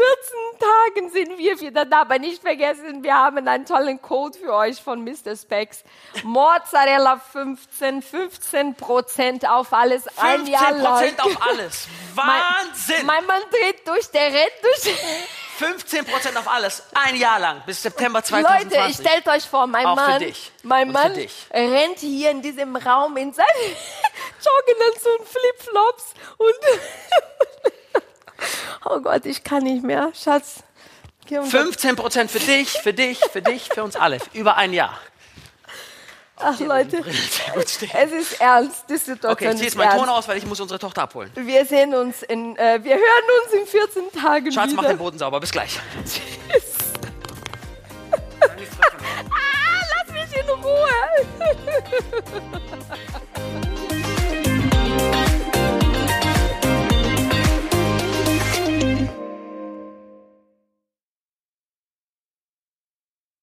Tagen 0.59 1.11
sind 1.11 1.39
wir 1.39 1.61
wieder 1.61 1.85
da. 1.85 2.01
Aber 2.01 2.19
nicht 2.19 2.43
vergessen, 2.43 3.03
wir 3.05 3.15
haben 3.15 3.47
einen 3.47 3.65
tollen 3.65 4.03
Code 4.03 4.37
für 4.37 4.53
euch 4.53 4.83
von 4.83 5.05
Mr. 5.05 5.37
Specs. 5.37 5.85
Mozzarella 6.25 7.19
15, 7.19 8.03
15 8.03 8.75
Prozent 8.75 9.49
auf 9.49 9.73
alles. 9.73 10.07
Ein 10.19 10.47
Jahr 10.47 10.75
15 10.75 10.83
lang. 10.83 11.19
Auf 11.21 11.49
alles. 11.49 11.87
Wahnsinn! 12.15 13.07
Mein, 13.07 13.25
mein 13.25 13.27
Mann 13.27 13.43
dreht 13.51 13.87
durch, 13.87 14.11
der 14.11 14.33
rennt 14.33 14.53
durch. 14.63 14.97
15 15.59 16.07
Prozent 16.07 16.37
auf 16.37 16.49
alles. 16.49 16.83
Ein 16.95 17.15
Jahr 17.15 17.39
lang. 17.39 17.63
Bis 17.65 17.83
September 17.83 18.23
2020. 18.23 18.79
Leute, 18.79 18.95
stellt 18.95 19.29
euch 19.29 19.49
vor, 19.49 19.69
mein 19.69 19.87
Auch 19.87 19.95
Mann, 19.95 20.25
mein 20.65 20.89
Und 20.89 20.93
Mann 20.93 21.13
rennt 21.53 21.99
hier 22.01 22.31
in 22.31 22.43
diesem 22.43 22.75
Raum 22.75 23.17
in 23.17 23.33
seinen 23.33 23.47
Jogginganzug 24.43 25.21
und 25.21 25.29
Flipflops 25.29 26.15
und 26.39 27.72
oh 28.85 29.01
Gott, 29.01 29.27
ich 29.27 29.45
kann 29.45 29.65
nicht 29.65 29.83
mehr, 29.85 30.11
Schatz. 30.15 30.63
Um 31.31 31.47
15 31.47 31.97
Prozent 31.97 32.31
für 32.31 32.41
dich, 32.41 32.71
für 32.71 32.93
dich, 32.93 33.19
für 33.31 33.43
dich, 33.43 33.69
für 33.73 33.83
uns 33.85 33.97
alle. 33.97 34.19
Über 34.33 34.57
ein 34.57 34.73
Jahr. 34.73 34.99
Ach 36.37 36.59
Leute, 36.59 36.99
es 37.55 37.83
ist 38.13 38.41
ernst, 38.41 38.85
die 38.89 38.97
Situation 38.97 39.33
Okay, 39.33 39.45
ich 39.51 39.57
ziehe 39.57 39.65
jetzt 39.67 39.77
meinen 39.77 39.97
Ton 39.97 40.09
aus, 40.09 40.27
weil 40.27 40.39
ich 40.39 40.47
muss 40.47 40.61
unsere 40.61 40.79
Tochter 40.79 41.03
abholen. 41.03 41.31
Wir 41.37 41.65
sehen 41.65 41.95
uns 41.95 42.23
in, 42.23 42.57
äh, 42.57 42.81
wir 42.83 42.95
hören 42.95 43.25
uns 43.45 43.53
in 43.53 43.67
14 43.67 44.13
Tagen 44.21 44.51
Schatz, 44.51 44.73
wieder. 44.73 44.83
mach 44.83 44.89
den 44.89 44.99
Boden 44.99 45.19
sauber. 45.19 45.39
Bis 45.41 45.53
gleich. 45.53 45.79
Tschüss. 46.05 46.65
ah, 48.41 48.47
lass 49.95 50.13
mich 50.13 50.37
in 50.37 50.49
Ruhe. 50.51 50.89